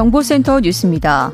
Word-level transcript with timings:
정보센터 0.00 0.60
뉴스입니다. 0.60 1.30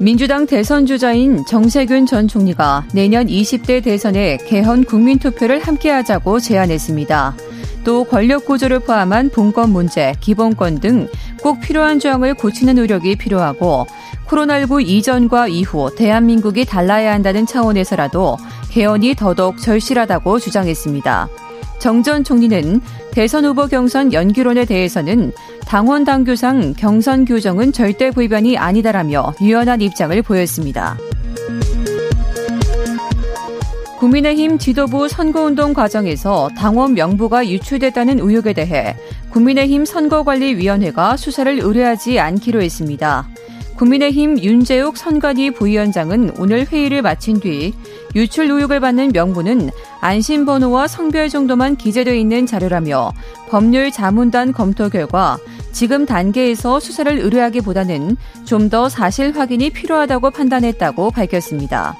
민주당 0.00 0.44
대선 0.44 0.86
주자인 0.86 1.46
정세균 1.46 2.04
전 2.04 2.26
총리가 2.26 2.84
내년 2.92 3.28
20대 3.28 3.82
대선에 3.82 4.38
개헌 4.38 4.84
국민 4.84 5.20
투표를 5.20 5.60
함께하자고 5.60 6.40
제안했습니다. 6.40 7.36
또 7.84 8.02
권력 8.02 8.44
구조를 8.44 8.80
포함한 8.80 9.30
분권 9.30 9.70
문제, 9.70 10.14
기본권 10.20 10.80
등 10.80 11.08
꼭 11.42 11.60
필요한 11.60 12.00
조항을 12.00 12.34
고치는 12.34 12.74
노력이 12.74 13.16
필요하고 13.16 13.86
코로나19 14.26 14.86
이전과 14.86 15.48
이후 15.48 15.94
대한민국이 15.94 16.64
달라야 16.64 17.12
한다는 17.12 17.46
차원에서라도 17.46 18.36
개헌이 18.70 19.14
더더욱 19.14 19.58
절실하다고 19.58 20.40
주장했습니다. 20.40 21.28
정전 21.78 22.24
총리는 22.24 22.80
대선 23.18 23.44
후보 23.44 23.66
경선 23.66 24.12
연기론에 24.12 24.64
대해서는 24.64 25.32
당원 25.66 26.04
당규상 26.04 26.74
경선 26.74 27.24
규정은 27.24 27.72
절대 27.72 28.12
불변이 28.12 28.56
아니다라며 28.56 29.34
유연한 29.40 29.80
입장을 29.80 30.22
보였습니다. 30.22 30.96
국민의힘 33.98 34.58
지도부 34.58 35.08
선거운동 35.08 35.74
과정에서 35.74 36.48
당원 36.56 36.94
명부가 36.94 37.48
유출됐다는 37.48 38.20
의혹에 38.20 38.52
대해 38.52 38.94
국민의힘 39.30 39.84
선거관리위원회가 39.84 41.16
수사를 41.16 41.58
의뢰하지 41.60 42.20
않기로 42.20 42.62
했습니다. 42.62 43.28
국민의힘 43.78 44.40
윤재욱 44.42 44.96
선관위 44.96 45.52
부위원장은 45.52 46.32
오늘 46.38 46.66
회의를 46.66 47.00
마친 47.00 47.38
뒤 47.38 47.72
유출 48.16 48.50
의혹을 48.50 48.80
받는 48.80 49.12
명부는 49.12 49.70
안심번호와 50.00 50.88
성별 50.88 51.28
정도만 51.28 51.76
기재되어 51.76 52.14
있는 52.14 52.44
자료라며 52.44 53.12
법률 53.48 53.92
자문단 53.92 54.52
검토 54.52 54.88
결과 54.88 55.38
지금 55.72 56.06
단계에서 56.06 56.80
수사를 56.80 57.18
의뢰하기보다는 57.18 58.16
좀 58.44 58.68
더 58.68 58.88
사실 58.90 59.34
확인이 59.34 59.70
필요하다고 59.70 60.30
판단했다고 60.30 61.12
밝혔습니다. 61.12 61.96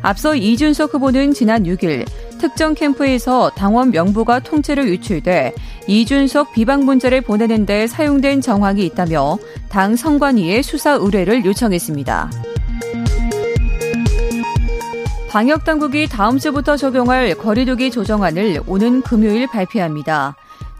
앞서 0.00 0.34
이준석 0.34 0.94
후보는 0.94 1.34
지난 1.34 1.64
6일 1.64 2.06
특정 2.38 2.74
캠프에서 2.74 3.50
당원 3.50 3.90
명부가 3.90 4.40
통째로 4.40 4.86
유출돼 4.86 5.54
이준석 5.86 6.52
비방 6.52 6.84
문자를 6.84 7.20
보내는 7.20 7.66
데 7.66 7.86
사용된 7.86 8.40
정황이 8.40 8.84
있다며 8.84 9.38
당 9.68 9.96
선관위에 9.96 10.62
수사 10.62 10.92
의뢰를 10.92 11.44
요청했습니다. 11.44 12.30
방역 15.28 15.64
당국이 15.64 16.08
다음 16.08 16.38
주부터 16.38 16.76
적용할 16.76 17.34
거리두기 17.34 17.90
조정안을 17.90 18.62
오는 18.66 19.02
금요일 19.02 19.46
발표합니다. 19.46 20.34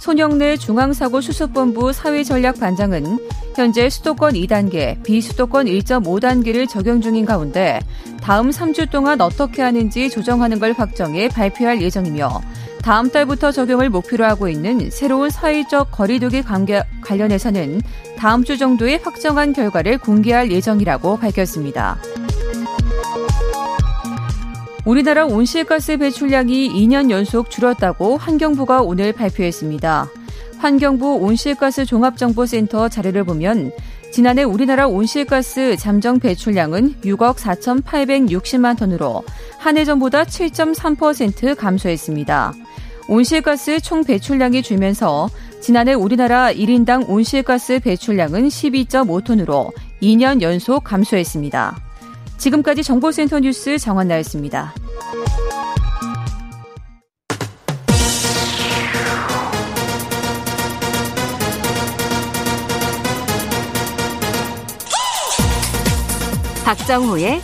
손영래 0.06 0.56
중앙사고수습본부 0.56 1.92
사회전략반장은 1.92 3.18
현재 3.56 3.90
수도권 3.90 4.34
2단계, 4.34 5.02
비수도권 5.02 5.66
1.5단계를 5.66 6.68
적용 6.68 7.00
중인 7.00 7.24
가운데 7.24 7.80
다음 8.22 8.50
3주 8.50 8.88
동안 8.88 9.20
어떻게 9.20 9.62
하는지 9.62 10.08
조정하는 10.08 10.60
걸 10.60 10.74
확정해 10.74 11.26
발표할 11.28 11.82
예정이며 11.82 12.40
다음 12.82 13.10
달부터 13.10 13.50
적용을 13.50 13.90
목표로 13.90 14.24
하고 14.24 14.48
있는 14.48 14.90
새로운 14.90 15.28
사회적 15.28 15.90
거리두기 15.90 16.42
관계 16.42 16.84
관련해서는 17.00 17.80
다음 18.16 18.44
주 18.44 18.56
정도에 18.56 19.00
확정한 19.02 19.52
결과를 19.52 19.98
공개할 19.98 20.52
예정이라고 20.52 21.16
밝혔습니다. 21.16 21.98
우리나라 24.86 25.26
온실가스 25.26 25.98
배출량이 25.98 26.70
2년 26.72 27.10
연속 27.10 27.50
줄었다고 27.50 28.18
환경부가 28.18 28.82
오늘 28.82 29.12
발표했습니다. 29.12 30.08
환경부 30.58 31.16
온실가스 31.16 31.84
종합정보센터 31.84 32.88
자료를 32.88 33.24
보면 33.24 33.72
지난해 34.12 34.44
우리나라 34.44 34.86
온실가스 34.86 35.76
잠정 35.76 36.20
배출량은 36.20 37.00
6억 37.02 37.34
4,860만 37.34 38.78
톤으로 38.78 39.24
한 39.58 39.76
해 39.76 39.84
전보다 39.84 40.22
7.3% 40.22 41.56
감소했습니다. 41.56 42.54
온실가스 43.08 43.80
총 43.80 44.04
배출량이 44.04 44.62
줄면서 44.62 45.28
지난해 45.60 45.94
우리나라 45.94 46.52
1인당 46.52 47.08
온실가스 47.08 47.80
배출량은 47.80 48.46
12.5톤으로 48.46 49.72
2년 50.00 50.42
연속 50.42 50.84
감소했습니다. 50.84 51.85
지금까지 52.38 52.82
정보센터 52.82 53.40
뉴스 53.40 53.78
정한나였습니다. 53.78 54.74
박정호의 66.64 67.40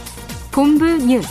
본부 0.50 0.84
뉴스. 0.84 1.28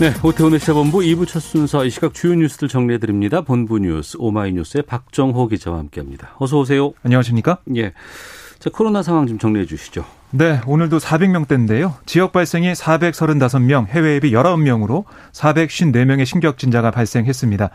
네, 0.00 0.12
오태훈의 0.22 0.60
시사본부 0.60 0.98
2부 0.98 1.26
첫 1.26 1.40
순서 1.40 1.84
이 1.84 1.90
시각 1.90 2.14
주요 2.14 2.34
뉴스들 2.34 2.68
정리해드립니다. 2.68 3.40
본부 3.40 3.78
뉴스 3.78 4.16
오마이뉴스의 4.20 4.82
박정호 4.82 5.48
기자와 5.48 5.78
함께합니다. 5.78 6.36
어서 6.38 6.58
오세요. 6.58 6.92
안녕하십니까? 7.02 7.58
예. 7.76 7.92
자, 8.58 8.70
코로나 8.72 9.02
상황 9.02 9.26
좀 9.26 9.38
정리해 9.38 9.66
주시죠. 9.66 10.04
네, 10.30 10.60
오늘도 10.66 10.98
400명대인데요. 10.98 11.94
지역 12.06 12.32
발생이 12.32 12.72
435명, 12.72 13.86
해외 13.86 14.16
앱이 14.16 14.32
19명으로 14.32 15.04
454명의 15.32 16.26
신규 16.26 16.48
확진자가 16.48 16.90
발생했습니다. 16.90 17.70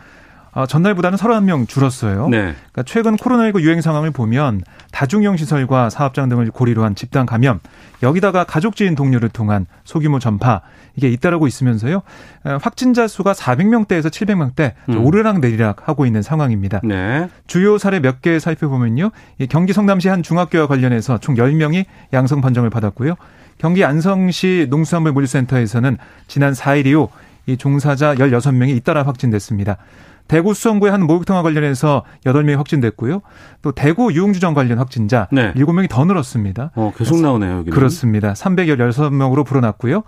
아, 0.56 0.66
전날보다는 0.66 1.18
31명 1.18 1.68
줄었어요. 1.68 2.28
네. 2.28 2.38
그러니까 2.54 2.82
최근 2.84 3.16
코로나19 3.16 3.60
유행 3.62 3.80
상황을 3.80 4.12
보면 4.12 4.62
다중형 4.92 5.36
시설과 5.36 5.90
사업장 5.90 6.28
등을 6.28 6.50
고리로 6.52 6.84
한 6.84 6.94
집단 6.94 7.26
감염, 7.26 7.58
여기다가 8.04 8.44
가족 8.44 8.76
지인 8.76 8.94
동료를 8.94 9.30
통한 9.30 9.66
소규모 9.82 10.20
전파 10.20 10.60
이게 10.94 11.10
잇따르고 11.10 11.48
있으면서요. 11.48 12.02
확진자 12.62 13.08
수가 13.08 13.32
400명대에서 13.32 14.06
700명대 14.10 14.74
음. 14.90 15.04
오르락 15.04 15.40
내리락 15.40 15.88
하고 15.88 16.06
있는 16.06 16.22
상황입니다. 16.22 16.80
네. 16.84 17.28
주요 17.48 17.76
사례 17.78 17.98
몇 17.98 18.20
개 18.22 18.38
살펴보면요. 18.38 19.10
경기 19.50 19.72
성남시 19.72 20.08
한 20.08 20.22
중학교와 20.22 20.68
관련해서 20.68 21.18
총 21.18 21.34
10명이 21.34 21.84
양성 22.12 22.40
판정을 22.40 22.70
받았고요. 22.70 23.16
경기 23.58 23.84
안성시 23.84 24.68
농수산물물류센터에서는 24.70 25.98
지난 26.28 26.52
4일 26.52 26.86
이후 26.86 27.08
이 27.46 27.56
종사자 27.56 28.14
16명이 28.14 28.70
잇따라 28.76 29.02
확진됐습니다. 29.02 29.76
대구 30.26 30.54
수성구의 30.54 30.90
한 30.90 31.06
목욕탕과 31.06 31.42
관련해서 31.42 32.04
8명이 32.24 32.56
확진됐고요. 32.56 33.20
또 33.62 33.72
대구 33.72 34.12
유흥주점 34.12 34.54
관련 34.54 34.78
확진자 34.78 35.28
네. 35.30 35.52
7명이 35.54 35.88
더 35.90 36.04
늘었습니다. 36.04 36.70
어, 36.74 36.92
계속 36.96 37.20
나오네요. 37.20 37.58
여기는. 37.58 37.72
그렇습니다. 37.72 38.32
316명으로 38.32 39.44
불어났고요. 39.44 40.02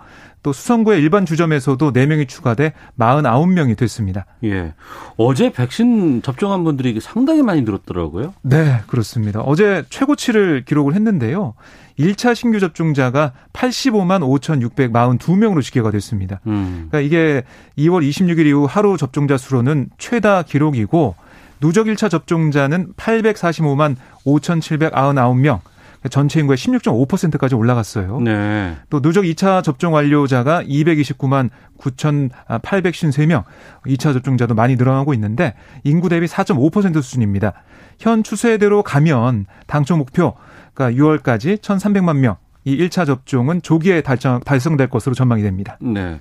또 0.47 0.53
수성구의 0.53 1.01
일반 1.01 1.25
주점에서도 1.25 1.91
4명이 1.91 2.29
추가돼 2.29 2.71
49명이 2.97 3.75
됐습니다. 3.75 4.25
예. 4.45 4.73
어제 5.17 5.51
백신 5.51 6.21
접종한 6.21 6.63
분들이 6.63 6.97
상당히 7.01 7.41
많이 7.41 7.63
늘었더라고요. 7.63 8.33
네, 8.43 8.79
그렇습니다. 8.87 9.41
어제 9.41 9.83
최고치를 9.89 10.63
기록을 10.63 10.93
했는데요. 10.95 11.53
1차 11.99 12.33
신규 12.33 12.61
접종자가 12.61 13.33
85만 13.51 14.21
5,642명으로 14.39 15.61
집계가 15.61 15.91
됐습니다. 15.91 16.39
음. 16.47 16.87
그러니까 16.89 17.01
이게 17.01 17.43
2월 17.77 18.07
26일 18.07 18.45
이후 18.45 18.65
하루 18.69 18.95
접종자 18.95 19.35
수로는 19.35 19.89
최다 19.97 20.43
기록이고 20.43 21.15
누적 21.59 21.87
1차 21.87 22.09
접종자는 22.09 22.93
845만 22.95 23.97
5,799명. 24.25 25.59
전체 26.09 26.39
인구의 26.39 26.57
16.5%까지 26.57 27.55
올라갔어요. 27.55 28.19
네. 28.21 28.75
또 28.89 29.01
누적 29.01 29.23
2차 29.23 29.63
접종 29.63 29.93
완료자가 29.93 30.63
229만 30.63 31.49
9,853명. 31.79 33.43
2차 33.85 34.13
접종자도 34.13 34.55
많이 34.55 34.75
늘어나고 34.75 35.13
있는데 35.13 35.53
인구 35.83 36.09
대비 36.09 36.25
4.5% 36.27 37.01
수준입니다. 37.01 37.53
현 37.99 38.23
추세대로 38.23 38.83
가면 38.83 39.45
당초 39.65 39.97
목표 39.97 40.35
그러니까 40.73 41.03
6월까지 41.03 41.57
1,300만 41.61 42.17
명. 42.17 42.37
이 42.65 42.77
1차 42.77 43.05
접종은 43.05 43.61
조기에 43.61 44.01
달성, 44.01 44.41
달성될 44.41 44.89
것으로 44.89 45.15
전망이 45.15 45.41
됩니다. 45.41 45.77
네. 45.79 46.19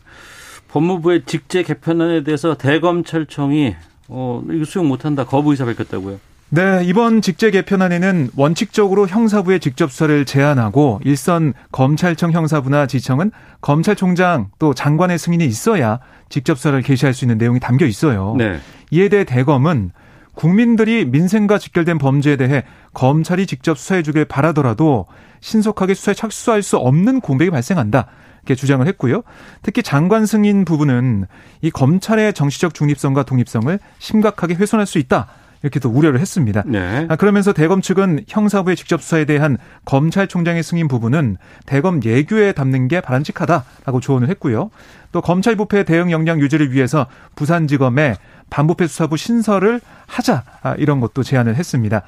법무부의 0.68 1.22
직제 1.26 1.62
개편안에 1.62 2.22
대해서 2.22 2.56
대검찰청이 2.56 3.74
어, 4.08 4.42
이거 4.50 4.64
수용 4.64 4.88
못한다 4.88 5.24
거부 5.24 5.50
의사 5.50 5.64
밝혔다고요. 5.64 6.20
네, 6.48 6.82
이번 6.84 7.22
직제 7.22 7.50
개편안에는 7.50 8.31
원칙적으로 8.37 9.08
형사부의 9.08 9.58
직접 9.58 9.90
수사를 9.90 10.25
제한하고 10.25 11.00
일선 11.04 11.54
검찰청 11.72 12.31
형사부나 12.31 12.87
지청은 12.87 13.32
검찰총장 13.60 14.50
또 14.60 14.72
장관의 14.72 15.19
승인이 15.19 15.44
있어야 15.44 15.98
직접 16.28 16.56
수사를 16.56 16.81
개시할 16.82 17.14
수 17.14 17.25
있는 17.25 17.37
내용이 17.38 17.58
담겨 17.58 17.84
있어요. 17.84 18.37
네. 18.38 18.60
이에 18.93 19.08
대해 19.08 19.25
대검은 19.25 19.90
국민들이 20.34 21.04
민생과 21.04 21.58
직결된 21.58 21.98
범죄에 21.98 22.37
대해 22.37 22.62
검찰이 22.94 23.46
직접 23.46 23.76
수사해 23.76 24.04
주길 24.04 24.25
바라더라도 24.25 25.06
신속하게 25.40 25.94
수사에 25.94 26.14
착수할 26.14 26.62
수 26.62 26.76
없는 26.76 27.22
공백이 27.22 27.50
발생한다. 27.50 28.06
이렇게 28.42 28.54
주장을 28.54 28.87
했고요. 28.87 29.22
특히 29.62 29.82
장관 29.82 30.26
승인 30.26 30.64
부분은 30.64 31.26
이 31.62 31.70
검찰의 31.72 32.34
정치적 32.34 32.75
중립성과 32.75 33.25
독립성을 33.25 33.76
심각하게 33.99 34.54
훼손할 34.54 34.87
수 34.87 34.99
있다. 34.99 35.26
이렇게 35.66 35.80
또 35.80 35.90
우려를 35.90 36.20
했습니다. 36.20 36.62
네. 36.64 37.06
아, 37.08 37.16
그러면서 37.16 37.52
대검 37.52 37.82
측은 37.82 38.20
형사부의 38.28 38.76
직접 38.76 39.02
수사에 39.02 39.24
대한 39.24 39.58
검찰총장의 39.84 40.62
승인 40.62 40.86
부분은 40.86 41.38
대검 41.66 42.04
예규에 42.04 42.52
담는 42.52 42.86
게 42.86 43.00
바람직하다라고 43.00 43.98
조언을 44.00 44.28
했고요. 44.28 44.70
또 45.10 45.20
검찰 45.20 45.56
부패 45.56 45.82
대응 45.82 46.12
역량 46.12 46.38
유지를 46.38 46.72
위해서 46.72 47.06
부산지검에 47.34 48.14
반부패 48.48 48.86
수사부 48.86 49.16
신설을 49.16 49.80
하자 50.06 50.44
아, 50.62 50.74
이런 50.78 51.00
것도 51.00 51.24
제안을 51.24 51.56
했습니다. 51.56 52.02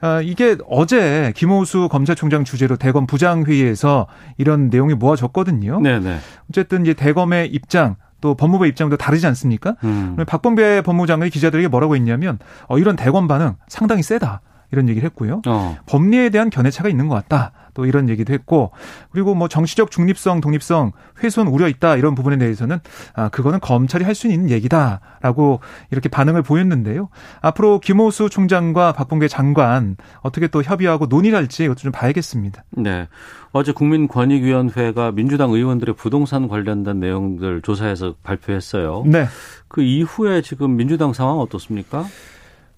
아, 0.00 0.20
이게 0.22 0.56
어제 0.68 1.32
김호수 1.34 1.88
검찰총장 1.88 2.44
주재로 2.44 2.76
대검 2.76 3.08
부장회의에서 3.08 4.06
이런 4.38 4.68
내용이 4.68 4.94
모아졌거든요. 4.94 5.80
네네. 5.80 6.18
어쨌든 6.50 6.82
이제 6.82 6.94
대검의 6.94 7.48
입장 7.48 7.96
또 8.22 8.34
법무부 8.34 8.66
입장도 8.66 8.96
다르지 8.96 9.26
않습니까? 9.26 9.76
음. 9.84 10.16
박범계 10.26 10.80
법무장관이 10.82 11.30
기자들에게 11.30 11.68
뭐라고 11.68 11.94
했냐면 11.96 12.38
어, 12.68 12.78
이런 12.78 12.96
대검 12.96 13.28
반응 13.28 13.56
상당히 13.68 14.02
세다. 14.02 14.40
이런 14.72 14.88
얘기를 14.88 15.06
했고요. 15.06 15.42
어. 15.46 15.76
법리에 15.86 16.30
대한 16.30 16.50
견해차가 16.50 16.88
있는 16.88 17.06
것 17.08 17.14
같다. 17.14 17.52
또 17.74 17.86
이런 17.86 18.10
얘기도 18.10 18.34
했고 18.34 18.70
그리고 19.12 19.34
뭐 19.34 19.48
정치적 19.48 19.90
중립성, 19.90 20.42
독립성 20.42 20.92
훼손 21.22 21.46
우려 21.46 21.68
있다 21.68 21.96
이런 21.96 22.14
부분에 22.14 22.36
대해서는 22.36 22.80
아 23.14 23.30
그거는 23.30 23.60
검찰이 23.60 24.04
할 24.04 24.12
수 24.14 24.28
있는 24.28 24.50
얘기다라고 24.50 25.60
이렇게 25.90 26.10
반응을 26.10 26.42
보였는데요. 26.42 27.08
앞으로 27.40 27.80
김호수 27.80 28.28
총장과 28.28 28.92
박봉계 28.92 29.26
장관 29.28 29.96
어떻게 30.20 30.48
또 30.48 30.62
협의하고 30.62 31.06
논의를 31.06 31.38
할지 31.38 31.64
이것도 31.64 31.78
좀 31.78 31.92
봐야겠습니다. 31.92 32.62
네. 32.72 33.08
어제 33.52 33.72
국민권익위원회가 33.72 35.12
민주당 35.12 35.50
의원들의 35.50 35.94
부동산 35.94 36.48
관련된 36.48 37.00
내용들 37.00 37.62
조사해서 37.62 38.16
발표했어요. 38.22 39.04
네. 39.06 39.26
그 39.68 39.80
이후에 39.82 40.42
지금 40.42 40.76
민주당 40.76 41.14
상황 41.14 41.38
어떻습니까? 41.38 42.04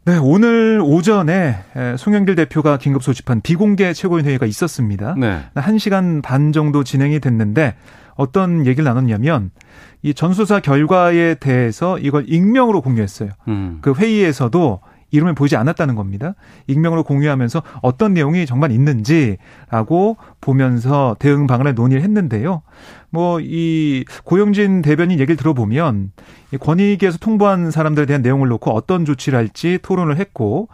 네, 0.06 0.19
오늘 0.19 0.83
오전에 0.85 1.56
송영길 1.97 2.35
대표가 2.35 2.77
긴급 2.77 3.03
소집한 3.03 3.41
비공개 3.41 3.95
최고위원 3.95 4.27
회의가 4.27 4.45
있었습니다. 4.45 5.15
네. 5.19 5.41
1시간 5.55 6.21
반 6.23 6.53
정도 6.53 6.85
진행이 6.85 7.21
됐는데 7.21 7.75
어떤 8.15 8.67
얘기를 8.67 8.85
나눴냐면 8.85 9.51
이 10.03 10.12
전수사 10.12 10.61
결과에 10.61 11.37
대해서 11.37 11.99
이걸 11.99 12.25
익명으로 12.29 12.83
공유했어요. 12.83 13.31
음. 13.49 13.79
그 13.81 13.95
회의에서도 13.95 14.81
이름을 15.14 15.34
보이지 15.34 15.56
않았다는 15.56 15.94
겁니다. 15.94 16.34
익명으로 16.66 17.05
공유하면서 17.05 17.62
어떤 17.82 18.14
내용이 18.14 18.46
정말 18.46 18.72
있는지라고 18.72 20.16
보면서 20.40 21.16
대응 21.19 21.46
방안을 21.46 21.75
논의를 21.75 22.02
했는데요. 22.02 22.62
뭐 23.11 23.40
이 23.40 24.05
고영진 24.25 24.82
대변인 24.82 25.20
얘기를 25.20 25.37
들어보면 25.37 26.12
이 26.52 26.56
권익위에서 26.56 27.19
통보한 27.19 27.70
사람들에 27.70 28.06
대한 28.06 28.22
내용을 28.22 28.49
놓고 28.49 28.72
어떤 28.72 29.05
조치를 29.05 29.38
할지 29.38 29.78
토론을 29.82 30.16
했고 30.19 30.69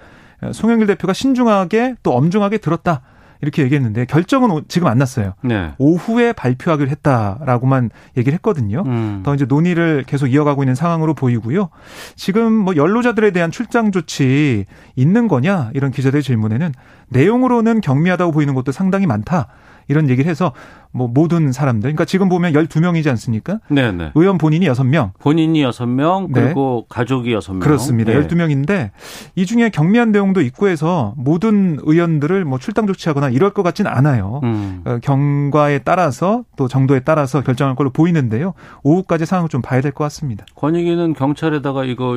송영길 0.52 0.86
대표가 0.86 1.12
신중하게 1.12 1.96
또 2.02 2.14
엄중하게 2.16 2.58
들었다. 2.58 3.02
이렇게 3.42 3.62
얘기했는데 3.62 4.04
결정은 4.04 4.62
지금 4.68 4.88
안 4.88 4.98
났어요. 4.98 5.34
네. 5.42 5.72
오후에 5.78 6.32
발표하기로 6.32 6.90
했다라고만 6.90 7.90
얘기를 8.16 8.34
했거든요. 8.34 8.82
음. 8.86 9.22
더 9.24 9.34
이제 9.34 9.44
논의를 9.46 10.04
계속 10.06 10.26
이어가고 10.26 10.62
있는 10.62 10.74
상황으로 10.74 11.14
보이고요. 11.14 11.70
지금 12.16 12.52
뭐 12.52 12.76
연로자들에 12.76 13.30
대한 13.30 13.50
출장 13.50 13.92
조치 13.92 14.66
있는 14.94 15.28
거냐 15.28 15.70
이런 15.74 15.90
기자들의 15.90 16.22
질문에는 16.22 16.72
내용으로는 17.08 17.80
경미하다고 17.80 18.32
보이는 18.32 18.54
것도 18.54 18.72
상당히 18.72 19.06
많다. 19.06 19.48
이런 19.90 20.08
얘기를 20.08 20.30
해서 20.30 20.52
뭐 20.92 21.08
모든 21.08 21.52
사람들 21.52 21.82
그러니까 21.82 22.04
지금 22.04 22.28
보면 22.28 22.52
12명이지 22.52 23.08
않습니까? 23.10 23.60
네, 23.68 23.92
네. 23.92 24.10
의원 24.14 24.38
본인이 24.38 24.66
6명. 24.66 25.10
본인이 25.20 25.62
6명 25.64 26.32
그리고 26.32 26.86
네. 26.88 26.94
가족이 26.94 27.34
6명. 27.34 27.60
그렇습니다. 27.60 28.12
네. 28.12 28.20
12명인데 28.26 28.90
이 29.36 29.46
중에 29.46 29.68
경미한 29.70 30.12
내용도 30.12 30.40
있고 30.40 30.68
해서 30.68 31.14
모든 31.16 31.78
의원들을 31.82 32.44
뭐 32.44 32.58
출당 32.58 32.86
조치하거나 32.86 33.28
이럴 33.30 33.50
것 33.50 33.62
같진 33.62 33.86
않아요. 33.86 34.40
음. 34.44 34.82
어, 34.84 34.98
경과에 35.02 35.80
따라서 35.80 36.44
또 36.56 36.66
정도에 36.68 37.00
따라서 37.00 37.42
결정할 37.42 37.74
걸로 37.76 37.90
보이는데요. 37.90 38.54
오후까지 38.82 39.26
상황을 39.26 39.48
좀 39.48 39.60
봐야 39.62 39.80
될 39.80 39.90
것 39.90 40.04
같습니다. 40.04 40.44
권익위는 40.54 41.14
경찰에다가 41.14 41.84
이거 41.84 42.16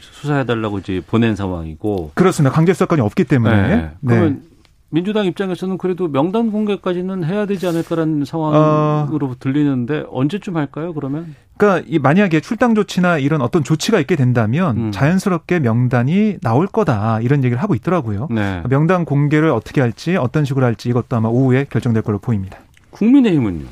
수사해 0.00 0.46
달라고 0.46 0.78
이제 0.78 1.02
보낸 1.06 1.36
상황이고 1.36 2.12
그렇습니다. 2.14 2.54
강제 2.54 2.72
수사권이 2.72 3.00
없기 3.02 3.24
때문에. 3.24 3.68
네. 3.76 3.90
그러면 4.06 4.42
민주당 4.90 5.24
입장에서는 5.26 5.78
그래도 5.78 6.08
명단 6.08 6.50
공개까지는 6.50 7.24
해야 7.24 7.46
되지 7.46 7.66
않을까라는 7.66 8.24
상황으로 8.24 9.26
어... 9.26 9.34
들리는데 9.38 10.04
언제쯤 10.10 10.56
할까요? 10.56 10.92
그러면? 10.92 11.34
그러니까 11.56 11.86
이 11.88 11.98
만약에 11.98 12.40
출당 12.40 12.74
조치나 12.74 13.18
이런 13.18 13.40
어떤 13.40 13.62
조치가 13.62 14.00
있게 14.00 14.16
된다면 14.16 14.76
음. 14.76 14.92
자연스럽게 14.92 15.60
명단이 15.60 16.38
나올 16.40 16.66
거다 16.66 17.20
이런 17.20 17.44
얘기를 17.44 17.62
하고 17.62 17.74
있더라고요. 17.74 18.28
네. 18.30 18.62
명단 18.68 19.04
공개를 19.04 19.50
어떻게 19.50 19.80
할지 19.80 20.16
어떤 20.16 20.44
식으로 20.44 20.66
할지 20.66 20.88
이것도 20.88 21.16
아마 21.16 21.28
오후에 21.28 21.66
결정될 21.70 22.02
걸로 22.02 22.18
보입니다. 22.18 22.58
국민의힘은요? 22.90 23.66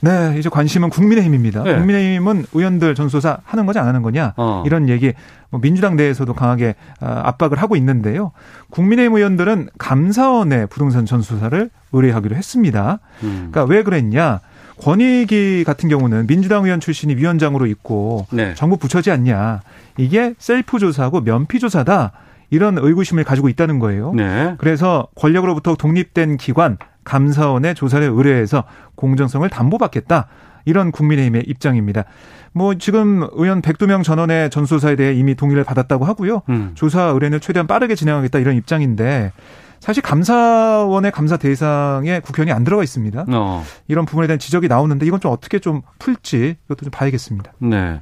네, 0.00 0.36
이제 0.38 0.48
관심은 0.48 0.90
국민의힘입니다. 0.90 1.62
네. 1.62 1.76
국민의힘은 1.76 2.46
의원들 2.52 2.94
전수조사 2.94 3.38
하는 3.44 3.66
거냐 3.66 3.80
안 3.80 3.88
하는 3.88 4.02
거냐 4.02 4.34
어. 4.36 4.62
이런 4.66 4.88
얘기 4.88 5.12
뭐 5.50 5.60
민주당 5.60 5.96
내에서도 5.96 6.32
강하게 6.32 6.74
아, 7.00 7.22
압박을 7.24 7.58
하고 7.58 7.76
있는데요. 7.76 8.32
국민의힘 8.70 9.16
의원들은 9.16 9.70
감사원에 9.78 10.66
부동산 10.66 11.06
전수조사를 11.06 11.70
의뢰하기로 11.92 12.36
했습니다. 12.36 13.00
음. 13.22 13.48
그러니까 13.50 13.64
왜 13.64 13.82
그랬냐? 13.82 14.40
권익위 14.80 15.64
같은 15.64 15.88
경우는 15.88 16.26
민주당 16.26 16.64
의원 16.64 16.80
출신이 16.80 17.14
위원장으로 17.16 17.66
있고 17.66 18.26
네. 18.30 18.54
정부 18.54 18.78
부처지 18.78 19.10
않냐. 19.10 19.60
이게 19.98 20.34
셀프 20.38 20.78
조사하고 20.78 21.20
면피 21.20 21.58
조사다. 21.58 22.12
이런 22.50 22.78
의구심을 22.78 23.24
가지고 23.24 23.48
있다는 23.48 23.78
거예요. 23.78 24.12
네. 24.14 24.54
그래서 24.58 25.06
권력으로부터 25.14 25.76
독립된 25.76 26.36
기관 26.36 26.78
감사원의 27.04 27.74
조사를 27.74 28.06
의뢰해서 28.06 28.64
공정성을 28.94 29.48
담보받겠다. 29.48 30.28
이런 30.64 30.92
국민의힘의 30.92 31.44
입장입니다. 31.46 32.04
뭐 32.52 32.74
지금 32.74 33.26
의원 33.32 33.62
102명 33.62 34.04
전원의 34.04 34.50
전수조사에 34.50 34.96
대해 34.96 35.14
이미 35.14 35.34
동의를 35.34 35.64
받았다고 35.64 36.04
하고요. 36.04 36.42
음. 36.48 36.72
조사 36.74 37.04
의뢰는 37.04 37.40
최대한 37.40 37.66
빠르게 37.66 37.94
진행하겠다 37.94 38.38
이런 38.38 38.56
입장인데 38.56 39.32
사실 39.78 40.02
감사원의 40.02 41.10
감사 41.10 41.38
대상에 41.38 42.20
국회의원이 42.20 42.52
안 42.52 42.64
들어가 42.64 42.82
있습니다. 42.82 43.24
어. 43.28 43.64
이런 43.88 44.04
부분에 44.04 44.26
대한 44.26 44.38
지적이 44.38 44.68
나오는데 44.68 45.06
이건 45.06 45.20
좀 45.20 45.32
어떻게 45.32 45.58
좀 45.58 45.80
풀지 45.98 46.56
이것도 46.66 46.84
좀 46.84 46.90
봐야겠습니다. 46.90 47.52
네. 47.58 48.00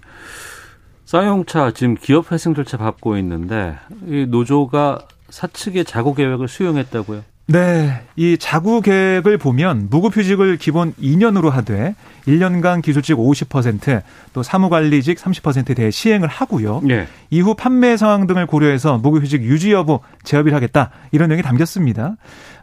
쌍용차 1.05 1.71
지금 1.73 1.95
기업 1.95 2.33
회생 2.33 2.55
절차 2.55 2.76
밟고 2.76 3.17
있는데 3.19 3.76
이 4.07 4.26
노조가 4.28 4.99
사측의 5.31 5.85
자구 5.85 6.14
계획을 6.14 6.49
수용했다고요? 6.49 7.23
네. 7.50 8.02
이 8.14 8.37
자구 8.38 8.83
계획을 8.83 9.38
보면 9.38 9.87
무급휴직을 9.88 10.59
기본 10.59 10.93
2년으로 10.95 11.49
하되 11.49 11.95
1년간 12.26 12.83
기술직 12.83 13.17
50%또 13.17 14.43
사무관리직 14.43 15.19
30%에 15.19 15.73
대해 15.73 15.90
시행을 15.90 16.28
하고요. 16.28 16.83
네. 16.85 17.07
이후 17.31 17.55
판매 17.55 17.97
상황 17.97 18.26
등을 18.26 18.45
고려해서 18.47 18.99
무급휴직 18.99 19.43
유지 19.45 19.73
여부 19.73 20.00
재협의를 20.25 20.55
하겠다. 20.55 20.90
이런 21.11 21.31
내용이 21.31 21.43
담겼습니다. 21.43 22.17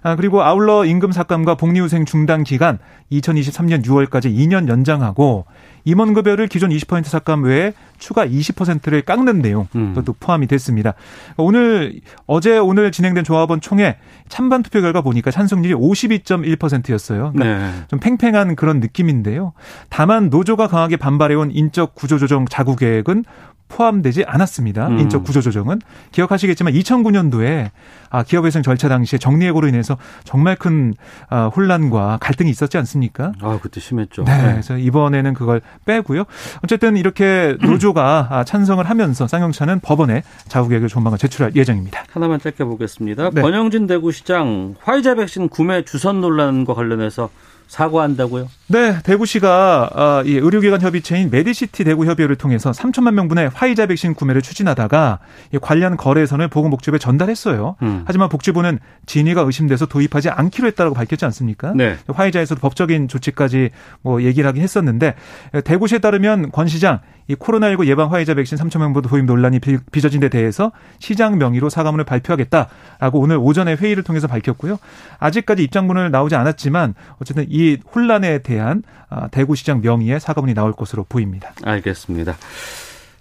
아, 0.03 0.15
그리고 0.15 0.43
아울러 0.43 0.85
임금 0.85 1.11
삭감과 1.11 1.55
복리후생 1.55 2.05
중단 2.05 2.43
기간 2.43 2.77
2023년 3.11 3.83
6월까지 3.83 4.25
2년 4.25 4.67
연장하고 4.67 5.45
임원급여를 5.85 6.47
기존 6.47 6.69
20% 6.69 7.05
삭감 7.05 7.43
외에 7.43 7.73
추가 8.05 8.23
20%를 8.27 9.01
깎는 9.01 9.41
내용 9.41 9.67
음. 9.73 9.95
도 10.05 10.13
포함이 10.13 10.45
됐습니다. 10.45 10.93
오늘 11.37 12.01
어제 12.27 12.59
오늘 12.59 12.91
진행된 12.91 13.23
조합원 13.23 13.61
총회 13.61 13.97
찬반 14.29 14.61
투표 14.61 14.79
결과 14.81 15.01
보니까 15.01 15.31
찬성률이 15.31 15.73
52.1%였어요. 15.73 17.31
그러니까 17.33 17.43
네. 17.43 17.73
좀 17.87 17.99
팽팽한 17.99 18.55
그런 18.55 18.79
느낌인데요. 18.79 19.53
다만 19.89 20.29
노조가 20.29 20.67
강하게 20.67 20.97
반발해온 20.97 21.49
인적 21.49 21.95
구조 21.95 22.19
조정 22.19 22.45
자구 22.45 22.75
계획은 22.75 23.23
포함되지 23.67 24.23
않았습니다. 24.25 24.87
음. 24.87 24.99
인적 24.99 25.23
구조 25.23 25.41
조정은 25.41 25.81
기억하시겠지만 26.11 26.73
2009년도에 26.73 27.71
아, 28.09 28.23
기업회생 28.23 28.61
절차 28.61 28.87
당시에 28.87 29.19
정리해고로 29.19 29.67
인해서 29.67 29.97
정말 30.23 30.55
큰 30.55 30.93
아, 31.29 31.47
혼란과 31.47 32.19
갈등이 32.21 32.49
있었지 32.49 32.77
않습니까? 32.77 33.33
아, 33.41 33.59
그때 33.61 33.79
심했죠. 33.79 34.23
네, 34.23 34.37
네. 34.37 34.51
그래서 34.51 34.77
이번에는 34.77 35.33
그걸 35.33 35.61
빼고요. 35.85 36.23
어쨌든 36.63 36.95
이렇게 36.95 37.57
노조 37.61 37.93
가 37.95 38.27
아, 38.29 38.43
찬성을 38.43 38.87
하면서 38.87 39.25
쌍용차는 39.27 39.79
법원에 39.79 40.21
자구계획을 40.49 40.89
조만간 40.89 41.17
제출할 41.17 41.55
예정입니다. 41.55 42.03
하나만 42.11 42.39
짧게 42.39 42.63
보겠습니다. 42.63 43.31
네. 43.31 43.41
권영진 43.41 43.87
대구시장 43.87 44.75
화이자 44.83 45.15
백신 45.15 45.49
구매 45.49 45.83
주선 45.83 46.21
논란과 46.21 46.75
관련해서 46.75 47.29
사과한다고요? 47.67 48.47
네, 48.67 49.01
대구시가 49.03 49.89
아, 49.93 50.23
이 50.25 50.33
의료기관 50.35 50.81
협의체인 50.81 51.29
메디시티 51.29 51.83
대구협의회를 51.83 52.35
통해서 52.35 52.71
3천만 52.71 53.13
명분의 53.13 53.49
화이자 53.53 53.87
백신 53.87 54.13
구매를 54.13 54.41
추진하다가 54.41 55.19
관련 55.61 55.97
거래선을 55.97 56.47
보건복지부에 56.47 56.99
전달했어요. 56.99 57.75
음. 57.81 58.03
하지만 58.05 58.29
복지부는 58.29 58.79
진위가 59.05 59.41
의심돼서 59.41 59.85
도입하지 59.87 60.29
않기로 60.29 60.67
했다고 60.67 60.93
밝혔지 60.93 61.25
않습니까? 61.25 61.73
네. 61.75 61.97
화이자에서도 62.07 62.59
법적인 62.61 63.07
조치까지 63.07 63.71
뭐 64.01 64.21
얘기를 64.23 64.47
하긴 64.47 64.61
했었는데 64.61 65.15
대구시에 65.63 65.99
따르면 65.99 66.51
권 66.51 66.67
시장 66.67 66.99
이 67.27 67.35
코로나19 67.35 67.87
예방 67.87 68.11
화이자 68.11 68.33
백신 68.35 68.57
3천 68.57 68.79
명분 68.79 69.01
도입 69.03 69.25
논란이 69.25 69.59
빚어진 69.91 70.19
데 70.19 70.29
대해서 70.29 70.71
시장 70.99 71.37
명의로 71.37 71.69
사과문을 71.69 72.05
발표하겠다라고 72.05 73.19
오늘 73.19 73.37
오전에 73.37 73.75
회의를 73.75 74.03
통해서 74.03 74.27
밝혔고요. 74.27 74.77
아직까지 75.19 75.63
입장문을 75.63 76.11
나오지 76.11 76.35
않았지만 76.35 76.93
어쨌든 77.21 77.45
이 77.49 77.77
혼란에 77.93 78.39
대한 78.39 78.83
아, 79.09 79.27
대구시장 79.27 79.81
명의의 79.81 80.19
사과문이 80.19 80.53
나올 80.53 80.73
것으로 80.73 81.05
보입니다. 81.07 81.53
알겠습니다. 81.63 82.35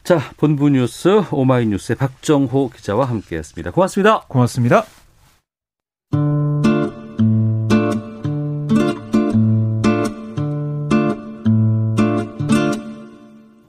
자, 0.02 0.20
본부 0.37 0.68
뉴스 0.68 1.23
오마이뉴스의 1.30 1.96
박정호 1.96 2.70
기자와 2.70 3.06
함께했습니다. 3.06 3.70
고맙습니다. 3.70 4.20
고맙습니다. 4.28 4.84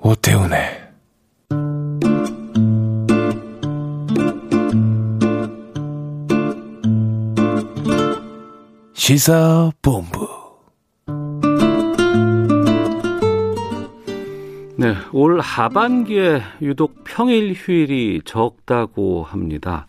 오태훈의 0.06 0.60
시사본부 8.94 10.28
네, 14.78 14.94
올 15.12 15.40
하반기에 15.40 16.44
유독 16.62 17.04
평일 17.04 17.54
휴일이 17.54 18.22
적다고 18.26 19.24
합니다. 19.24 19.88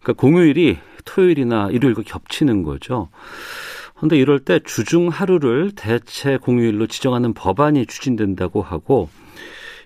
그러니까 0.00 0.12
공휴일이 0.12 0.78
토요일이나 1.04 1.70
일요일과 1.72 2.02
겹치는 2.02 2.62
거죠. 2.62 3.08
그런데 3.96 4.16
이럴 4.16 4.38
때 4.38 4.60
주중 4.64 5.08
하루를 5.08 5.72
대체 5.74 6.36
공휴일로 6.36 6.86
지정하는 6.86 7.34
법안이 7.34 7.86
추진된다고 7.86 8.62
하고 8.62 9.08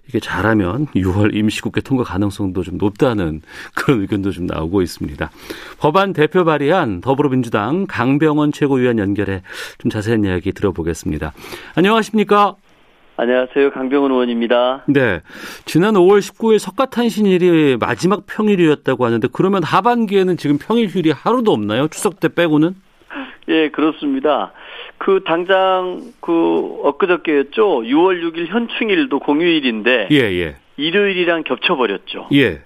이게 0.08 0.20
잘하면 0.20 0.86
6월 0.88 1.34
임시국회 1.34 1.80
통과 1.80 2.04
가능성도 2.04 2.62
좀 2.62 2.78
높다는 2.78 3.40
그런 3.74 4.00
의견도 4.02 4.30
좀 4.32 4.46
나오고 4.46 4.82
있습니다. 4.82 5.30
법안 5.78 6.12
대표 6.12 6.44
발의한 6.44 7.00
더불어민주당 7.00 7.86
강병원 7.88 8.52
최고위원 8.52 8.98
연결해 8.98 9.42
좀 9.78 9.90
자세한 9.90 10.24
이야기 10.24 10.52
들어보겠습니다. 10.52 11.32
안녕하십니까? 11.74 12.56
안녕하세요. 13.16 13.70
강병원 13.70 14.10
의원입니다. 14.10 14.84
네. 14.88 15.20
지난 15.66 15.94
5월 15.94 16.18
19일 16.18 16.58
석가탄신일이 16.58 17.76
마지막 17.78 18.26
평일이었다고 18.26 19.06
하는데 19.06 19.28
그러면 19.32 19.62
하반기에는 19.62 20.36
지금 20.36 20.58
평일 20.58 20.88
휴일이 20.88 21.12
하루도 21.12 21.52
없나요? 21.52 21.86
추석 21.88 22.18
때 22.18 22.28
빼고는? 22.28 22.74
예, 23.48 23.68
그렇습니다. 23.68 24.52
그 24.98 25.22
당장 25.26 26.00
그 26.20 26.80
엊그저께였죠. 26.82 27.82
6월 27.82 28.22
6일 28.22 28.46
현충일도 28.46 29.18
공휴일인데 29.20 30.08
예, 30.10 30.16
예. 30.16 30.56
일요일이랑 30.76 31.44
겹쳐 31.44 31.76
버렸죠. 31.76 32.28
예. 32.32 32.62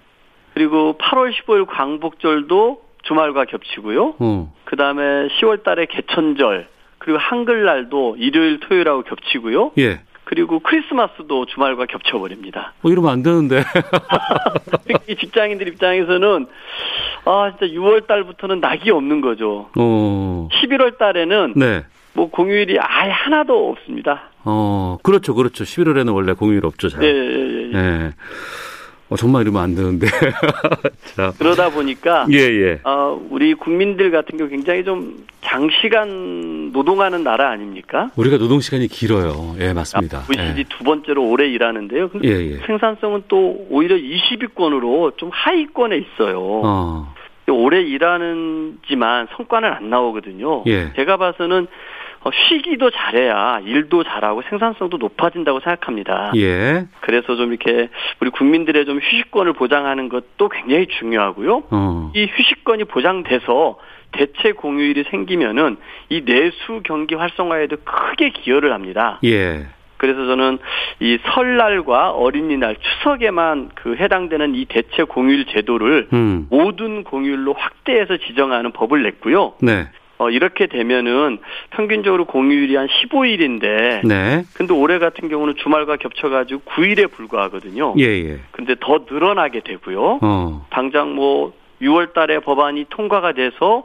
그리고 0.55 0.97
8월 0.99 1.33
15일 1.33 1.67
광복절도 1.67 2.83
주말과 3.05 3.45
겹치고요. 3.47 4.15
어. 4.19 4.53
그 4.65 4.77
다음에 4.77 5.29
10월 5.29 5.63
달에 5.63 5.87
개천절, 5.87 6.69
그리고 6.99 7.19
한글날도 7.19 8.17
일요일, 8.19 8.61
토요일하고 8.61 9.03
겹치고요. 9.03 9.73
예. 9.79 10.01
그리고 10.25 10.59
크리스마스도 10.61 11.47
주말과 11.47 11.87
겹쳐버립니다. 11.87 12.75
뭐 12.83 12.93
이러면 12.93 13.11
안 13.11 13.23
되는데. 13.23 13.63
직장인들 15.19 15.69
입장에서는 15.69 16.47
아 17.29 17.53
진짜 17.59 17.73
6월 17.75 18.07
달부터는 18.07 18.61
낙이 18.61 18.91
없는 18.91 19.21
거죠. 19.21 19.69
어. 19.79 20.49
11월 20.51 20.97
달에는 20.97 21.53
네. 21.57 21.85
뭐 22.15 22.31
공휴일이 22.31 22.79
아예 22.81 23.11
하나도 23.11 23.71
없습니다. 23.71 24.31
어 24.45 24.97
그렇죠, 25.03 25.35
그렇죠. 25.35 25.65
11월에는 25.65 26.15
원래 26.15 26.33
공휴일 26.33 26.65
없죠, 26.65 26.89
잘. 26.89 27.01
네, 27.01 27.13
네, 27.13 27.71
네. 27.73 27.99
네. 27.99 28.11
어, 29.11 29.17
정말 29.17 29.43
이러면 29.43 29.63
안 29.63 29.75
되는데. 29.75 30.07
자. 31.17 31.33
그러다 31.39 31.71
보니까 31.71 32.27
예, 32.31 32.39
예. 32.39 32.81
어, 32.85 33.19
우리 33.31 33.55
국민들 33.55 34.11
같은 34.11 34.37
경우 34.37 34.51
굉장히 34.51 34.85
좀 34.85 35.27
장시간 35.41 36.73
노동하는 36.73 37.25
나라 37.25 37.51
아닙니까? 37.51 38.11
우리가 38.17 38.37
노동 38.37 38.61
시간이 38.61 38.89
길어요. 38.89 39.57
예, 39.61 39.73
맞습니다. 39.73 40.25
OECD 40.29 40.61
예. 40.61 40.65
두 40.69 40.85
번째로 40.85 41.27
오래 41.27 41.49
일하는데요. 41.49 42.11
예, 42.25 42.29
예. 42.29 42.57
생산성은 42.67 43.25
또 43.29 43.67
오히려 43.71 43.97
20위권으로 43.97 45.17
좀 45.17 45.31
하위권에 45.33 45.97
있어요. 45.97 46.41
어. 46.65 47.15
오래 47.51 47.81
일하는지만 47.81 49.29
성과는 49.37 49.73
안 49.73 49.91
나오거든요. 49.91 50.65
예. 50.67 50.93
제가 50.95 51.17
봐서는 51.17 51.67
어, 52.25 52.31
쉬기도 52.33 52.91
잘해야 52.91 53.61
일도 53.65 54.03
잘하고 54.05 54.43
생산성도 54.49 54.97
높아진다고 54.97 55.61
생각합니다. 55.61 56.33
예. 56.37 56.87
그래서 57.01 57.37
좀 57.37 57.53
이렇게 57.53 57.89
우리 58.21 58.31
국민들의 58.31 58.85
좀 58.87 58.99
휴식권을 58.99 59.53
보장하는 59.53 60.09
것도 60.09 60.49
굉장히 60.49 60.87
중요하고요. 60.99 61.65
어. 61.71 62.13
이 62.15 62.27
휴식권이 62.27 62.85
보장돼서 62.85 63.79
대체 64.13 64.53
공휴일이 64.53 65.05
생기면은 65.11 65.77
이 66.09 66.25
내수 66.25 66.81
경기 66.85 67.15
활성화에도 67.15 67.77
크게 67.85 68.31
기여를 68.31 68.73
합니다. 68.73 69.21
예. 69.25 69.67
그래서 69.99 70.27
저는 70.27 70.59
이 71.01 71.19
설날과 71.35 72.13
어린이날, 72.13 72.77
추석에만 72.77 73.71
그 73.75 73.97
해당되는 73.97 74.55
이 74.55 74.65
대체 74.65 75.03
공휴일 75.03 75.47
제도를 75.47 76.09
음. 76.13 76.47
모든 76.51 77.05
공휴일로 77.05 77.53
확대해서 77.53 78.17
지정하는 78.17 78.73
법을 78.73 79.03
냈고요. 79.03 79.55
네. 79.61 79.89
어, 80.19 80.31
이렇게 80.31 80.67
되면은 80.67 81.39
평균적으로 81.71 82.25
공휴일이 82.25 82.75
한 82.75 82.89
15일인데. 82.89 84.07
네. 84.07 84.43
근데 84.55 84.73
올해 84.75 84.99
같은 84.99 85.29
경우는 85.29 85.55
주말과 85.57 85.97
겹쳐가지고 85.97 86.63
9일에 86.67 87.11
불과하거든요. 87.11 87.95
예, 87.99 88.05
예. 88.05 88.41
근데 88.51 88.75
더 88.81 89.05
늘어나게 89.09 89.61
되고요. 89.61 90.19
어. 90.23 90.67
당장 90.71 91.15
뭐 91.15 91.53
6월 91.81 92.13
달에 92.13 92.41
법안이 92.41 92.87
통과가 92.91 93.33
돼서 93.33 93.85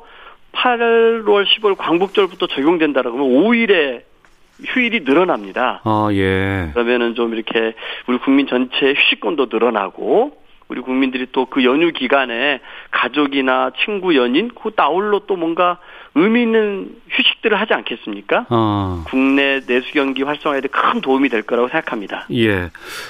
8월, 0.53 1.24
10월 1.25 1.75
광복절부터 1.77 2.48
적용된다 2.48 3.01
그러면 3.01 3.27
5일에 3.27 4.01
휴일이 4.65 5.01
늘어납니다. 5.01 5.82
아, 5.84 6.10
예. 6.12 6.70
그러면은 6.74 7.15
좀 7.15 7.34
이렇게 7.34 7.74
우리 8.08 8.17
국민 8.20 8.48
전체 8.48 8.93
휴식권도 8.93 9.48
늘어나고 9.51 10.43
우리 10.70 10.82
국민들이 10.82 11.27
또 11.32 11.46
그 11.46 11.63
연휴 11.65 11.91
기간에 11.91 12.60
가족이나 12.89 13.72
친구, 13.84 14.15
연인, 14.15 14.50
그 14.55 14.72
나홀로 14.75 15.20
또 15.27 15.36
뭔가 15.36 15.77
의미 16.15 16.43
있는 16.43 16.96
휴식들을 17.10 17.60
하지 17.60 17.74
않겠습니까? 17.74 18.46
어. 18.50 19.03
국내 19.08 19.60
내수 19.67 19.91
경기 19.93 20.24
활성화에 20.24 20.62
큰 20.72 21.01
도움이 21.01 21.29
될 21.29 21.41
거라고 21.43 21.67
생각합니다. 21.67 22.27
예. 22.32 22.70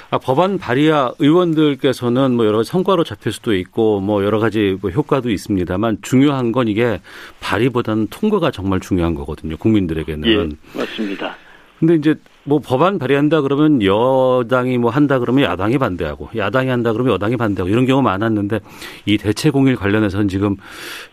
아, 0.09 0.17
법안 0.17 0.57
발의하 0.57 1.11
의원들께서는 1.19 2.35
뭐 2.35 2.45
여러 2.45 2.57
가지 2.57 2.69
성과로 2.69 3.03
잡힐 3.03 3.31
수도 3.31 3.53
있고 3.55 4.01
뭐 4.01 4.25
여러 4.25 4.39
가지 4.39 4.77
뭐 4.81 4.89
효과도 4.91 5.29
있습니다만 5.29 5.99
중요한 6.01 6.51
건 6.51 6.67
이게 6.67 6.99
발의보다는 7.39 8.07
통과가 8.07 8.51
정말 8.51 8.79
중요한 8.79 9.15
거거든요. 9.15 9.55
국민들에게는. 9.57 10.27
예, 10.27 10.77
맞습니다. 10.77 11.37
근데 11.83 11.95
이제 11.95 12.15
뭐 12.45 12.59
법안 12.59 12.97
발의한다 12.97 13.41
그러면 13.41 13.83
여당이 13.83 14.77
뭐 14.77 14.89
한다 14.89 15.19
그러면 15.19 15.43
야당이 15.43 15.77
반대하고 15.77 16.29
야당이 16.33 16.69
한다 16.69 16.93
그러면 16.93 17.11
여당이 17.15 17.35
반대하고 17.35 17.69
이런 17.69 17.85
경우 17.85 18.01
많았는데 18.01 18.61
이 19.05 19.17
대체 19.17 19.49
공일 19.49 19.75
관련해서는 19.75 20.29
지금 20.29 20.55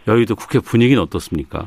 여의도 0.06 0.36
국회 0.36 0.60
분위기는 0.60 1.02
어떻습니까? 1.02 1.66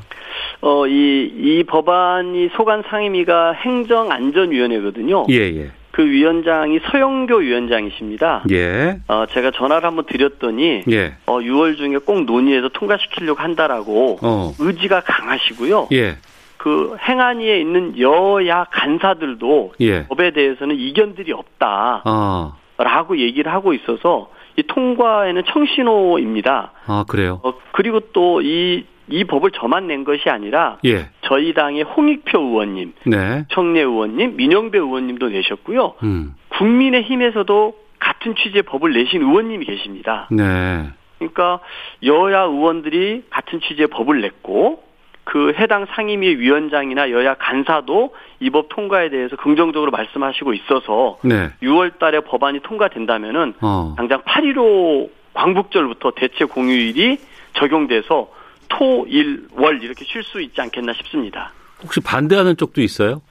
어, 0.62 0.88
이, 0.88 1.29
이 1.38 1.65
법안이 1.67 2.51
소관 2.55 2.83
상임위가 2.88 3.51
행정안전위원회거든요. 3.51 5.25
예, 5.31 5.36
예. 5.36 5.72
그 5.91 6.01
위원장이 6.01 6.79
서영교 6.89 7.36
위원장이십니다. 7.36 8.45
예. 8.51 9.00
어, 9.10 9.25
제가 9.33 9.51
전화를 9.51 9.86
한번 9.86 10.05
드렸더니 10.05 10.83
예. 10.89 11.15
어, 11.25 11.39
6월 11.39 11.75
중에 11.75 11.98
꼭 11.98 12.24
논의해서 12.24 12.69
통과시키려고 12.69 13.41
한다라고 13.41 14.19
어. 14.22 14.53
의지가 14.60 15.01
강하시고요. 15.01 15.89
예. 15.91 16.15
그 16.63 16.96
행안위에 16.98 17.60
있는 17.60 18.00
여야 18.00 18.63
간사들도 18.72 19.74
예. 19.82 20.08
법에 20.08 20.32
대해서는 20.32 20.77
이견들이 20.77 21.34
없다. 21.34 22.03
아. 22.05 22.53
라고 22.77 23.17
얘기를 23.17 23.51
하고 23.51 23.74
있어서 23.74 24.29
이 24.55 24.63
통과에는 24.63 25.43
청신호입니다. 25.46 26.72
아, 26.88 27.03
그래요? 27.10 27.41
어, 27.43 27.53
그리고 27.74 28.00
또 28.13 28.41
이, 28.41 28.86
이 29.10 29.24
법을 29.25 29.51
저만 29.51 29.88
낸 29.88 30.05
것이 30.05 30.29
아니라 30.29 30.77
예. 30.86 31.10
저희 31.24 31.53
당의 31.53 31.84
홍익표 31.84 32.39
의원님, 32.39 32.93
네. 33.08 33.43
청래 33.50 33.82
의원님, 33.82 34.38
민영배 34.38 34.77
의원님도 34.77 35.27
내셨고요. 35.32 35.96
음. 36.03 36.34
국민의힘에서도 36.48 37.75
같은 38.00 38.36
취지의 38.36 38.63
법을 38.63 38.93
내신 38.93 39.22
의원님이 39.22 39.65
계십니다. 39.65 40.29
네. 40.32 40.89
그러니까 41.17 41.60
여야 42.03 42.43
의원들이 42.43 43.25
같은 43.29 43.60
취지의 43.60 43.88
법을 43.88 44.22
냈고 44.22 44.92
그 45.24 45.53
해당 45.58 45.86
상임위 45.86 46.38
위원장이나 46.38 47.12
여야 47.12 47.36
간사도 47.36 48.13
이 48.39 48.50
법 48.50 48.68
통과에 48.70 49.10
대해서 49.10 49.36
긍정적으로 49.36 49.92
말씀하시고 49.92 50.53
있어서 50.53 51.18
네. 51.24 51.50
6월 51.62 51.98
달에 51.98 52.20
법안이 52.22 52.60
통과된다면은 52.62 53.53
어. 53.62 53.94
당장 53.98 54.22
8.15 54.22 55.10
광복절부터 55.34 56.12
대체 56.15 56.46
공휴일이 56.46 57.18
적용돼서 57.53 58.30
토, 58.70 59.06
일, 59.08 59.48
월 59.53 59.82
이렇게 59.82 60.03
쉴 60.06 60.24
수 60.24 60.42
있지 60.42 60.60
않겠나 60.62 60.94
싶습니다. 60.94 61.51
혹시 61.84 62.00
반대하는 62.01 62.58
쪽도 62.58 62.82
있어요? 62.82 63.22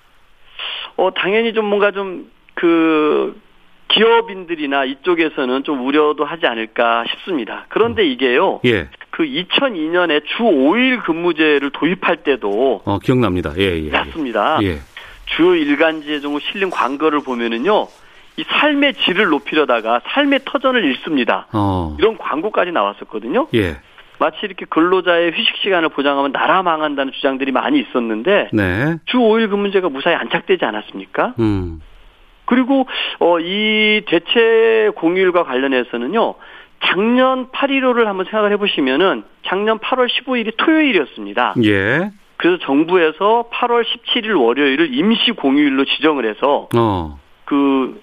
어, 0.97 1.11
당연히 1.15 1.53
좀 1.53 1.67
뭔가 1.67 1.91
좀 1.91 2.31
그 2.55 3.41
기업인들이나 3.89 4.85
이쪽에서는 4.85 5.65
좀 5.65 5.85
우려도 5.85 6.25
하지 6.25 6.47
않을까 6.47 7.05
싶습니다. 7.11 7.67
그런데 7.69 8.07
이게요. 8.07 8.61
예. 8.65 8.89
그 9.12 9.25
2002년에 9.25 10.23
주 10.25 10.42
5일 10.42 11.04
근무제를 11.04 11.71
도입할 11.71 12.25
때도 12.25 12.81
어, 12.85 12.99
기억납니다. 12.99 13.52
예, 13.59 13.62
예. 13.62 13.85
예. 13.85 13.90
맞습니다. 13.90 14.59
예. 14.62 14.78
주요 15.26 15.54
일간지에 15.54 16.21
좀 16.21 16.38
실린 16.40 16.71
광고를 16.71 17.21
보면은요. 17.21 17.87
이 18.38 18.45
삶의 18.45 18.95
질을 18.95 19.26
높이려다가 19.26 20.00
삶의 20.07 20.40
터전을 20.47 20.83
잃습니다. 20.85 21.47
어. 21.52 21.95
이런 21.99 22.16
광고까지 22.16 22.73
나왔었거든요. 22.73 23.49
예. 23.54 23.76
마치 24.19 24.38
이렇게 24.45 24.64
근로자의 24.64 25.33
휴식 25.33 25.57
시간을 25.62 25.90
보장하면 25.90 26.33
나라 26.33 26.62
망한다는 26.62 27.12
주장들이 27.12 27.52
많이 27.52 27.81
있었는데 27.81 28.49
네. 28.52 28.97
주 29.04 29.19
5일 29.19 29.50
근무제가 29.50 29.90
무사히 29.90 30.14
안착되지 30.14 30.64
않았습니까? 30.64 31.35
음. 31.38 31.83
그리고 32.47 32.87
어, 33.19 33.38
이 33.40 34.02
대체 34.07 34.90
공휴일과 34.97 35.45
관련해서는요. 35.45 36.35
작년 36.85 37.47
8.15를 37.49 38.05
한번 38.05 38.27
생각을 38.27 38.53
해보시면은 38.53 39.25
작년 39.47 39.79
8월 39.79 40.09
15일이 40.09 40.55
토요일이었습니다. 40.57 41.55
예. 41.65 42.11
그래서 42.37 42.59
정부에서 42.65 43.49
8월 43.53 43.85
17일 43.85 44.39
월요일을 44.41 44.93
임시 44.95 45.31
공휴일로 45.33 45.85
지정을 45.85 46.29
해서 46.29 46.69
어. 46.77 47.19
그 47.45 48.01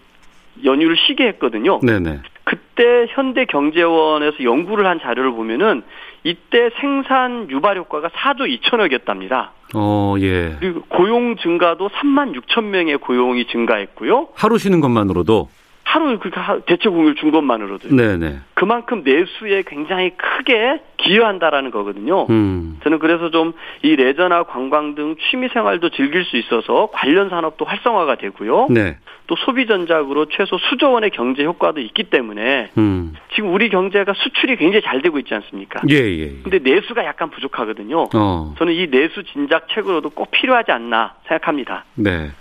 연휴를 0.64 0.96
쉬게 0.98 1.28
했거든요. 1.28 1.80
네네. 1.82 2.22
그때 2.46 3.06
현대경제원에서 3.10 4.44
연구를 4.44 4.88
한 4.88 5.00
자료를 5.00 5.32
보면은 5.32 5.84
이때 6.24 6.70
생산 6.80 7.50
유발 7.50 7.78
효과가 7.78 8.10
4조 8.10 8.62
2천억이었답니다. 8.62 9.50
어, 9.76 10.16
예. 10.20 10.56
그리고 10.60 10.82
고용 10.90 11.36
증가도 11.38 11.90
3만 11.90 12.34
6천 12.42 12.64
명의 12.66 12.98
고용이 12.98 13.46
증가했고요. 13.48 14.30
하루 14.36 14.58
쉬는 14.58 14.82
것만으로도 14.82 15.50
하루 15.90 16.20
그 16.20 16.30
대체 16.68 16.88
공휴일 16.90 17.16
준 17.16 17.32
것만으로도 17.32 17.96
네네. 17.96 18.40
그만큼 18.54 19.02
내수에 19.04 19.64
굉장히 19.66 20.12
크게 20.18 20.82
기여한다라는 20.98 21.72
거거든요. 21.72 22.28
음. 22.30 22.80
저는 22.84 23.00
그래서 23.00 23.30
좀 23.32 23.54
이 23.82 23.96
레저나 23.96 24.44
관광 24.44 24.96
등 24.96 25.16
취미 25.30 25.48
생활도 25.50 25.90
즐길 25.90 26.26
수 26.26 26.38
있어서 26.38 26.90
관련 26.92 27.30
산업도 27.30 27.66
활성화가 27.66 28.16
되고요. 28.16 28.68
네. 28.70 28.98
또 29.28 29.36
소비 29.38 29.68
전작으로 29.68 30.26
최소 30.26 30.58
수조 30.58 30.92
원의 30.92 31.12
경제 31.12 31.44
효과도 31.46 31.80
있기 31.80 32.06
때문에 32.06 32.72
음. 32.78 33.14
지금 33.36 33.54
우리 33.54 33.70
경제가 33.70 34.14
수출이 34.16 34.58
굉장히 34.58 34.82
잘 34.84 35.02
되고 35.02 35.18
있지 35.20 35.34
않습니까? 35.34 35.82
예, 35.90 35.96
예. 35.96 36.20
예. 36.20 36.34
근데 36.44 36.60
내수가 36.60 37.06
약간 37.06 37.30
부족하거든요. 37.30 38.10
어. 38.14 38.56
저는 38.58 38.74
이 38.74 38.88
내수 38.90 39.24
진작 39.24 39.68
책으로도 39.70 40.10
꼭 40.10 40.32
필요하지 40.32 40.72
않나 40.72 41.16
생각합니다. 41.28 41.86
네. 41.96 42.32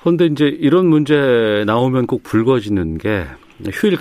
그런데 0.00 0.26
이제 0.26 0.46
이런 0.46 0.86
문제 0.86 1.64
나오면 1.66 2.06
꼭 2.06 2.22
불거지는 2.22 2.98
게 2.98 3.24
휴일 3.70 3.98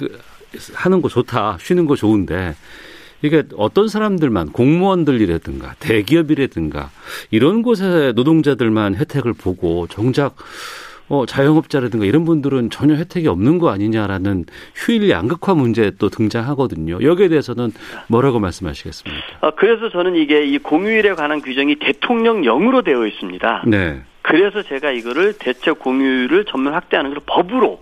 하는 0.74 1.02
거 1.02 1.10
좋다, 1.10 1.58
쉬는 1.60 1.86
거 1.86 1.96
좋은데 1.96 2.56
이게 3.22 3.44
어떤 3.58 3.88
사람들만 3.88 4.52
공무원들이라든가 4.52 5.76
대기업이라든가 5.80 6.90
이런 7.32 7.62
곳에 7.62 8.14
노동자들만 8.16 8.96
혜택을 8.96 9.34
보고 9.34 9.88
정작 9.88 10.36
어, 11.10 11.26
자영업자라든가 11.26 12.06
이런 12.06 12.24
분들은 12.24 12.70
전혀 12.70 12.94
혜택이 12.94 13.28
없는 13.28 13.58
거 13.58 13.72
아니냐라는 13.72 14.46
휴일 14.76 15.10
양극화 15.10 15.56
문제 15.56 15.92
또 15.98 16.10
등장하거든요. 16.10 17.00
여기에 17.02 17.30
대해서는 17.30 17.72
뭐라고 18.08 18.40
말씀하시겠습니까? 18.40 19.24
아, 19.42 19.52
그래서 19.58 19.90
저는 19.90 20.16
이게 20.16 20.46
이 20.46 20.60
공휴일에 20.60 21.16
관한 21.16 21.42
규정이 21.42 21.78
대통령령으로 21.80 22.84
되어 22.84 23.08
있습니다. 23.08 23.64
네. 23.66 24.04
그래서 24.22 24.62
제가 24.62 24.92
이거를 24.92 25.34
대체 25.40 25.72
공휴일을 25.72 26.46
전면 26.46 26.74
확대하는 26.74 27.12
걸 27.12 27.22
법으로 27.26 27.80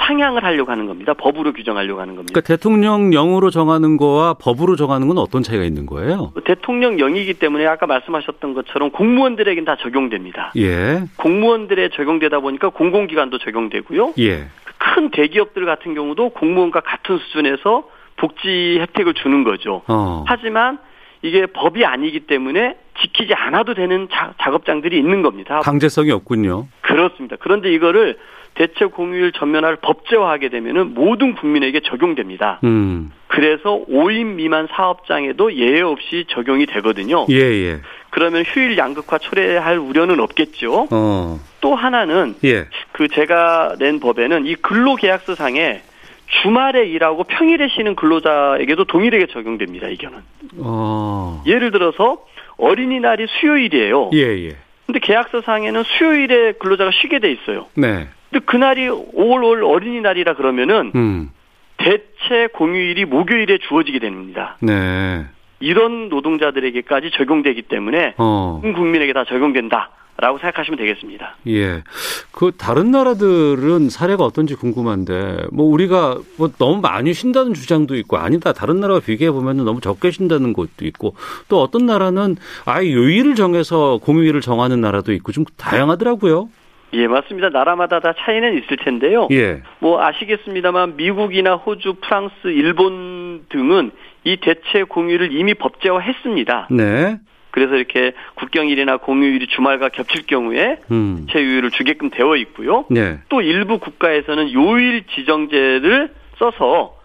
상향을 0.00 0.44
하려고 0.44 0.70
하는 0.70 0.86
겁니다. 0.86 1.12
법으로 1.14 1.52
규정하려고 1.52 2.00
하는 2.00 2.14
겁니다. 2.16 2.32
그러니까 2.32 2.54
대통령령으로 2.54 3.50
정하는 3.50 3.96
거와 3.96 4.34
법으로 4.34 4.76
정하는 4.76 5.08
건 5.08 5.18
어떤 5.18 5.42
차이가 5.42 5.62
있는 5.64 5.84
거예요? 5.86 6.32
대통령령이기 6.44 7.34
때문에 7.34 7.66
아까 7.66 7.86
말씀하셨던 7.86 8.54
것처럼 8.54 8.90
공무원들에겐 8.90 9.64
다 9.64 9.76
적용됩니다. 9.80 10.52
예. 10.56 11.02
공무원들에 11.16 11.90
적용되다 11.90 12.40
보니까 12.40 12.70
공공기관도 12.70 13.38
적용되고요. 13.38 14.14
예. 14.20 14.46
큰 14.78 15.10
대기업들 15.10 15.66
같은 15.66 15.94
경우도 15.94 16.30
공무원과 16.30 16.80
같은 16.80 17.18
수준에서 17.18 17.84
복지 18.16 18.78
혜택을 18.80 19.14
주는 19.14 19.44
거죠. 19.44 19.82
어. 19.86 20.24
하지만 20.26 20.78
이게 21.22 21.46
법이 21.46 21.84
아니기 21.84 22.20
때문에 22.20 22.76
지키지 23.00 23.34
않아도 23.34 23.74
되는 23.74 24.08
자, 24.10 24.34
작업장들이 24.40 24.96
있는 24.98 25.22
겁니다. 25.22 25.60
강제성이 25.60 26.10
없군요. 26.10 26.66
그렇습니다. 26.80 27.36
그런데 27.38 27.72
이거를 27.72 28.18
대체 28.54 28.84
공휴일 28.84 29.32
전면화를 29.32 29.76
법제화하게 29.80 30.48
되면은 30.48 30.94
모든 30.94 31.34
국민에게 31.34 31.80
적용됩니다. 31.80 32.60
음. 32.64 33.12
그래서 33.28 33.84
5인 33.88 34.34
미만 34.34 34.66
사업장에도 34.70 35.54
예외 35.54 35.80
없이 35.82 36.24
적용이 36.28 36.66
되거든요. 36.66 37.26
예, 37.30 37.36
예. 37.36 37.80
그러면 38.10 38.42
휴일 38.44 38.76
양극화 38.76 39.18
초래할 39.18 39.78
우려는 39.78 40.18
없겠죠. 40.18 40.88
어. 40.90 41.38
또 41.60 41.74
하나는 41.74 42.34
예. 42.44 42.66
그 42.92 43.06
제가 43.08 43.76
낸 43.78 44.00
법에는 44.00 44.46
이 44.46 44.56
근로계약서 44.56 45.36
상에 45.36 45.82
주말에 46.30 46.86
일하고 46.86 47.24
평일에 47.24 47.68
쉬는 47.68 47.96
근로자에게도 47.96 48.84
동일하게 48.84 49.26
적용됩니다. 49.26 49.88
이견은. 49.88 50.18
어. 50.58 51.42
예를 51.46 51.70
들어서 51.70 52.24
어린이날이 52.56 53.26
수요일이에요. 53.28 54.10
예, 54.14 54.48
예. 54.48 54.56
근데 54.86 55.00
계약서 55.00 55.40
상에는 55.42 55.82
수요일에 55.84 56.52
근로자가 56.52 56.90
쉬게 56.92 57.18
돼 57.18 57.30
있어요. 57.30 57.66
네. 57.74 58.08
근데 58.30 58.44
그날이 58.44 58.88
5월 58.88 59.40
5월 59.42 59.68
어린이날이라 59.68 60.34
그러면은 60.34 60.92
음. 60.94 61.30
대체 61.76 62.48
공휴일이 62.52 63.04
목요일에 63.04 63.58
주어지게 63.58 63.98
됩니다. 63.98 64.56
네. 64.60 65.24
이런 65.60 66.08
노동자들에게까지 66.08 67.10
적용되기 67.12 67.62
때문에 67.62 68.14
어. 68.18 68.60
국민에게 68.62 69.12
다 69.12 69.24
적용된다. 69.24 69.90
라고 70.20 70.38
생각하시면 70.38 70.78
되겠습니다. 70.78 71.36
예. 71.48 71.82
그 72.30 72.52
다른 72.56 72.90
나라들은 72.90 73.88
사례가 73.88 74.24
어떤지 74.24 74.54
궁금한데 74.54 75.46
뭐 75.50 75.66
우리가 75.66 76.18
뭐 76.36 76.50
너무 76.58 76.80
많이 76.80 77.14
쉰다는 77.14 77.54
주장도 77.54 77.96
있고 77.96 78.18
아니다 78.18 78.52
다른 78.52 78.80
나라와 78.80 79.00
비교해 79.00 79.30
보면 79.30 79.64
너무 79.64 79.80
적게 79.80 80.10
쉰다는 80.10 80.52
것도 80.52 80.84
있고 80.86 81.14
또 81.48 81.62
어떤 81.62 81.86
나라는 81.86 82.36
아예 82.66 82.92
요일을 82.92 83.34
정해서 83.34 83.98
공휴일을 84.02 84.40
정하는 84.40 84.80
나라도 84.80 85.12
있고 85.12 85.32
좀 85.32 85.44
다양하더라고요. 85.56 86.48
예, 86.92 87.06
맞습니다. 87.06 87.50
나라마다 87.50 88.00
다 88.00 88.12
차이는 88.18 88.58
있을 88.58 88.76
텐데요. 88.78 89.28
예. 89.30 89.62
뭐 89.78 90.02
아시겠습니다만 90.02 90.96
미국이나 90.96 91.54
호주, 91.54 91.94
프랑스, 92.00 92.34
일본 92.46 93.46
등은 93.48 93.92
이 94.24 94.36
대체 94.38 94.82
공휴일을 94.82 95.32
이미 95.32 95.54
법제화했습니다. 95.54 96.68
네. 96.70 97.18
그래서 97.50 97.74
이렇게 97.74 98.12
국경일이나 98.34 98.98
공휴일이 98.98 99.46
주말과 99.48 99.88
겹칠 99.90 100.26
경우에 100.26 100.78
음. 100.90 101.26
체유일을 101.30 101.70
주게끔 101.70 102.10
되어 102.10 102.36
있고요. 102.36 102.84
네. 102.90 103.18
또 103.28 103.40
일부 103.42 103.78
국가에서는 103.78 104.52
요일 104.52 105.04
지정제를 105.14 106.12
써서 106.38 106.96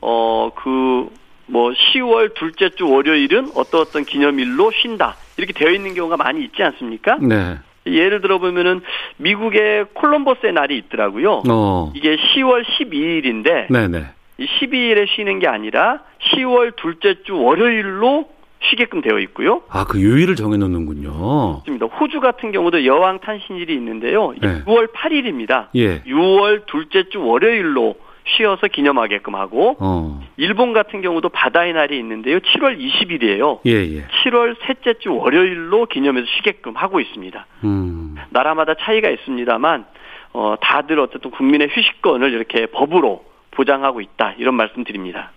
어그 0.00 1.08
뭐 1.46 1.70
10월 1.70 2.34
둘째 2.34 2.70
주 2.70 2.88
월요일은 2.88 3.50
어떤 3.54 3.80
어떤 3.80 4.04
기념일로 4.04 4.70
쉰다 4.70 5.16
이렇게 5.36 5.52
되어 5.52 5.70
있는 5.70 5.94
경우가 5.94 6.16
많이 6.16 6.42
있지 6.44 6.62
않습니까? 6.62 7.16
네. 7.20 7.58
예를 7.86 8.20
들어 8.20 8.38
보면은 8.38 8.80
미국의 9.18 9.86
콜럼버스의 9.94 10.52
날이 10.52 10.76
있더라고요. 10.78 11.42
어. 11.48 11.92
이게 11.94 12.16
10월 12.16 12.64
12일인데 12.64 13.70
네네. 13.70 14.06
이 14.38 14.46
12일에 14.46 15.06
쉬는 15.14 15.38
게 15.38 15.46
아니라 15.46 16.00
10월 16.32 16.74
둘째 16.76 17.22
주 17.24 17.36
월요일로 17.36 18.28
쉬게끔 18.70 19.00
되어 19.00 19.18
있고요. 19.20 19.62
아, 19.68 19.84
그 19.84 20.02
요일을 20.02 20.36
정해 20.36 20.56
놓는군요. 20.56 21.58
맞습니다. 21.58 21.86
호주 21.86 22.20
같은 22.20 22.52
경우도 22.52 22.84
여왕 22.86 23.20
탄신일이 23.20 23.74
있는데요. 23.74 24.32
네. 24.40 24.64
6월 24.64 24.92
8일입니다. 24.92 25.68
예. 25.74 26.02
6월 26.02 26.66
둘째 26.66 27.08
주 27.10 27.22
월요일로 27.24 27.96
쉬어서 28.26 28.68
기념하게끔 28.68 29.34
하고 29.34 29.76
어. 29.80 30.22
일본 30.36 30.72
같은 30.72 31.02
경우도 31.02 31.28
바다의 31.28 31.74
날이 31.74 31.98
있는데요. 31.98 32.38
7월 32.38 32.78
20일이에요. 32.78 33.60
예, 33.66 33.72
예. 33.72 34.06
7월 34.24 34.56
셋째 34.66 34.98
주 34.98 35.14
월요일로 35.14 35.86
기념해서 35.86 36.26
쉬게끔 36.36 36.74
하고 36.74 37.00
있습니다. 37.00 37.46
음. 37.64 38.16
나라마다 38.30 38.74
차이가 38.80 39.10
있습니다만 39.10 39.84
어, 40.32 40.56
다들 40.60 40.98
어쨌든 41.00 41.30
국민의 41.30 41.68
휴식권을 41.70 42.32
이렇게 42.32 42.66
법으로 42.66 43.24
보장하고 43.52 44.00
있다 44.00 44.34
이런 44.38 44.54
말씀드립니다. 44.54 45.30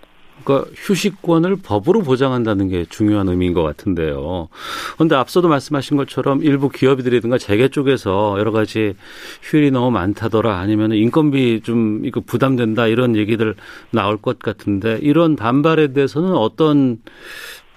그러니까 0.43 0.69
휴식권을 0.75 1.57
법으로 1.63 2.01
보장한다는 2.01 2.69
게 2.69 2.85
중요한 2.85 3.27
의미인 3.27 3.53
것 3.53 3.63
같은데요. 3.63 4.49
그런데 4.95 5.15
앞서도 5.15 5.47
말씀하신 5.47 5.97
것처럼 5.97 6.41
일부 6.43 6.69
기업이들이든가 6.69 7.37
재계 7.37 7.67
쪽에서 7.67 8.35
여러 8.39 8.51
가지 8.51 8.95
휴일이 9.41 9.71
너무 9.71 9.91
많다더라 9.91 10.57
아니면 10.57 10.93
인건비 10.93 11.61
좀 11.63 12.05
이거 12.05 12.21
부담된다 12.21 12.87
이런 12.87 13.15
얘기들 13.15 13.55
나올 13.91 14.17
것 14.17 14.39
같은데 14.39 14.99
이런 15.01 15.35
반발에 15.35 15.93
대해서는 15.93 16.33
어떤 16.33 16.99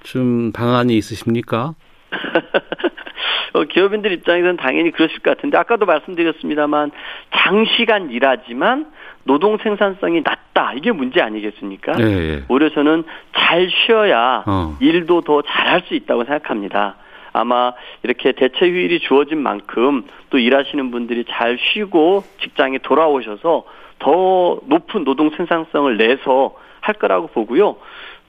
좀 0.02 0.52
방안이 0.52 0.96
있으십니까? 0.96 1.74
어, 3.52 3.64
기업인들 3.64 4.12
입장에서는 4.12 4.56
당연히 4.56 4.90
그러실 4.92 5.20
것 5.20 5.36
같은데 5.36 5.58
아까도 5.58 5.86
말씀드렸습니다만 5.86 6.92
장시간 7.34 8.10
일하지만 8.10 8.86
노동 9.24 9.58
생산성이 9.58 10.22
낮다 10.22 10.72
이게 10.74 10.92
문제 10.92 11.20
아니겠습니까? 11.20 11.92
네, 11.92 12.04
네. 12.04 12.42
오히려 12.48 12.70
저는 12.70 13.04
잘 13.34 13.68
쉬어야 13.70 14.44
어. 14.46 14.76
일도 14.80 15.22
더 15.22 15.42
잘할 15.42 15.82
수 15.86 15.94
있다고 15.94 16.24
생각합니다. 16.24 16.96
아마 17.32 17.72
이렇게 18.02 18.32
대체 18.32 18.56
휴일이 18.66 19.00
주어진 19.00 19.38
만큼 19.38 20.04
또 20.30 20.38
일하시는 20.38 20.90
분들이 20.90 21.24
잘 21.28 21.58
쉬고 21.58 22.24
직장에 22.40 22.78
돌아오셔서 22.78 23.64
더 24.00 24.60
높은 24.66 25.04
노동 25.04 25.30
생산성을 25.30 25.96
내서 25.96 26.54
할 26.80 26.94
거라고 26.94 27.28
보고요. 27.28 27.76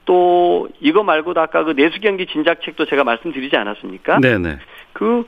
또 0.04 0.68
이거 0.80 1.02
말고도 1.02 1.40
아까 1.40 1.64
그 1.64 1.74
내수 1.74 2.00
경기 2.00 2.26
진작책도 2.26 2.86
제가 2.86 3.04
말씀드리지 3.04 3.56
않았습니까? 3.56 4.20
네네. 4.20 4.58
그 4.92 5.24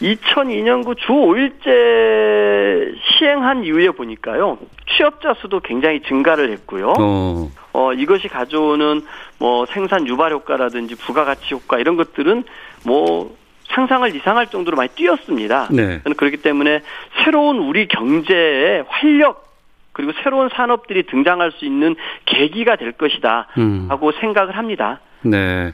2002년구 0.00 0.96
주 0.96 1.12
5일제 1.12 2.94
시행한 3.02 3.64
이후에 3.64 3.90
보니까요. 3.90 4.58
취업자 5.02 5.34
수도 5.40 5.58
굉장히 5.58 6.00
증가를 6.02 6.52
했고요. 6.52 6.94
어. 6.98 7.50
어 7.72 7.92
이것이 7.92 8.28
가져오는 8.28 9.02
뭐 9.38 9.66
생산 9.66 10.06
유발 10.06 10.32
효과라든지 10.32 10.94
부가가치 10.94 11.54
효과 11.54 11.78
이런 11.78 11.96
것들은 11.96 12.44
뭐 12.86 13.36
상상을 13.74 14.14
이상할 14.14 14.46
정도로 14.46 14.76
많이 14.76 14.90
뛰었습니다. 14.90 15.68
네. 15.72 16.00
그렇기 16.16 16.36
때문에 16.38 16.82
새로운 17.24 17.58
우리 17.58 17.88
경제의 17.88 18.84
활력 18.86 19.50
그리고 19.92 20.12
새로운 20.22 20.48
산업들이 20.50 21.02
등장할 21.04 21.50
수 21.52 21.64
있는 21.64 21.96
계기가 22.26 22.76
될 22.76 22.92
것이다 22.92 23.48
음. 23.58 23.86
하고 23.88 24.12
생각을 24.12 24.56
합니다. 24.56 25.00
네. 25.22 25.72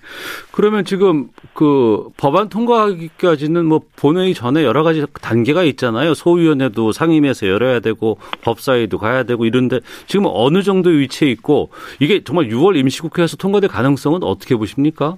그러면 0.52 0.84
지금 0.84 1.28
그 1.54 2.08
법안 2.16 2.48
통과하기까지는 2.48 3.64
뭐 3.64 3.80
본회의 3.96 4.34
전에 4.34 4.64
여러 4.64 4.82
가지 4.82 5.04
단계가 5.20 5.62
있잖아요. 5.64 6.14
소위원회도 6.14 6.92
상임위에서 6.92 7.48
열어야 7.48 7.80
되고 7.80 8.18
법사위도 8.42 8.98
가야 8.98 9.22
되고 9.22 9.44
이런데 9.44 9.80
지금 10.06 10.26
어느 10.28 10.62
정도 10.62 10.90
위치에 10.90 11.28
있고 11.30 11.70
이게 12.00 12.22
정말 12.24 12.48
6월 12.48 12.76
임시국회에서 12.76 13.36
통과될 13.36 13.70
가능성은 13.70 14.22
어떻게 14.22 14.54
보십니까? 14.56 15.16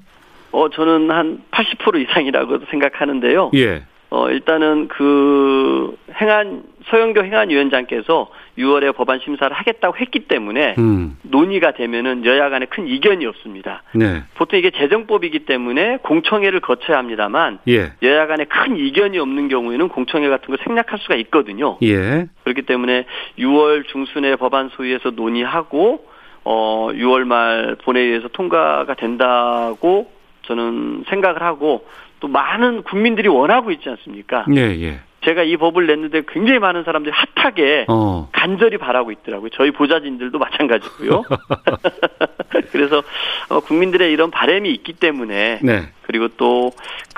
어 0.52 0.68
저는 0.68 1.10
한 1.10 1.42
80% 1.52 2.08
이상이라고 2.08 2.60
생각하는데요. 2.70 3.52
예. 3.54 3.84
어, 4.10 4.28
일단은 4.28 4.88
그 4.88 5.96
행안, 6.20 6.64
서영교 6.86 7.22
행안위원장께서 7.24 8.28
6월에 8.58 8.94
법안 8.94 9.20
심사를 9.20 9.54
하겠다고 9.54 9.96
했기 9.98 10.20
때문에 10.20 10.74
음. 10.78 11.16
논의가 11.22 11.72
되면은 11.72 12.24
여야 12.24 12.48
간에 12.50 12.66
큰 12.66 12.86
이견이 12.86 13.26
없습니다. 13.26 13.82
네. 13.94 14.22
보통 14.34 14.58
이게 14.58 14.70
재정법이기 14.70 15.40
때문에 15.40 15.98
공청회를 16.02 16.60
거쳐야 16.60 16.98
합니다만 16.98 17.58
예. 17.68 17.92
여야 18.02 18.26
간에 18.26 18.44
큰 18.44 18.76
이견이 18.76 19.18
없는 19.18 19.48
경우에는 19.48 19.88
공청회 19.88 20.28
같은 20.28 20.48
걸 20.48 20.58
생략할 20.64 20.98
수가 21.00 21.14
있거든요. 21.16 21.78
예. 21.82 22.26
그렇기 22.44 22.62
때문에 22.62 23.06
6월 23.38 23.86
중순에 23.88 24.36
법안 24.36 24.68
소위에서 24.70 25.10
논의하고 25.10 26.06
어 26.44 26.88
6월 26.92 27.24
말 27.24 27.76
본회의에서 27.84 28.28
통과가 28.28 28.94
된다고 28.94 30.10
저는 30.42 31.04
생각을 31.08 31.42
하고 31.42 31.86
또 32.20 32.28
많은 32.28 32.82
국민들이 32.82 33.28
원하고 33.28 33.70
있지 33.70 33.88
않습니까? 33.88 34.44
예, 34.54 34.60
예. 34.60 35.00
제가 35.24 35.42
이 35.42 35.56
법을 35.56 35.86
냈는데 35.86 36.22
굉장히 36.28 36.58
많은 36.58 36.84
사람들이 36.84 37.14
핫하게 37.36 37.86
어. 37.88 38.28
간절히 38.32 38.78
바라고 38.78 39.12
있더라고요. 39.12 39.50
저희 39.54 39.70
보좌진들도 39.70 40.38
마찬가지고요. 40.38 41.24
그래서 42.72 43.02
어, 43.48 43.60
국민들의 43.60 44.10
이런 44.12 44.30
바램이 44.30 44.70
있기 44.70 44.94
때문에 44.94 45.60
네. 45.62 45.88
그리고 46.02 46.28
또 46.28 46.70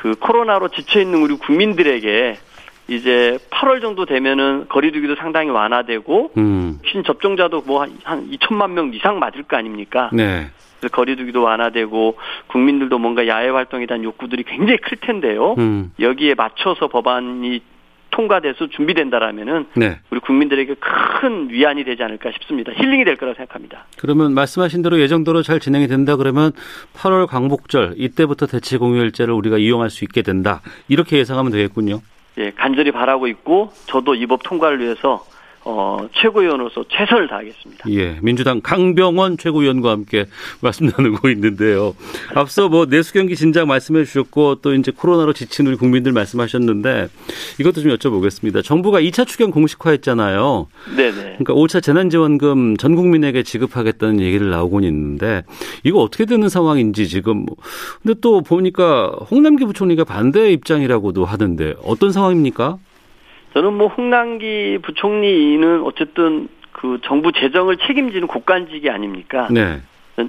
그 0.03 0.17
코로나로 0.17 0.67
지쳐 0.69 1.01
있는 1.01 1.23
우리 1.23 1.35
국민들에게 1.37 2.37
이제 2.88 3.38
8월 3.51 3.81
정도 3.81 4.05
되면은 4.05 4.67
거리두기도 4.69 5.15
상당히 5.15 5.49
완화되고 5.51 6.33
음. 6.37 6.81
신 6.85 7.05
접종자도 7.05 7.62
뭐 7.62 7.87
한 8.03 8.29
2천만 8.31 8.73
명 8.73 8.93
이상 8.93 9.21
맞을 9.21 9.45
거 9.45 9.57
아닙니까? 9.57 10.11
네. 10.12 10.51
거리두기도 10.91 11.41
완화되고 11.43 12.19
국민들도 12.49 12.99
뭔가 12.99 13.29
야외 13.29 13.49
활동에 13.51 13.87
대한 13.87 14.03
욕구들이 14.03 14.43
굉장히 14.43 14.79
클 14.79 14.97
텐데요. 14.97 15.55
음. 15.59 15.93
여기에 16.01 16.35
맞춰서 16.35 16.88
법안이 16.88 17.62
통과돼서 18.12 18.68
준비된다라면은 18.68 19.66
네. 19.75 19.98
우리 20.11 20.20
국민들에게 20.20 20.77
큰 21.20 21.51
위안이 21.51 21.83
되지 21.85 22.03
않을까 22.05 22.31
싶습니다. 22.33 22.72
힐링이 22.72 23.05
될 23.05 23.16
거라고 23.16 23.37
생각합니다. 23.37 23.87
그러면 23.98 24.33
말씀하신 24.35 24.83
대로 24.83 25.01
예정대로 25.01 25.42
잘 25.42 25.59
진행이 25.59 25.88
된다 25.88 26.14
그러면 26.16 26.53
8월 26.94 27.27
광복절 27.27 27.94
이때부터 27.96 28.46
대체 28.46 28.79
공휴일제를 28.79 29.35
우리가 29.35 29.59
이용할 29.59 29.90
수 29.90 30.05
있게 30.05 30.22
된다. 30.22 30.61
이렇게 30.88 31.18
예상하면 31.18 31.51
되겠군요. 31.51 32.01
예, 32.38 32.51
간절히 32.53 32.92
바라고 32.92 33.27
있고 33.27 33.72
저도 33.87 34.14
이 34.14 34.27
법 34.27 34.42
통과를 34.42 34.81
위해서 34.81 35.25
어, 35.64 36.09
최고위원으로서 36.14 36.85
최선을 36.88 37.29
다하겠습니다. 37.29 37.88
예, 37.90 38.18
민주당 38.20 38.61
강병원 38.61 39.38
최고위원과 39.38 39.90
함께 39.90 40.27
말씀 40.61 40.87
나누고 40.87 41.29
있는데요. 41.31 41.94
앞서 42.35 42.68
뭐 42.68 42.87
내수 42.87 43.12
경기 43.12 43.37
진작 43.37 43.66
말씀해 43.66 44.05
주셨고 44.05 44.57
또 44.57 44.75
이제 44.75 44.90
코로나로 44.90 45.33
지친 45.33 45.66
우리 45.66 45.77
국민들 45.77 46.12
말씀하셨는데 46.12 47.09
이것도 47.61 47.81
좀 47.81 47.96
여쭤보겠습니다. 47.96 48.64
정부가 48.64 49.01
2차 49.01 49.27
추경 49.27 49.51
공식화했잖아요. 49.53 50.66
네네. 50.96 51.12
그러니까 51.12 51.55
5차 51.55 51.83
재난지원금 51.83 52.77
전 52.77 52.96
국민에게 52.96 53.44
지급하겠다는 53.44 54.20
얘기를 54.20 54.51
나오곤 54.51 54.83
있는데 54.85 55.44
이거 55.85 56.01
어떻게 56.01 56.25
되는 56.25 56.48
상황인지 56.48 57.07
지금 57.09 57.46
근데 58.03 58.18
또 58.20 58.40
보니까 58.40 59.12
홍남기 59.31 59.64
부총리가 59.64 60.05
반대 60.05 60.51
입장이라고도 60.53 61.25
하던데 61.25 61.75
어떤 61.85 62.11
상황입니까? 62.11 62.79
저는 63.55 63.75
뭐 63.75 63.88
홍남기 63.88 64.79
부총리는 64.83 65.83
어쨌든 65.83 66.49
그 66.73 66.99
정부 67.05 67.33
재정을 67.33 67.77
책임지는 67.77 68.27
국간직이 68.27 68.88
아닙니까? 68.91 69.49
네. 69.51 69.81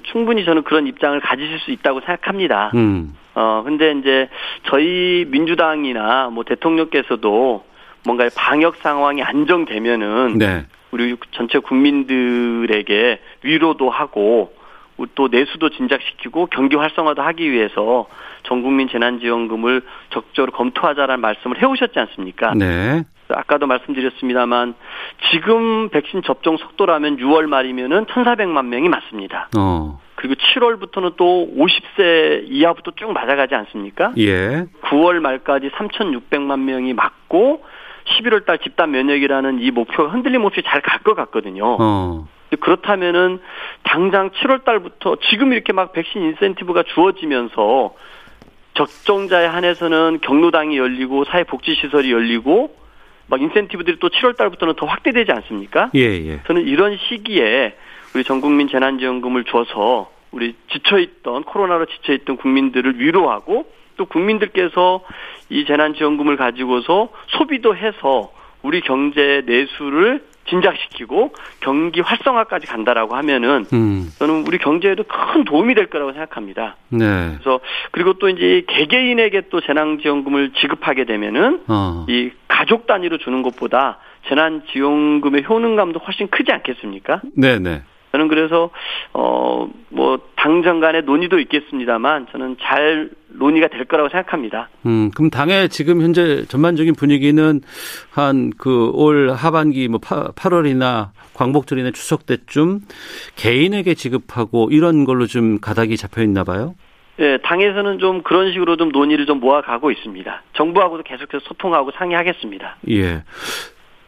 충분히 0.03 0.45
저는 0.45 0.63
그런 0.63 0.87
입장을 0.87 1.19
가지실 1.19 1.59
수 1.59 1.71
있다고 1.71 2.01
생각합니다. 2.01 2.71
음. 2.75 3.15
어, 3.35 3.63
근데 3.65 3.91
이제 3.91 4.29
저희 4.67 5.25
민주당이나 5.29 6.29
뭐 6.29 6.43
대통령께서도 6.43 7.63
뭔가 8.05 8.27
방역 8.35 8.77
상황이 8.77 9.23
안정되면은 9.23 10.37
네. 10.37 10.65
우리 10.91 11.15
전체 11.31 11.59
국민들에게 11.59 13.19
위로도 13.43 13.89
하고 13.89 14.53
또 15.15 15.27
내수도 15.27 15.69
진작시키고 15.69 16.47
경기 16.47 16.75
활성화도 16.75 17.21
하기 17.21 17.51
위해서 17.51 18.07
전국민 18.43 18.87
재난지원금을 18.89 19.81
적극적으로 20.11 20.51
검토하자라는 20.51 21.19
말씀을 21.19 21.61
해오셨지 21.61 21.97
않습니까? 21.97 22.53
네. 22.53 23.03
아까도 23.35 23.67
말씀드렸습니다만 23.67 24.73
지금 25.31 25.89
백신 25.89 26.21
접종 26.23 26.57
속도라면 26.57 27.17
6월 27.17 27.47
말이면은 27.47 28.05
1,400만 28.05 28.65
명이 28.65 28.89
맞습니다. 28.89 29.49
어. 29.57 29.99
그리고 30.15 30.35
7월부터는 30.35 31.15
또 31.17 31.47
50세 31.57 32.45
이하부터 32.47 32.91
쭉 32.95 33.11
맞아가지 33.11 33.55
않습니까? 33.55 34.13
예. 34.17 34.65
9월 34.83 35.19
말까지 35.19 35.69
3,600만 35.69 36.59
명이 36.61 36.93
맞고 36.93 37.63
11월 38.05 38.45
달 38.45 38.59
집단 38.59 38.91
면역이라는 38.91 39.59
이 39.61 39.71
목표가 39.71 40.09
흔들림 40.11 40.43
없이 40.45 40.61
잘 40.65 40.81
갈 40.81 40.99
것 41.03 41.15
같거든요. 41.15 41.77
어. 41.79 42.27
그렇다면은 42.59 43.39
당장 43.83 44.29
7월 44.29 44.63
달부터 44.63 45.17
지금 45.29 45.53
이렇게 45.53 45.73
막 45.73 45.91
백신 45.91 46.21
인센티브가 46.21 46.83
주어지면서 46.93 47.95
적정자에 48.75 49.45
한해서는 49.45 50.19
경로당이 50.21 50.77
열리고 50.77 51.25
사회복지시설이 51.25 52.11
열리고 52.11 52.75
막 53.27 53.41
인센티브들이 53.41 53.97
또 53.99 54.09
7월 54.09 54.37
달부터는 54.37 54.75
더 54.75 54.85
확대되지 54.85 55.31
않습니까? 55.31 55.91
예, 55.95 56.01
예. 56.01 56.41
저는 56.45 56.67
이런 56.67 56.97
시기에 56.97 57.75
우리 58.15 58.23
전 58.23 58.41
국민 58.41 58.67
재난지원금을 58.67 59.45
줘서 59.45 60.11
우리 60.31 60.55
지쳐있던 60.71 61.43
코로나로 61.43 61.85
지쳐있던 61.85 62.37
국민들을 62.37 62.99
위로하고 62.99 63.65
또 63.97 64.05
국민들께서 64.05 65.01
이 65.49 65.65
재난지원금을 65.65 66.37
가지고서 66.37 67.09
소비도 67.27 67.75
해서 67.75 68.31
우리 68.63 68.81
경제 68.81 69.43
내수를 69.45 70.23
진작시키고 70.49 71.33
경기 71.61 72.01
활성화까지 72.01 72.67
간다라고 72.67 73.15
하면은 73.15 73.65
음. 73.73 74.11
저는 74.19 74.45
우리 74.47 74.57
경제에도 74.57 75.03
큰 75.03 75.43
도움이 75.43 75.75
될 75.75 75.87
거라고 75.87 76.11
생각합니다. 76.11 76.75
네. 76.89 77.31
그래서 77.33 77.59
그리고 77.91 78.13
또 78.13 78.29
이제 78.29 78.63
개개인에게 78.67 79.43
또 79.49 79.61
재난지원금을 79.61 80.51
지급하게 80.53 81.05
되면은 81.05 81.63
어. 81.67 82.05
이 82.09 82.31
가족 82.47 82.87
단위로 82.87 83.17
주는 83.17 83.41
것보다 83.41 83.99
재난지원금의 84.27 85.45
효능감도 85.47 85.99
훨씬 85.99 86.27
크지 86.29 86.51
않겠습니까? 86.51 87.21
네네. 87.35 87.83
네. 88.13 88.17
저는 88.17 88.27
그래서 88.27 88.69
어 89.13 89.67
뭐 89.89 90.19
당정 90.35 90.79
간의 90.79 91.03
논의도 91.03 91.39
있겠습니다만 91.39 92.25
저는 92.31 92.57
잘 92.61 93.11
논의가 93.29 93.67
될 93.67 93.85
거라고 93.85 94.09
생각합니다. 94.09 94.69
음, 94.87 95.11
그럼 95.15 95.29
당의 95.29 95.69
지금 95.69 96.01
현재 96.01 96.43
전반적인 96.47 96.95
분위기는 96.95 97.61
한 98.11 98.49
그 98.57 98.91
올 98.95 99.29
하반기 99.31 99.87
뭐 99.87 99.99
8, 99.99 100.51
월이나 100.51 101.11
광복절이나 101.35 101.91
추석 101.91 102.25
때쯤 102.25 102.79
개인에게 103.35 103.93
지급하고 103.93 104.69
이런 104.71 105.05
걸로 105.05 105.27
좀 105.27 105.59
가닥이 105.61 105.95
잡혀 105.95 106.23
있나 106.23 106.43
봐요. 106.43 106.73
예, 107.19 107.37
당에서는 107.43 107.99
좀 107.99 108.23
그런 108.23 108.51
식으로 108.51 108.75
좀 108.75 108.89
논의를 108.89 109.27
좀 109.27 109.39
모아가고 109.39 109.91
있습니다. 109.91 110.41
정부하고도 110.53 111.03
계속해서 111.03 111.39
소통하고 111.47 111.91
상의하겠습니다. 111.91 112.77
예. 112.89 113.23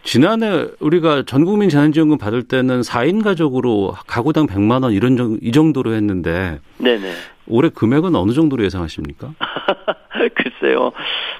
지난해 0.05 0.67
우리가 0.79 1.23
전국민 1.25 1.69
재난지원금 1.69 2.17
받을 2.17 2.43
때는 2.43 2.81
4인 2.81 3.23
가족으로 3.23 3.95
가구당 4.07 4.47
100만 4.47 4.83
원 4.83 4.93
이런 4.93 5.17
정, 5.17 5.37
이 5.41 5.51
정도로 5.51 5.93
했는데 5.93 6.59
네네. 6.77 7.11
올해 7.47 7.69
금액은 7.69 8.15
어느 8.15 8.31
정도로 8.31 8.63
예상하십니까? 8.63 9.33
글쎄요. 10.35 10.91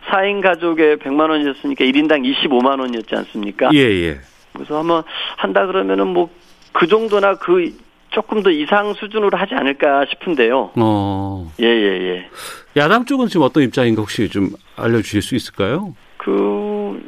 4인 0.10 0.41
가족에 0.41 0.97
100만 0.97 1.30
원이었으니까 1.30 1.86
1인당 1.86 2.23
25만 2.25 2.80
원이었지 2.80 3.15
않습니까? 3.15 3.69
예, 3.73 3.80
예. 3.80 4.19
그래서 4.54 4.80
한번 4.80 5.04
한다 5.38 5.65
그러면은 5.65 6.08
뭐 6.08 6.30
그 6.75 6.88
정도나 6.88 7.36
그 7.36 7.73
조금 8.12 8.43
더 8.43 8.51
이상 8.51 8.93
수준으로 8.93 9.38
하지 9.38 9.56
않을까 9.56 10.06
싶은데요. 10.10 10.71
어. 10.75 11.51
예, 11.62 11.65
예, 11.65 12.10
예. 12.10 12.30
야당 12.78 13.06
쪽은 13.06 13.28
지금 13.28 13.43
어떤 13.43 13.63
입장인가 13.63 14.01
혹시 14.01 14.30
좀 14.30 14.49
알려 14.75 15.01
주실 15.01 15.21
수 15.21 15.36
있을까요? 15.36 15.95
그 16.17 16.32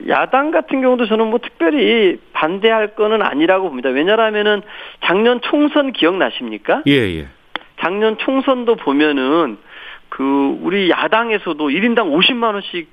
야당 0.07 0.51
같은 0.51 0.81
경우도 0.81 1.07
저는 1.07 1.27
뭐 1.27 1.39
특별히 1.39 2.19
반대할 2.33 2.95
거는 2.95 3.21
아니라고 3.21 3.69
봅니다. 3.69 3.89
왜냐하면은 3.89 4.61
작년 5.03 5.41
총선 5.41 5.91
기억나십니까? 5.93 6.83
예, 6.87 6.91
예. 6.91 7.27
작년 7.79 8.17
총선도 8.17 8.75
보면은 8.75 9.57
그 10.09 10.57
우리 10.61 10.89
야당에서도 10.89 11.69
1인당 11.69 12.11
50만 12.11 12.53
원씩 12.53 12.89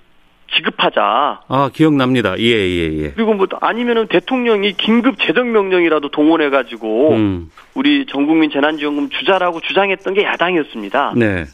지급하자. 0.52 1.40
아, 1.48 1.70
기억납니다. 1.72 2.38
예, 2.38 2.44
예, 2.44 2.92
예. 3.02 3.10
그리고 3.12 3.34
뭐 3.34 3.46
아니면은 3.60 4.06
대통령이 4.08 4.74
긴급 4.74 5.18
재정 5.18 5.52
명령이라도 5.52 6.10
동원해 6.10 6.50
가지고 6.50 7.12
음. 7.12 7.50
우리 7.74 8.06
전 8.06 8.26
국민 8.26 8.50
재난 8.50 8.76
지원금 8.76 9.08
주자라고 9.08 9.60
주장했던 9.60 10.14
게 10.14 10.24
야당이었습니다. 10.24 11.14
네. 11.16 11.44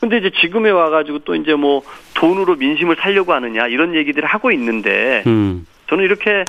근데 0.00 0.16
이제 0.16 0.30
지금에 0.40 0.70
와가지고 0.70 1.20
또 1.20 1.34
이제 1.34 1.54
뭐 1.54 1.82
돈으로 2.14 2.56
민심을 2.56 2.96
살려고 2.98 3.32
하느냐 3.34 3.66
이런 3.66 3.94
얘기들을 3.94 4.26
하고 4.26 4.50
있는데 4.50 5.22
음. 5.26 5.66
저는 5.88 6.04
이렇게 6.04 6.44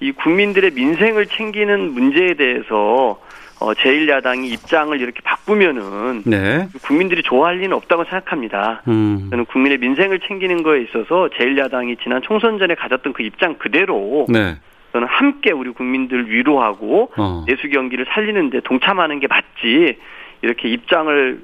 이 0.00 0.12
국민들의 0.12 0.70
민생을 0.72 1.26
챙기는 1.26 1.92
문제에 1.92 2.34
대해서 2.34 3.20
어, 3.60 3.72
제1야당이 3.72 4.46
입장을 4.52 4.98
이렇게 5.00 5.20
바꾸면은 5.22 6.22
네. 6.24 6.68
국민들이 6.82 7.22
좋아할 7.22 7.58
리는 7.58 7.72
없다고 7.76 8.04
생각합니다. 8.04 8.82
음. 8.88 9.28
저는 9.30 9.44
국민의 9.46 9.78
민생을 9.78 10.20
챙기는 10.20 10.62
거에 10.62 10.82
있어서 10.82 11.28
제1야당이 11.36 12.02
지난 12.02 12.22
총선 12.22 12.58
전에 12.58 12.74
가졌던 12.74 13.12
그 13.12 13.22
입장 13.22 13.54
그대로 13.54 14.26
네. 14.28 14.56
저는 14.92 15.06
함께 15.08 15.50
우리 15.50 15.70
국민들 15.70 16.30
위로하고 16.30 17.10
어. 17.16 17.44
내수 17.46 17.68
경기를 17.68 18.06
살리는데 18.08 18.60
동참하는 18.60 19.20
게 19.20 19.26
맞지 19.26 19.98
이렇게 20.42 20.68
입장을 20.68 21.42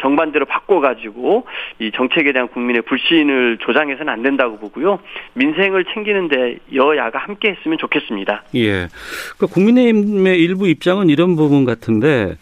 정반대로 0.00 0.44
바꿔가지고 0.46 1.46
이 1.78 1.90
정책에 1.94 2.32
대한 2.32 2.48
국민의 2.48 2.82
불신을 2.82 3.58
조장해서는 3.60 4.12
안 4.12 4.22
된다고 4.22 4.58
보고요. 4.58 4.98
민생을 5.34 5.84
챙기는데 5.92 6.58
여야가 6.74 7.18
함께 7.18 7.50
했으면 7.50 7.78
좋겠습니다. 7.78 8.44
예. 8.56 8.88
그 9.38 9.46
국민의힘의 9.46 10.40
일부 10.40 10.68
입장은 10.68 11.10
이런 11.10 11.36
부분 11.36 11.64
같은데 11.64 12.36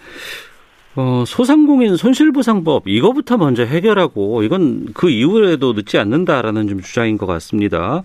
어, 0.94 1.24
소상공인 1.26 1.96
손실보상법 1.96 2.86
이거부터 2.86 3.38
먼저 3.38 3.64
해결하고 3.64 4.42
이건 4.42 4.88
그 4.92 5.08
이후에도 5.08 5.72
늦지 5.72 5.98
않는다라는 5.98 6.68
좀 6.68 6.80
주장인 6.82 7.16
것 7.16 7.24
같습니다. 7.26 8.02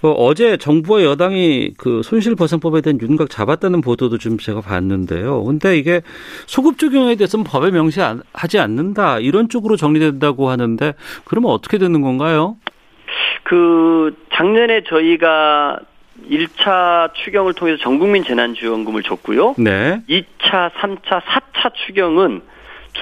어, 0.00 0.34
제 0.34 0.56
정부와 0.56 1.02
여당이 1.02 1.74
그 1.76 2.00
손실보상법에 2.02 2.80
대한 2.80 2.98
윤곽 3.00 3.28
잡았다는 3.28 3.82
보도도 3.82 4.16
좀 4.16 4.38
제가 4.38 4.62
봤는데요. 4.62 5.44
근데 5.44 5.78
이게 5.78 6.00
소급 6.46 6.78
적용에 6.78 7.16
대해서는 7.16 7.44
법에 7.44 7.70
명시하지 7.70 8.58
않는다 8.58 9.18
이런 9.18 9.50
쪽으로 9.50 9.76
정리된다고 9.76 10.48
하는데 10.48 10.94
그러면 11.24 11.50
어떻게 11.50 11.76
되는 11.76 12.00
건가요? 12.00 12.56
그 13.44 14.16
작년에 14.34 14.84
저희가 14.88 15.80
1차 16.30 17.12
추경을 17.14 17.54
통해서 17.54 17.82
전국민 17.82 18.24
재난지원금을 18.24 19.02
줬고요. 19.02 19.54
네. 19.58 20.00
2차, 20.08 20.70
3차, 20.72 21.22
4차 21.22 21.72
추경은 21.86 22.42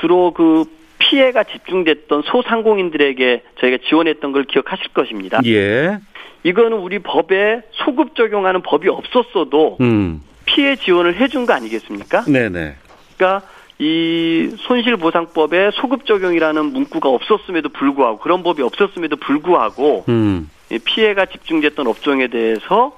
주로 0.00 0.33
그 0.33 0.64
피해가 0.98 1.44
집중됐던 1.44 2.22
소상공인들에게 2.22 3.42
저희가 3.61 3.79
지원했던 3.88 4.33
걸 4.33 4.44
기억하실 4.44 4.88
것입니다. 4.88 5.40
예. 5.44 5.98
이거는 6.42 6.79
우리 6.79 6.98
법에 6.98 7.62
소급 7.72 8.14
적용하는 8.14 8.62
법이 8.62 8.88
없었어도 8.88 9.79
음. 9.81 10.22
피해 10.44 10.77
지원을 10.77 11.16
해준 11.16 11.46
거 11.46 11.55
아니겠습니까? 11.55 12.24
네네. 12.24 12.74
그러니까 13.16 13.46
이 13.79 14.55
손실보상법에 14.59 15.70
소급 15.72 16.07
적용이라는 16.07 16.64
문구가 16.66 17.09
없었음에도 17.09 17.70
불구하고 17.70 18.18
그런 18.18 18.42
법이 18.42 18.62
없었음에도 18.62 19.16
불구하고 19.16 20.05
음. 20.09 20.50
피해가 20.85 21.27
집중됐던 21.27 21.87
업종에 21.87 22.29
대해서 22.29 22.96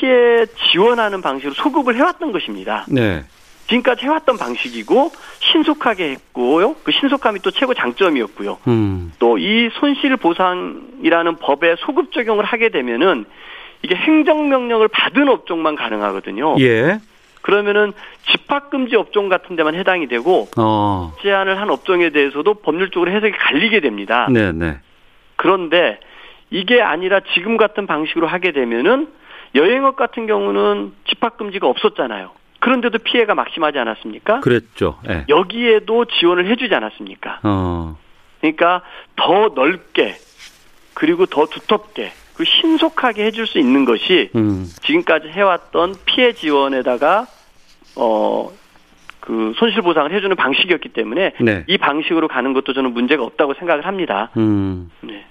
피해 0.00 0.46
지원하는 0.70 1.22
방식으로 1.22 1.54
소급을 1.54 1.96
해왔던 1.96 2.32
것입니다. 2.32 2.86
네. 2.88 3.24
지금까지 3.68 4.04
해왔던 4.04 4.36
방식이고 4.38 5.12
신속하게 5.40 6.10
했고요. 6.10 6.74
그 6.82 6.92
신속함이 6.92 7.40
또 7.40 7.50
최고 7.50 7.74
장점이었고요. 7.74 8.58
음. 8.66 9.12
또이 9.18 9.70
손실 9.74 10.16
보상이라는 10.16 11.36
법에 11.36 11.76
소급 11.78 12.12
적용을 12.12 12.44
하게 12.44 12.68
되면은 12.68 13.24
이게 13.82 13.94
행정명령을 13.94 14.88
받은 14.88 15.28
업종만 15.28 15.74
가능하거든요. 15.76 16.56
예. 16.60 17.00
그러면은 17.40 17.92
집합금지 18.30 18.94
업종 18.94 19.28
같은 19.28 19.56
데만 19.56 19.74
해당이 19.74 20.06
되고 20.06 20.48
어. 20.56 21.12
제한을 21.22 21.60
한 21.60 21.70
업종에 21.70 22.10
대해서도 22.10 22.54
법률적으로 22.54 23.10
해석이 23.10 23.32
갈리게 23.32 23.80
됩니다. 23.80 24.28
네네. 24.30 24.52
네. 24.52 24.80
그런데 25.36 25.98
이게 26.50 26.80
아니라 26.80 27.20
지금 27.34 27.56
같은 27.56 27.86
방식으로 27.86 28.28
하게 28.28 28.52
되면은 28.52 29.08
여행업 29.54 29.96
같은 29.96 30.26
경우는 30.26 30.92
집합금지가 31.08 31.66
없었잖아요. 31.66 32.30
그런데도 32.60 32.98
피해가 32.98 33.34
막심하지 33.34 33.78
않았습니까? 33.78 34.40
그랬죠. 34.40 34.98
네. 35.06 35.24
여기에도 35.28 36.04
지원을 36.04 36.48
해주지 36.48 36.74
않았습니까? 36.74 37.40
어. 37.42 37.98
그러니까 38.40 38.82
더 39.16 39.50
넓게 39.54 40.14
그리고 40.94 41.26
더 41.26 41.46
두텁게 41.46 42.12
그 42.34 42.44
신속하게 42.44 43.24
해줄 43.24 43.46
수 43.46 43.58
있는 43.58 43.84
것이 43.84 44.30
음. 44.36 44.66
지금까지 44.82 45.28
해왔던 45.28 45.94
피해 46.06 46.32
지원에다가 46.32 47.26
어. 47.96 48.50
그 49.20 49.52
손실 49.56 49.82
보상을 49.82 50.12
해주는 50.12 50.34
방식이었기 50.34 50.88
때문에 50.88 51.34
네. 51.40 51.64
이 51.68 51.78
방식으로 51.78 52.26
가는 52.26 52.52
것도 52.52 52.72
저는 52.72 52.92
문제가 52.92 53.22
없다고 53.22 53.54
생각을 53.54 53.86
합니다. 53.86 54.30
음. 54.36 54.90
네. 55.00 55.24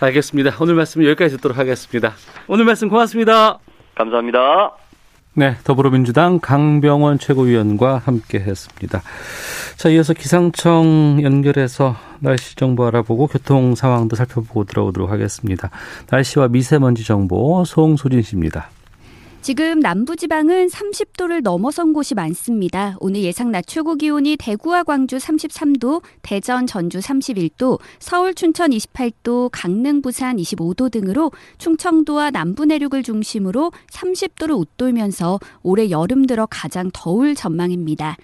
알겠습니다. 0.00 0.56
오늘 0.60 0.74
말씀 0.74 1.04
여기까지 1.04 1.36
듣도록 1.36 1.58
하겠습니다. 1.58 2.14
오늘 2.48 2.64
말씀 2.64 2.88
고맙습니다. 2.88 3.58
감사합니다. 3.94 4.72
네, 5.34 5.56
더불어민주당 5.62 6.40
강병원 6.40 7.18
최고위원과 7.18 7.98
함께 7.98 8.40
했습니다. 8.40 9.02
자, 9.76 9.88
이어서 9.88 10.12
기상청 10.12 11.20
연결해서 11.22 11.96
날씨 12.18 12.56
정보 12.56 12.86
알아보고 12.86 13.28
교통 13.28 13.74
상황도 13.74 14.16
살펴보고 14.16 14.64
들어오도록 14.64 15.10
하겠습니다. 15.10 15.70
날씨와 16.10 16.48
미세먼지 16.48 17.04
정보 17.04 17.64
송소진 17.64 18.22
씨입니다. 18.22 18.70
지금 19.42 19.80
남부지방은 19.80 20.66
30도를 20.66 21.40
넘어선 21.40 21.94
곳이 21.94 22.14
많습니다. 22.14 22.96
오늘 23.00 23.22
예상 23.22 23.50
낮 23.50 23.66
최고 23.66 23.94
기온이 23.94 24.36
대구와 24.36 24.82
광주 24.84 25.16
33도, 25.16 26.02
대전, 26.20 26.66
전주 26.66 26.98
31도, 26.98 27.80
서울, 27.98 28.34
춘천 28.34 28.70
28도, 28.70 29.48
강릉, 29.50 30.02
부산 30.02 30.36
25도 30.36 30.90
등으로 30.92 31.32
충청도와 31.56 32.32
남부 32.32 32.66
내륙을 32.66 33.02
중심으로 33.02 33.72
30도를 33.90 34.58
웃돌면서 34.58 35.40
올해 35.62 35.88
여름 35.88 36.26
들어 36.26 36.44
가장 36.44 36.90
더울 36.92 37.34
전망입니다. 37.34 38.18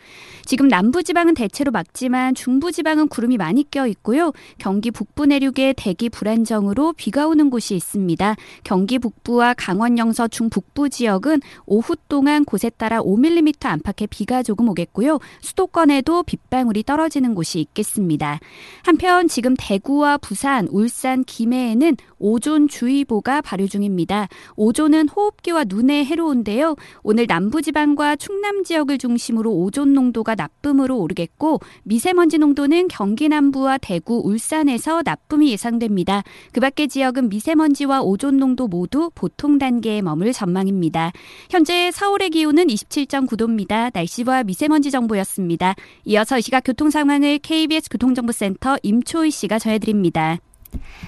지금 0.45 0.69
남부지방은 0.69 1.33
대체로 1.33 1.73
맑지만 1.73 2.35
중부지방은 2.35 3.09
구름이 3.09 3.39
많이 3.39 3.69
껴 3.71 3.87
있고요. 3.87 4.33
경기 4.59 4.91
북부 4.91 5.25
내륙에 5.25 5.73
대기 5.75 6.11
불안정으로 6.11 6.93
비가 6.93 7.27
오는 7.27 7.49
곳이 7.49 7.75
있습니다. 7.75 8.37
경기 8.65 8.99
북부와 8.99 9.55
강원 9.55 9.97
영서 9.97 10.29
중북부 10.29 10.91
지역 10.91 11.06
지역은 11.07 11.41
오후 11.67 11.95
동안 12.09 12.45
곳에 12.45 12.69
따라 12.71 13.01
5mm 13.01 13.65
안팎의 13.65 14.09
비가 14.11 14.43
조금 14.43 14.69
오겠고요. 14.69 15.21
수도권에도 15.41 16.25
빗방울이 16.25 16.83
떨어지는 16.83 17.35
곳이 17.35 17.61
있겠습니다. 17.61 18.41
한편 18.83 19.29
지금 19.29 19.55
대구와 19.57 20.19
부산, 20.19 20.67
울산, 20.71 21.23
김해에는 21.23 21.97
오존 22.19 22.67
주의보가 22.67 23.43
발효 23.43 23.69
중입니다. 23.69 24.29
오존은 24.57 25.09
호흡기와 25.09 25.65
눈에 25.69 26.05
해로운데요. 26.05 26.75
오늘 27.03 27.27
남부지방과 27.29 28.17
충남 28.17 28.65
지역을 28.65 28.99
중심으로 28.99 29.53
오존 29.53 29.93
농도가 29.93 30.35
나쁨으로 30.35 30.99
오르겠고 30.99 31.61
미세먼지 31.85 32.39
농도는 32.39 32.89
경기 32.89 33.29
남부와 33.29 33.79
대구, 33.79 34.23
울산에서 34.25 35.03
나쁨이 35.05 35.51
예상됩니다. 35.53 36.25
그 36.53 36.61
밖의 36.61 36.89
지역은 36.89 37.29
미세먼지와 37.29 38.03
오존 38.03 38.39
농도 38.39 38.67
모두 38.67 39.11
보통 39.15 39.59
단계에 39.59 40.03
머물 40.03 40.33
전망입니다. 40.33 40.96
있습니다. 40.97 41.13
현재 41.51 41.91
서울의 41.93 42.31
기온은 42.31 42.67
27.9도입니다. 42.67 43.91
날씨와 43.93 44.45
미세먼지 44.45 44.91
정보였습니다. 44.91 45.75
이어서 46.07 46.39
이 46.39 46.43
시각 46.43 46.65
교통 46.65 46.91
상황을 46.91 47.39
KBS 47.39 47.91
교통정보센터 47.91 48.79
임초희 48.83 49.31
씨가 49.31 49.59
전해드립니다. 49.59 50.39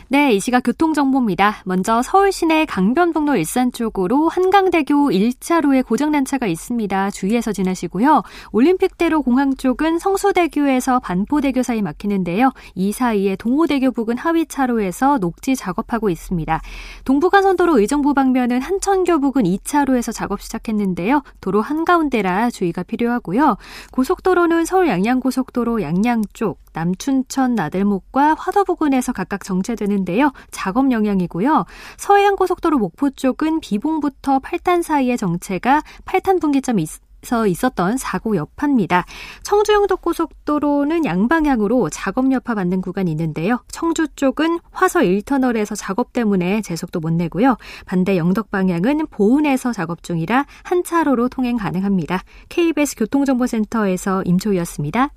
네, 0.09 0.33
이 0.33 0.40
시각 0.40 0.62
교통정보입니다. 0.62 1.62
먼저 1.64 2.03
서울 2.03 2.33
시내 2.33 2.64
강변북로 2.64 3.37
일산 3.37 3.73
쪽으로 3.73 4.29
한강대교 4.29 5.11
1차로에 5.11 5.85
고장난 5.85 6.25
차가 6.25 6.47
있습니다. 6.47 7.11
주의해서 7.11 7.53
지나시고요. 7.53 8.23
올림픽대로 8.53 9.23
공항 9.23 9.55
쪽은 9.55 9.99
성수대교에서 9.99 11.01
반포대교 11.01 11.62
사이 11.62 11.83
막히는데요. 11.83 12.53
이 12.75 12.92
사이에 12.92 13.37
동호대교 13.37 13.92
부근 13.92 14.16
하위 14.16 14.47
차로에서 14.47 15.18
녹지 15.18 15.57
작업하고 15.57 16.09
있습니다. 16.11 16.61
동부간선도로 17.05 17.79
의정부 17.79 18.14
방면은 18.14 18.62
한천교 18.62 19.21
부근 19.21 19.42
2차로에서 19.44 20.12
작업 20.12 20.40
시작했는데요. 20.40 21.23
도로 21.40 21.61
한가운데라 21.61 22.51
주의가 22.51 22.83
필요하고요. 22.83 23.57
고속도로는 23.92 24.64
서울 24.64 24.88
양양고속도로 24.88 25.83
양양 25.83 26.23
쪽, 26.33 26.59
남춘천 26.79 27.57
나들목과 27.57 28.37
화도 28.38 28.64
부근에서 28.64 29.12
각각 29.12 29.43
정체되는데요. 29.43 30.33
작업 30.53 30.93
영향이고요. 30.93 31.64
서해안 31.97 32.37
고속도로 32.37 32.79
목포 32.79 33.11
쪽은 33.11 33.61
비봉부터 33.61 34.38
8탄 34.38 34.83
사이의 34.83 35.19
정체가 35.19 35.83
8탄 36.05 36.41
분기점 36.41 36.79
있, 36.79 36.88
서 37.23 37.49
있었던 37.49 37.97
사고 37.97 38.37
여파입니다. 38.37 39.05
청주 39.43 39.73
영덕 39.73 40.03
고속도로는 40.03 41.05
양방향으로 41.05 41.91
작업 41.91 42.31
여파 42.31 42.55
받는 42.55 42.81
구간이 42.81 43.11
있는데요. 43.11 43.61
청주 43.73 44.07
쪽은 44.14 44.61
화서 44.71 45.01
1터널에서 45.01 45.75
작업 45.77 46.12
때문에 46.12 46.62
제속도 46.62 47.01
못 47.01 47.12
내고요. 47.12 47.57
반대 47.87 48.17
영덕 48.17 48.53
방향은 48.53 49.09
보은에서 49.11 49.73
작업 49.73 50.05
중이라 50.05 50.47
한 50.62 50.85
차로로 50.85 51.29
통행 51.29 51.57
가능합니다. 51.57 52.23
KBS 52.51 52.95
교통정보센터에서 52.95 54.23
임초희였습니다. 54.25 55.11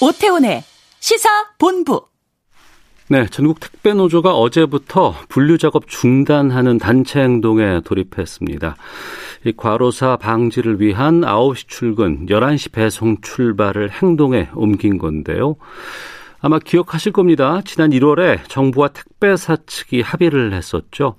오태훈의 0.00 0.64
시사 0.98 1.28
본부. 1.58 2.06
네, 3.08 3.26
전국 3.26 3.60
택배 3.60 3.92
노조가 3.92 4.34
어제부터 4.34 5.14
분류 5.28 5.58
작업 5.58 5.86
중단하는 5.86 6.78
단체 6.78 7.20
행동에 7.20 7.80
돌입했습니다. 7.82 8.76
이 9.44 9.52
과로사 9.56 10.16
방지를 10.16 10.80
위한 10.80 11.20
9시 11.20 11.68
출근, 11.68 12.26
11시 12.26 12.72
배송 12.72 13.20
출발을 13.20 13.90
행동에 13.90 14.48
옮긴 14.54 14.98
건데요. 14.98 15.56
아마 16.42 16.58
기억하실 16.58 17.12
겁니다. 17.12 17.60
지난 17.64 17.90
1월에 17.90 18.40
정부와 18.48 18.88
택배사 18.88 19.56
측이 19.64 20.00
합의를 20.00 20.52
했었죠. 20.52 21.14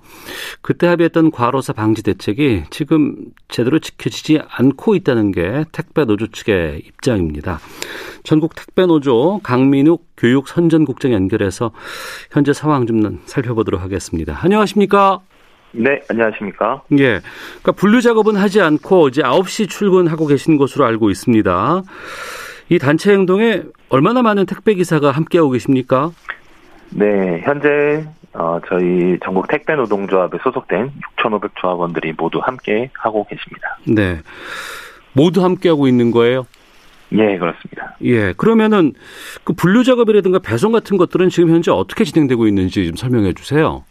그때 0.60 0.86
합의했던 0.86 1.30
과로사 1.30 1.72
방지 1.72 2.02
대책이 2.02 2.64
지금 2.68 3.16
제대로 3.48 3.78
지켜지지 3.78 4.40
않고 4.46 4.94
있다는 4.94 5.32
게 5.32 5.64
택배 5.72 6.04
노조 6.04 6.26
측의 6.26 6.82
입장입니다. 6.86 7.58
전국 8.22 8.54
택배 8.54 8.84
노조 8.84 9.40
강민욱 9.42 10.06
교육 10.18 10.46
선전국장 10.46 11.12
연결해서 11.12 11.72
현재 12.30 12.52
상황 12.52 12.86
좀 12.86 13.20
살펴보도록 13.24 13.80
하겠습니다. 13.80 14.38
안녕하십니까? 14.42 15.20
네, 15.72 16.00
안녕하십니까? 16.08 16.82
예. 16.92 17.20
그러니까 17.62 17.72
분류 17.72 18.00
작업은 18.00 18.36
하지 18.36 18.60
않고 18.60 19.08
이제 19.08 19.22
9시 19.22 19.68
출근하고 19.70 20.26
계신 20.26 20.56
것으로 20.58 20.84
알고 20.84 21.10
있습니다. 21.10 21.82
이 22.68 22.78
단체 22.78 23.12
행동에 23.12 23.62
얼마나 23.88 24.22
많은 24.22 24.46
택배 24.46 24.74
기사가 24.74 25.10
함께하고 25.10 25.50
계십니까? 25.50 26.10
네, 26.90 27.40
현재 27.44 28.06
어, 28.32 28.58
저희 28.68 29.18
전국 29.22 29.46
택배 29.48 29.74
노동조합에 29.74 30.38
소속된 30.42 30.92
6,500 31.18 31.52
조합원들이 31.56 32.14
모두 32.16 32.40
함께 32.42 32.90
하고 32.94 33.26
계십니다. 33.28 33.78
네, 33.86 34.20
모두 35.12 35.44
함께 35.44 35.68
하고 35.68 35.86
있는 35.86 36.10
거예요? 36.10 36.46
예, 37.12 37.38
그렇습니다. 37.38 37.96
예, 38.02 38.32
그러면은 38.32 38.92
그 39.44 39.52
분류 39.52 39.84
작업이라든가 39.84 40.40
배송 40.40 40.72
같은 40.72 40.96
것들은 40.96 41.28
지금 41.28 41.50
현재 41.50 41.70
어떻게 41.70 42.02
진행되고 42.04 42.46
있는지 42.48 42.86
좀 42.86 42.96
설명해 42.96 43.34
주세요. 43.34 43.84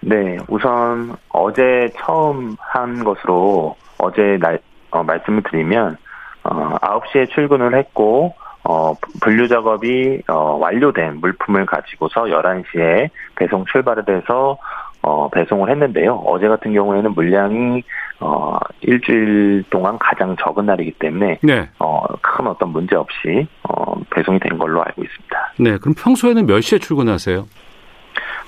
네, 0.00 0.36
우선 0.48 1.16
어제 1.30 1.90
처음 1.96 2.56
한 2.58 3.02
것으로 3.04 3.76
어제 3.98 4.38
날, 4.40 4.58
어, 4.90 5.02
말씀을 5.02 5.42
드리면 5.44 5.96
어, 6.44 6.76
9시에 6.80 7.30
출근을 7.30 7.76
했고 7.76 8.34
어, 8.64 8.94
분류 9.22 9.48
작업이 9.48 10.22
어, 10.28 10.56
완료된 10.60 11.16
물품을 11.20 11.66
가지고서 11.66 12.24
11시에 12.24 13.08
배송 13.36 13.64
출발을 13.66 14.04
해서 14.08 14.58
어, 15.02 15.28
배송을 15.30 15.70
했는데요. 15.70 16.22
어제 16.26 16.46
같은 16.46 16.74
경우에는 16.74 17.12
물량이 17.14 17.82
어, 18.20 18.58
일주일 18.82 19.64
동안 19.70 19.98
가장 19.98 20.36
적은 20.36 20.66
날이기 20.66 20.92
때문에 20.92 21.38
네. 21.42 21.68
어, 21.78 22.04
큰 22.20 22.46
어떤 22.46 22.68
문제 22.70 22.96
없이 22.96 23.46
어, 23.62 23.94
배송이 24.10 24.38
된 24.40 24.58
걸로 24.58 24.82
알고 24.82 25.02
있습니다. 25.02 25.52
네, 25.58 25.78
그럼 25.78 25.94
평소에는 25.94 26.46
몇 26.46 26.60
시에 26.60 26.78
출근하세요? 26.78 27.46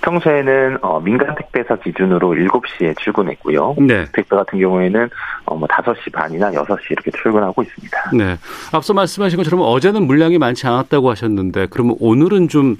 평소에는 0.03 0.79
어, 0.83 1.01
민간 1.01 1.35
택배사 1.35 1.77
기준으로 1.77 2.31
7시에 2.31 2.97
출근했고요. 2.99 3.77
네. 3.79 4.05
택배 4.12 4.37
같은 4.37 4.59
경우에는 4.59 5.09
어, 5.47 5.57
뭐 5.57 5.67
5시 5.69 6.12
반이나 6.12 6.51
6시 6.51 6.91
이렇게 6.91 7.11
출근하고 7.11 7.62
있습니다. 7.62 8.11
네. 8.17 8.37
앞서 8.73 8.93
말씀하신 8.93 9.38
것처럼 9.38 9.61
어제는 9.62 10.07
물량이 10.07 10.38
많지 10.38 10.67
않았다고 10.67 11.11
하셨는데 11.11 11.69
그러면 11.71 11.97
오늘은 12.01 12.49
좀 12.49 12.77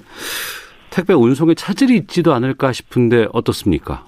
택배 0.89 1.13
운송에 1.13 1.55
차질이 1.55 1.95
있지도 1.97 2.33
않을까 2.33 2.71
싶은데 2.71 3.27
어떻습니까? 3.33 4.05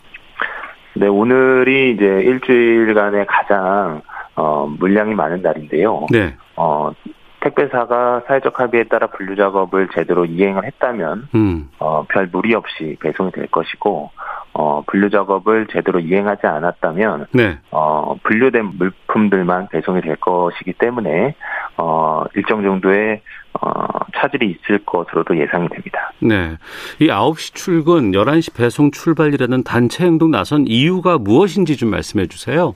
네, 0.94 1.08
오늘이 1.08 1.94
이제 1.94 2.06
일주일간의 2.06 3.26
가장 3.28 4.02
어, 4.36 4.68
물량이 4.80 5.14
많은 5.16 5.42
날인데요. 5.42 6.06
네. 6.12 6.36
어, 6.56 6.92
택배사가 7.46 8.24
사회적 8.28 8.60
합의에 8.60 8.86
따라 8.86 9.08
분류 9.08 9.36
작업을 9.36 9.90
제대로 9.94 10.26
이행을 10.26 10.66
했다면 10.66 11.30
음. 11.36 11.70
어, 11.78 12.04
별 12.10 12.28
무리 12.32 12.56
없이 12.56 12.98
배송이 13.00 13.32
될 13.32 13.48
것이고 13.48 14.10
어, 14.54 14.84
분류 14.88 15.10
작업을 15.12 15.68
제대로 15.72 16.00
이행하지 16.00 16.48
않았다면 16.48 17.28
네. 17.34 17.60
어, 17.70 18.16
분류된 18.24 18.78
물품들만 18.78 19.68
배송이 19.68 20.02
될 20.02 20.16
것이기 20.16 20.74
때문에 20.74 21.36
어, 21.78 22.24
일정 22.36 22.64
정도의 22.64 23.22
어, 23.62 23.86
차질이 24.16 24.52
있을 24.52 24.80
것으로도 24.86 25.38
예상이 25.38 25.70
됩니다. 25.70 26.12
네. 26.20 26.58
이 27.00 27.08
9시 27.08 27.54
출근, 27.54 28.12
11시 28.12 28.58
배송 28.58 28.90
출발이라는 28.90 29.64
단체 29.64 30.04
행동 30.04 30.32
나선 30.32 30.66
이유가 30.68 31.18
무엇인지 31.20 31.78
좀 31.78 31.92
말씀해 31.92 32.26
주세요. 32.28 32.74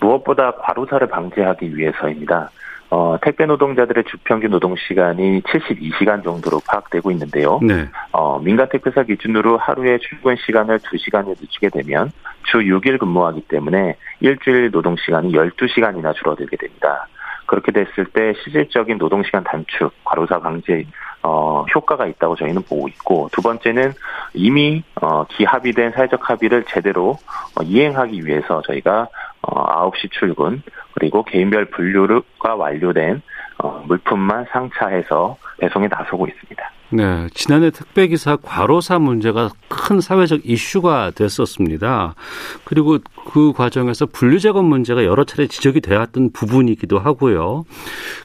무엇보다 0.00 0.52
과로사를 0.52 1.06
방지하기 1.08 1.76
위해서입니다. 1.76 2.50
어, 2.90 3.16
택배 3.22 3.46
노동자들의 3.46 4.04
주평균 4.04 4.50
노동 4.50 4.74
시간이 4.76 5.42
72시간 5.42 6.24
정도로 6.24 6.60
파악되고 6.68 7.10
있는데요. 7.12 7.60
네. 7.62 7.88
어, 8.10 8.40
민간 8.40 8.68
택배사 8.68 9.04
기준으로 9.04 9.58
하루에 9.58 9.98
출근 9.98 10.34
시간을 10.44 10.78
2시간을 10.80 11.36
늦추게 11.40 11.68
되면 11.70 12.10
주 12.50 12.58
6일 12.58 12.98
근무하기 12.98 13.42
때문에 13.42 13.96
일주일 14.18 14.72
노동 14.72 14.96
시간이 14.96 15.32
12시간이나 15.32 16.14
줄어들게 16.14 16.56
됩니다. 16.56 17.06
그렇게 17.46 17.72
됐을 17.72 18.06
때 18.06 18.32
실질적인 18.42 18.98
노동 18.98 19.22
시간 19.22 19.44
단축, 19.44 19.92
과로사 20.04 20.40
방지 20.40 20.86
어, 21.22 21.64
효과가 21.74 22.06
있다고 22.06 22.36
저희는 22.36 22.62
보고 22.62 22.88
있고 22.88 23.28
두 23.32 23.42
번째는 23.42 23.92
이미 24.34 24.82
어, 25.00 25.24
기합의된 25.24 25.92
사회적 25.92 26.28
합의를 26.28 26.64
제대로 26.64 27.18
어, 27.58 27.62
이행하기 27.62 28.24
위해서 28.24 28.62
저희가 28.62 29.08
어, 29.42 29.90
9시 29.90 30.10
출근 30.12 30.62
그리고 30.94 31.22
개인별 31.22 31.66
분류가 31.66 32.54
완료된 32.56 33.22
어, 33.62 33.84
물품만 33.86 34.46
상차해서 34.50 35.36
배송에 35.58 35.88
나서고 35.88 36.26
있습니다. 36.26 36.69
네, 36.92 37.28
지난해 37.34 37.70
택배기사 37.70 38.38
과로사 38.42 38.98
문제가 38.98 39.50
큰 39.68 40.00
사회적 40.00 40.40
이슈가 40.44 41.12
됐었습니다. 41.14 42.16
그리고 42.64 42.98
그 43.32 43.52
과정에서 43.52 44.06
분류작업 44.06 44.64
문제가 44.64 45.04
여러 45.04 45.22
차례 45.22 45.46
지적이 45.46 45.82
되었던 45.82 46.32
부분이기도 46.32 46.98
하고요. 46.98 47.64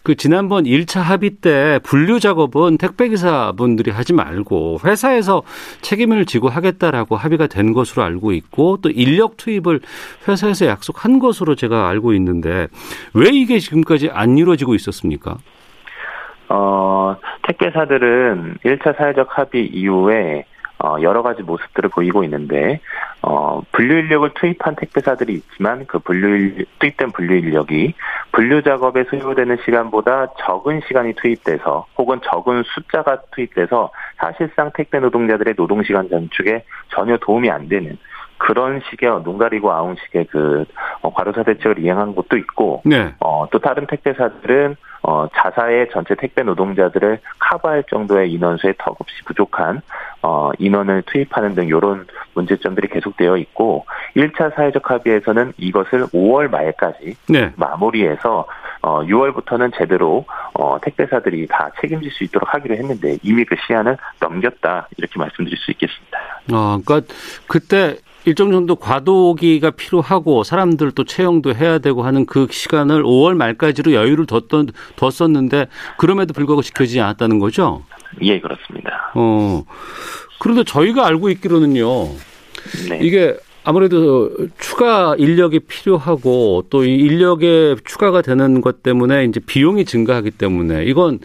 그 0.02 0.16
지난번 0.16 0.64
1차 0.64 1.00
합의 1.00 1.36
때 1.42 1.80
분류작업은 1.84 2.80
택배기사분들이 2.80 3.92
하지 3.92 4.14
말고 4.14 4.80
회사에서 4.84 5.44
책임을 5.82 6.26
지고 6.26 6.50
하겠다라고 6.50 7.18
합의가 7.18 7.46
된 7.46 7.72
것으로 7.72 8.02
알고 8.02 8.34
있고 8.34 8.80
또 8.82 8.90
인력 8.90 9.38
투입을 9.38 9.82
회사에서 10.28 10.66
약속한 10.66 11.20
것으로 11.20 11.54
제가 11.56 11.88
알고 11.88 12.16
있는데 12.16 12.68
왜 13.14 13.30
이게 13.30 13.60
지금까지 13.60 14.10
안 14.12 14.40
이루어지고 14.40 14.74
있었습니까? 14.74 15.38
어, 16.50 17.16
택배사들은 17.44 18.58
1차 18.64 18.98
사회적 18.98 19.38
합의 19.38 19.66
이후에 19.68 20.46
어, 20.78 20.98
여러 21.02 21.24
가지 21.24 21.42
모습들을 21.42 21.90
보이고 21.90 22.24
있는데, 22.26 22.82
어, 23.22 23.62
분류 23.72 23.96
인력을 23.96 24.30
투입한 24.36 24.76
택배사들이 24.76 25.34
있지만 25.34 25.86
그 25.88 26.00
분류, 26.00 26.64
투입된 26.80 27.12
분류 27.12 27.36
인력이 27.38 27.94
분류 28.34 28.62
작업에 28.62 29.06
소요되는 29.06 29.58
시간보다 29.64 30.34
적은 30.46 30.82
시간이 30.88 31.14
투입돼서 31.14 31.88
혹은 31.98 32.20
적은 32.24 32.64
숫자가 32.66 33.22
투입돼서 33.32 33.90
사실상 34.18 34.70
택배 34.76 35.00
노동자들의 35.00 35.56
노동 35.56 35.82
시간 35.84 36.10
단축에 36.10 36.66
전혀 36.90 37.18
도움이 37.18 37.50
안 37.50 37.70
되는 37.70 37.98
그런 38.38 38.82
식의 38.90 39.24
눈 39.24 39.38
가리고 39.38 39.72
아웅 39.72 39.96
식의 39.96 40.28
그 40.30 40.66
어, 41.02 41.14
과로사 41.14 41.44
대책을 41.44 41.80
이행한 41.80 42.14
곳도 42.14 42.38
있고, 42.38 42.82
네. 42.86 43.14
어, 43.22 43.48
또 43.50 43.60
다른 43.60 43.88
택배사들은 43.88 44.76
어, 45.08 45.28
자사의 45.36 45.90
전체 45.92 46.16
택배 46.16 46.42
노동자들을 46.42 47.20
커버할 47.38 47.84
정도의 47.84 48.32
인원수에 48.34 48.74
턱없이 48.80 49.24
부족한 49.26 49.84
어, 50.24 50.50
인원을 50.58 51.04
투입하는 51.06 51.54
등 51.54 51.68
이런 51.68 52.08
문제점들이 52.34 52.88
계속되어 52.88 53.38
있고 53.38 53.86
1차 54.16 54.56
사회적 54.56 54.90
합의에서는 54.90 55.54
이것을 55.58 56.08
5월 56.08 56.50
말까지 56.50 57.16
네. 57.30 57.54
마무리해서 57.56 58.48
어, 58.82 59.04
6월부터는 59.04 59.78
제대로 59.78 60.26
어, 60.54 60.80
택배사들이 60.82 61.46
다 61.48 61.70
책임질 61.80 62.10
수 62.12 62.24
있도록 62.24 62.52
하기로 62.52 62.76
했는데 62.76 63.18
이미 63.22 63.46
그 63.46 63.56
시한을 63.68 63.98
넘겼다 64.20 64.88
이렇게 64.98 65.20
말씀드릴 65.20 65.56
수 65.56 65.70
있겠습니다. 65.70 66.18
아, 66.52 66.80
그러니까 66.84 67.14
그때 67.48 67.98
일정 68.26 68.52
정도 68.52 68.76
과도기가 68.76 69.72
필요하고 69.72 70.44
사람들 70.44 70.92
또 70.92 71.04
채용도 71.04 71.54
해야 71.54 71.78
되고 71.78 72.04
하는 72.04 72.26
그 72.26 72.48
시간을 72.50 73.04
5월 73.04 73.36
말까지로 73.36 73.94
여유를 73.94 74.26
뒀던, 74.26 74.70
뒀었는데 74.96 75.68
그럼에도 75.98 76.34
불구하고 76.34 76.62
지켜지지 76.62 77.00
않았다는 77.00 77.40
거죠? 77.40 77.84
예, 78.22 78.40
그렇습니다. 78.40 79.12
어. 79.16 79.64
그런데 80.40 80.64
저희가 80.64 81.06
알고 81.06 81.30
있기로는요. 81.30 82.06
네. 82.90 83.00
이게 83.02 83.38
아무래도 83.66 84.32
추가 84.60 85.16
인력이 85.18 85.60
필요하고 85.62 86.66
또 86.70 86.86
이 86.86 86.94
인력의 86.96 87.78
추가가 87.84 88.22
되는 88.22 88.62
것 88.62 88.84
때문에 88.84 89.26
이제 89.26 89.40
비용이 89.40 89.86
증가하기 89.86 90.32
때문에 90.32 90.86
이건 90.86 91.20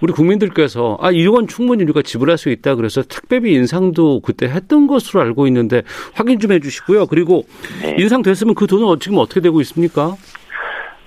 우리 0.00 0.12
국민들께서 0.12 0.96
아 1.00 1.10
이건 1.10 1.46
충분히 1.46 1.84
우리가 1.84 2.02
지불할 2.02 2.38
수 2.38 2.48
있다 2.50 2.74
그래서 2.74 3.02
택배비 3.02 3.52
인상도 3.52 4.20
그때 4.20 4.46
했던 4.46 4.86
것으로 4.86 5.20
알고 5.20 5.46
있는데 5.48 5.82
확인 6.14 6.40
좀 6.40 6.52
해주시고요. 6.52 7.06
그리고 7.06 7.44
네. 7.82 7.96
인상됐으면 7.98 8.54
그 8.54 8.66
돈은 8.66 8.98
지금 9.00 9.18
어떻게 9.18 9.40
되고 9.40 9.60
있습니까? 9.60 10.14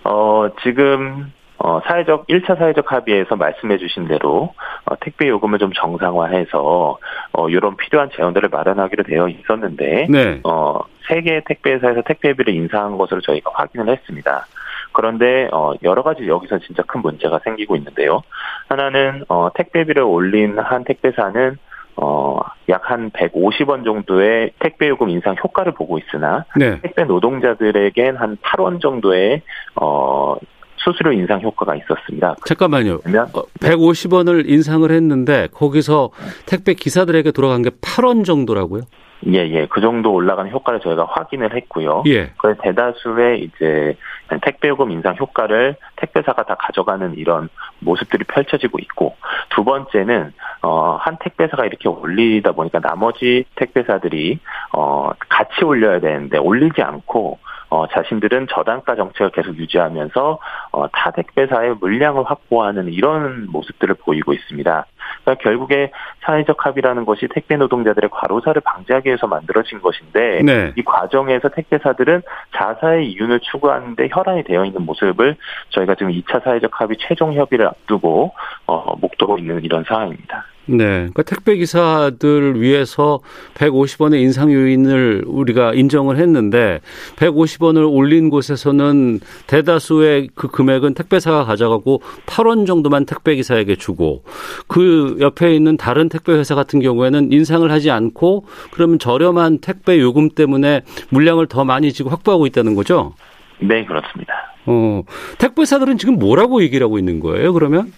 어 0.04 0.48
지금 0.64 1.32
어, 1.60 1.80
사회적, 1.86 2.28
1차 2.28 2.58
사회적 2.58 2.92
합의에서 2.92 3.36
말씀해 3.36 3.78
주신 3.78 4.08
대로, 4.08 4.54
어, 4.86 4.96
택배 5.00 5.28
요금을 5.28 5.60
좀 5.60 5.72
정상화해서, 5.74 6.98
어, 7.34 7.50
이런 7.50 7.76
필요한 7.78 8.10
재원들을 8.16 8.50
마련하기로 8.50 9.04
되어 9.04 9.28
있었는데, 9.28 10.08
네. 10.10 10.40
어, 10.44 10.80
세개 11.08 11.44
택배회사에서 11.46 12.02
택배비를 12.04 12.54
인상한 12.54 12.98
것으로 12.98 13.22
저희가 13.22 13.52
확인을 13.54 13.90
했습니다. 13.90 14.46
그런데 14.92 15.48
어 15.52 15.74
여러 15.84 16.02
가지 16.02 16.28
여기서 16.28 16.60
진짜 16.60 16.82
큰 16.84 17.02
문제가 17.02 17.40
생기고 17.44 17.76
있는데요. 17.76 18.24
하나는 18.68 19.24
어 19.30 19.50
택배비를 19.54 20.02
올린 20.02 20.58
한 20.58 20.84
택배사는 20.84 21.58
어, 21.98 22.40
약 22.70 22.90
한 22.90 23.10
150원 23.12 23.84
정도의 23.84 24.52
택배 24.60 24.88
요금 24.88 25.10
인상 25.10 25.36
효과를 25.44 25.74
보고 25.74 25.98
있으나 25.98 26.46
네. 26.56 26.80
택배 26.82 27.04
노동자들에겐 27.04 28.16
한 28.16 28.38
8원 28.38 28.82
정도의 28.82 29.42
어 29.76 30.36
수수료 30.78 31.12
인상 31.12 31.42
효과가 31.42 31.76
있었습니다. 31.76 32.36
잠깐만요. 32.46 33.00
150원을 33.00 34.40
어, 34.40 34.44
인상을 34.48 34.90
했는데 34.90 35.48
거기서 35.54 36.12
택배 36.46 36.74
기사들에게 36.74 37.32
돌아간 37.32 37.62
게 37.62 37.70
8원 37.70 38.26
정도라고요? 38.26 38.84
예, 39.26 39.40
예. 39.50 39.66
그 39.66 39.82
정도 39.82 40.14
올라가는 40.14 40.50
효과를 40.52 40.80
저희가 40.80 41.06
확인을 41.10 41.56
했고요. 41.56 42.04
예. 42.08 42.34
그 42.38 42.56
대다수의 42.62 43.44
이제 43.44 43.98
택배요금 44.42 44.92
인상 44.92 45.16
효과를 45.16 45.76
택배사가 45.96 46.44
다 46.44 46.56
가져가는 46.56 47.16
이런 47.16 47.50
모습들이 47.80 48.26
펼쳐지고 48.26 48.78
있고, 48.80 49.16
두 49.50 49.64
번째는, 49.64 50.34
어, 50.62 50.98
한 51.00 51.18
택배사가 51.20 51.66
이렇게 51.66 51.90
올리다 51.90 52.52
보니까 52.52 52.80
나머지 52.80 53.46
택배사들이, 53.56 54.40
어, 54.74 55.12
같이 55.30 55.64
올려야 55.64 56.00
되는데 56.00 56.38
올리지 56.38 56.82
않고, 56.82 57.40
어, 57.70 57.88
자신들은 57.88 58.48
저단가 58.50 58.96
정책을 58.96 59.32
계속 59.32 59.58
유지하면서 59.58 60.40
어, 60.72 60.88
타 60.90 61.12
택배사의 61.12 61.76
물량을 61.80 62.24
확보하는 62.24 62.94
이런 62.94 63.48
모습들을 63.50 63.96
보이고 63.96 64.34
있습니다. 64.34 64.86
그러니까 65.24 65.44
결국에 65.44 65.92
사회적 66.22 66.66
합의라는 66.66 67.06
것이 67.06 67.28
택배 67.34 67.58
노동자들의 67.58 68.10
과로사를 68.12 68.62
방지하기 68.62 69.08
위해서 69.08 69.28
만들어진 69.28 69.82
것인데 69.82 70.42
네. 70.44 70.74
이 70.76 70.84
과정에서 70.84 71.50
택배사들은 71.50 72.22
자사의 72.56 73.12
이윤을 73.12 73.42
추구하는데 73.42 74.08
혈안이 74.12 74.44
되어 74.44 74.66
있는 74.66 74.84
모습을 74.84 75.36
저희가 75.70 75.96
지금 75.96 76.12
2차 76.12 76.44
사회적 76.44 76.80
합의 76.80 76.98
최종 77.00 77.34
협의를 77.34 77.68
앞두고 77.68 78.34
어, 78.68 78.96
목도고 78.98 79.38
있는 79.38 79.64
이런 79.64 79.84
상황입니다. 79.84 80.46
네. 80.68 80.76
그러니까 80.86 81.24
택배 81.24 81.56
기사들 81.56 82.62
위해서 82.62 83.20
150원의 83.56 84.22
인상 84.22 84.52
요인을 84.52 85.24
우리가 85.26 85.74
인정을 85.74 86.18
했는데 86.18 86.82
150원을 87.16 87.92
올린 87.92 88.30
곳에서는 88.30 89.20
대다수의 89.48 90.30
그 90.36 90.50
금액은 90.50 90.94
택배사가 90.94 91.46
가져가고 91.46 92.02
8원 92.26 92.68
정도만 92.68 93.06
택배 93.06 93.36
기사에게 93.36 93.76
주고 93.76 94.24
그 94.68 95.18
옆에 95.20 95.56
있는 95.56 95.78
다른 95.78 96.10
택배 96.10 96.34
회사 96.34 96.54
같은 96.54 96.82
경우에는 96.82 97.32
인상을 97.32 97.70
하지 97.72 97.90
않고 97.90 98.46
그러면 98.72 99.00
저렴한 99.00 99.60
택배 99.60 100.00
요금 100.00 100.30
때문에 100.30 100.82
물량을 101.10 101.48
더 101.48 101.64
많이 101.64 101.94
지고 101.94 102.10
확보하고 102.10 102.46
있다는 102.46 102.76
거죠? 102.76 103.14
네, 103.60 103.86
그렇습니다. 103.86 104.34
어, 104.66 105.04
택배사들은 105.40 105.98
지금 105.98 106.20
뭐라고 106.20 106.62
얘기를 106.62 106.84
하고 106.84 107.00
있는 107.00 107.20
거예요, 107.20 107.54
그러면? 107.54 107.94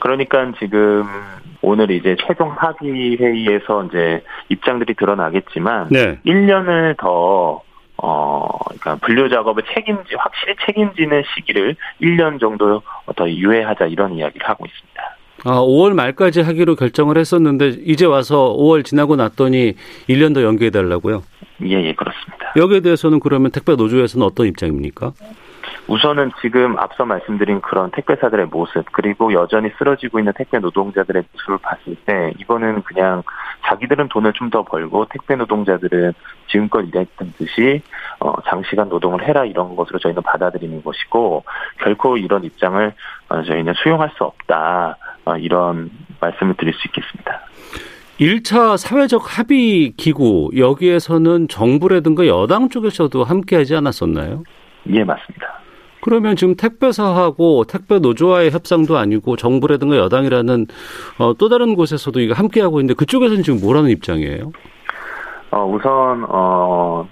그러니까 0.00 0.52
지금 0.58 1.04
오늘 1.64 1.90
이제 1.90 2.16
최종 2.26 2.50
합의 2.56 3.16
회의에서 3.16 3.84
이제 3.84 4.22
입장들이 4.48 4.94
드러나겠지만 4.94 5.88
네. 5.90 6.18
1년을 6.26 6.96
더 6.98 7.62
어, 7.96 8.58
그러니까 8.64 8.96
분류 8.96 9.28
작업을 9.28 9.62
책임지 9.72 10.14
확실히 10.18 10.54
책임지는 10.66 11.22
시기를 11.34 11.76
1년 12.02 12.40
정도 12.40 12.82
더 13.16 13.30
유예하자 13.30 13.86
이런 13.86 14.14
이야기를 14.14 14.46
하고 14.48 14.66
있습니다. 14.66 15.16
아, 15.44 15.60
5월 15.60 15.94
말까지 15.94 16.40
하기로 16.40 16.74
결정을 16.76 17.18
했었는데 17.18 17.68
이제 17.84 18.06
와서 18.06 18.54
5월 18.58 18.84
지나고 18.84 19.16
났더니 19.16 19.74
1년 20.08 20.34
더 20.34 20.42
연기해 20.42 20.70
달라고요? 20.70 21.22
예, 21.62 21.82
예, 21.84 21.92
그렇습니다. 21.92 22.52
여기에 22.56 22.80
대해서는 22.80 23.20
그러면 23.20 23.50
택배 23.50 23.74
노조에서는 23.76 24.26
어떤 24.26 24.46
입장입니까? 24.46 25.12
우선은 25.86 26.32
지금 26.40 26.78
앞서 26.78 27.04
말씀드린 27.04 27.60
그런 27.60 27.90
택배사들의 27.90 28.46
모습 28.46 28.90
그리고 28.92 29.32
여전히 29.34 29.70
쓰러지고 29.76 30.18
있는 30.18 30.32
택배 30.34 30.58
노동자들의 30.58 31.24
모습을 31.32 31.58
봤을 31.58 31.94
때 32.06 32.32
이거는 32.38 32.82
그냥 32.82 33.22
자기들은 33.66 34.08
돈을 34.08 34.32
좀 34.32 34.50
더 34.50 34.62
벌고 34.62 35.06
택배 35.10 35.34
노동자들은 35.34 36.12
지금껏 36.48 36.80
일했던 36.82 37.32
듯이 37.36 37.82
어, 38.20 38.32
장시간 38.42 38.88
노동을 38.88 39.26
해라 39.26 39.44
이런 39.44 39.74
것으로 39.74 39.98
저희는 39.98 40.22
받아들이는 40.22 40.84
것이고 40.84 41.42
결코 41.82 42.16
이런 42.16 42.44
입장을 42.44 42.92
어, 43.30 43.42
저희는 43.42 43.74
수용할 43.82 44.10
수 44.16 44.22
없다 44.24 44.96
어, 45.24 45.36
이런 45.38 45.90
말씀을 46.20 46.54
드릴 46.54 46.72
수 46.74 46.86
있겠습니다. 46.88 47.40
1차 48.20 48.76
사회적 48.76 49.38
합의 49.38 49.92
기구 49.96 50.50
여기에서는 50.56 51.48
정부라든가 51.48 52.26
여당 52.28 52.68
쪽에서도 52.68 53.24
함께하지 53.24 53.74
않았었나요? 53.74 54.44
예 54.90 55.02
맞습니다. 55.02 55.63
그러면 56.04 56.36
지금 56.36 56.54
택배사하고 56.54 57.64
택배 57.64 57.98
노조와의 57.98 58.50
협상도 58.50 58.98
아니고 58.98 59.36
정부라든가 59.36 59.96
여당이라는 59.96 60.66
어, 61.18 61.32
또 61.32 61.48
다른 61.48 61.74
곳에서도 61.74 62.20
이거 62.20 62.34
함께 62.34 62.60
하고 62.60 62.78
있는데 62.80 62.92
그쪽에서는 62.92 63.42
지금 63.42 63.58
뭐라는 63.60 63.88
입장이에요? 63.88 64.52
어, 65.50 65.64
우선 65.64 66.26
어, 66.28 67.08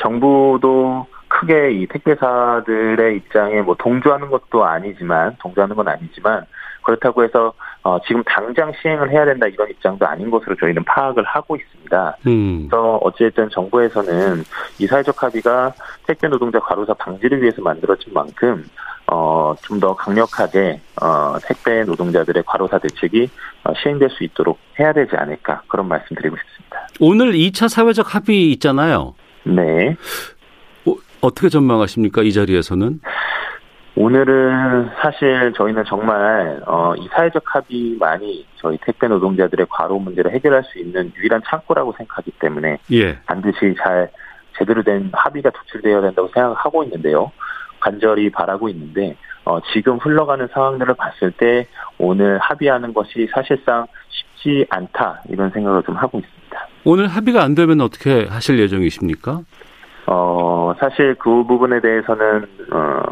정부도 0.00 1.06
크게 1.28 1.70
이 1.74 1.86
택배사들의 1.86 3.16
입장에 3.16 3.62
뭐 3.62 3.76
동조하는 3.78 4.28
것도 4.28 4.64
아니지만 4.64 5.36
동조하는 5.38 5.76
건 5.76 5.86
아니지만 5.86 6.44
그렇다고 6.82 7.22
해서 7.22 7.52
어, 7.82 7.98
지금 8.06 8.22
당장 8.24 8.72
시행을 8.80 9.10
해야 9.10 9.24
된다 9.24 9.46
이런 9.46 9.70
입장도 9.70 10.06
아닌 10.06 10.30
것으로 10.30 10.54
저희는 10.56 10.84
파악을 10.84 11.24
하고 11.24 11.56
있습니다. 11.56 12.16
음. 12.26 12.68
그래서 12.68 12.96
어쨌든 13.02 13.48
정부에서는 13.50 14.44
이 14.78 14.86
사회적 14.86 15.22
합의가 15.22 15.72
택배 16.06 16.28
노동자 16.28 16.58
과로사 16.60 16.92
방지를 16.94 17.40
위해서 17.40 17.62
만들어진 17.62 18.12
만큼 18.12 18.64
어, 19.06 19.54
좀 19.62 19.80
더 19.80 19.94
강력하게 19.94 20.78
어, 21.02 21.36
택배 21.46 21.82
노동자들의 21.84 22.42
과로사 22.46 22.78
대책이 22.78 23.28
어, 23.64 23.72
시행될 23.82 24.10
수 24.10 24.24
있도록 24.24 24.58
해야 24.78 24.92
되지 24.92 25.16
않을까 25.16 25.62
그런 25.68 25.88
말씀드리고 25.88 26.36
싶습니다. 26.36 26.86
오늘 27.00 27.32
2차 27.32 27.68
사회적 27.68 28.14
합의 28.14 28.52
있잖아요. 28.52 29.14
네. 29.44 29.96
어, 30.86 30.94
어떻게 31.22 31.48
전망하십니까 31.48 32.22
이 32.22 32.32
자리에서는? 32.32 33.00
오늘은 33.96 34.90
사실 35.00 35.52
저희는 35.56 35.84
정말 35.84 36.60
어, 36.66 36.94
이 36.96 37.08
사회적 37.08 37.42
합의만이 37.44 38.46
저희 38.56 38.78
택배 38.84 39.08
노동자들의 39.08 39.66
과로 39.68 39.98
문제를 39.98 40.32
해결할 40.32 40.62
수 40.64 40.78
있는 40.78 41.12
유일한 41.16 41.42
창구라고 41.44 41.92
생각하기 41.98 42.32
때문에 42.38 42.78
예. 42.92 43.18
반드시 43.26 43.74
잘 43.82 44.10
제대로 44.56 44.82
된 44.82 45.10
합의가 45.12 45.50
도출되어야 45.50 46.02
된다고 46.02 46.28
생각하고 46.28 46.84
있는데요. 46.84 47.32
간절히 47.80 48.30
바라고 48.30 48.68
있는데 48.68 49.16
어, 49.44 49.58
지금 49.72 49.96
흘러가는 49.96 50.46
상황들을 50.52 50.94
봤을 50.94 51.32
때 51.32 51.66
오늘 51.98 52.38
합의하는 52.38 52.92
것이 52.92 53.28
사실상 53.32 53.86
쉽지 54.08 54.66
않다 54.70 55.22
이런 55.28 55.50
생각을 55.50 55.82
좀 55.82 55.96
하고 55.96 56.18
있습니다. 56.18 56.68
오늘 56.84 57.08
합의가 57.08 57.42
안 57.42 57.54
되면 57.54 57.80
어떻게 57.80 58.26
하실 58.26 58.58
예정이십니까? 58.58 59.40
어, 60.06 60.74
사실 60.78 61.14
그 61.16 61.44
부분에 61.44 61.80
대해서는 61.80 62.46
어, 62.72 63.02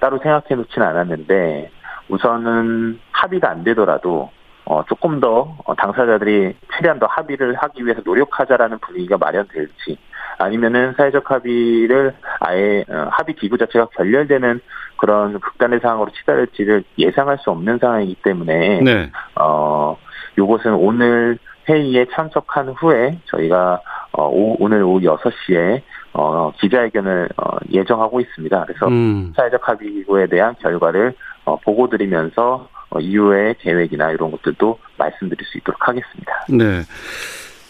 따로 0.00 0.18
생각해 0.18 0.54
놓지는 0.54 0.86
않았는데 0.86 1.70
우선은 2.08 3.00
합의가 3.12 3.50
안 3.50 3.64
되더라도 3.64 4.30
어, 4.64 4.84
조금 4.86 5.18
더 5.18 5.56
어, 5.64 5.74
당사자들이 5.74 6.54
최대한 6.74 6.98
더 6.98 7.06
합의를 7.06 7.54
하기 7.54 7.84
위해서 7.84 8.02
노력하자라는 8.04 8.78
분위기가 8.80 9.16
마련될지 9.16 9.96
아니면은 10.38 10.92
사회적 10.96 11.30
합의를 11.30 12.14
아예 12.40 12.84
어, 12.88 13.08
합의 13.10 13.34
기구 13.34 13.56
자체가 13.56 13.86
결렬되는 13.96 14.60
그런 14.98 15.40
극단의 15.40 15.80
상황으로 15.80 16.10
치달을지를 16.10 16.84
예상할 16.98 17.38
수 17.38 17.50
없는 17.50 17.78
상황이기 17.78 18.16
때문에 18.22 18.80
네. 18.82 19.10
어 19.36 19.96
요것은 20.36 20.74
오늘 20.74 21.38
회의에 21.68 22.06
참석한 22.12 22.68
후에 22.70 23.18
저희가 23.26 23.80
어, 24.12 24.28
오, 24.28 24.56
오늘 24.58 24.82
오후 24.82 25.00
6시에 25.00 25.82
어, 26.20 26.52
기자회견을 26.60 27.28
어, 27.36 27.58
예정하고 27.70 28.20
있습니다. 28.20 28.64
그래서 28.64 28.88
음. 28.88 29.32
사회적 29.36 29.68
합의구에 29.68 30.26
대한 30.26 30.56
결과를 30.60 31.14
어, 31.44 31.56
보고 31.60 31.88
드리면서 31.88 32.68
어, 32.90 32.98
이후의 32.98 33.54
계획이나 33.60 34.10
이런 34.10 34.32
것들도 34.32 34.80
말씀드릴 34.96 35.46
수 35.46 35.58
있도록 35.58 35.86
하겠습니다. 35.86 36.32
네. 36.48 36.82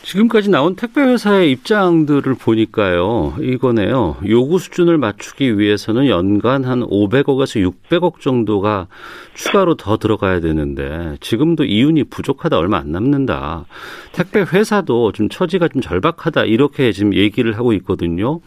지금까지 0.02 0.48
나온 0.50 0.74
택배 0.74 1.02
회사의 1.02 1.50
입장들을 1.52 2.34
보니까요. 2.34 3.34
이거네요. 3.40 4.16
요구 4.26 4.58
수준을 4.58 4.96
맞추기 4.96 5.58
위해서는 5.58 6.06
연간 6.08 6.64
한 6.64 6.80
500억에서 6.80 7.70
600억 7.90 8.20
정도가 8.20 8.86
추가로 9.34 9.74
더 9.74 9.98
들어가야 9.98 10.40
되는데 10.40 11.16
지금도 11.20 11.64
이윤이 11.64 12.04
부족하다 12.04 12.56
얼마 12.56 12.78
안 12.78 12.90
남는다. 12.92 13.66
택배 14.12 14.40
회사도 14.40 15.12
좀 15.12 15.28
처지가 15.28 15.68
좀 15.68 15.82
절박하다 15.82 16.44
이렇게 16.44 16.92
지금 16.92 17.12
얘기를 17.14 17.56
하고 17.58 17.72
있거든요. 17.74 18.40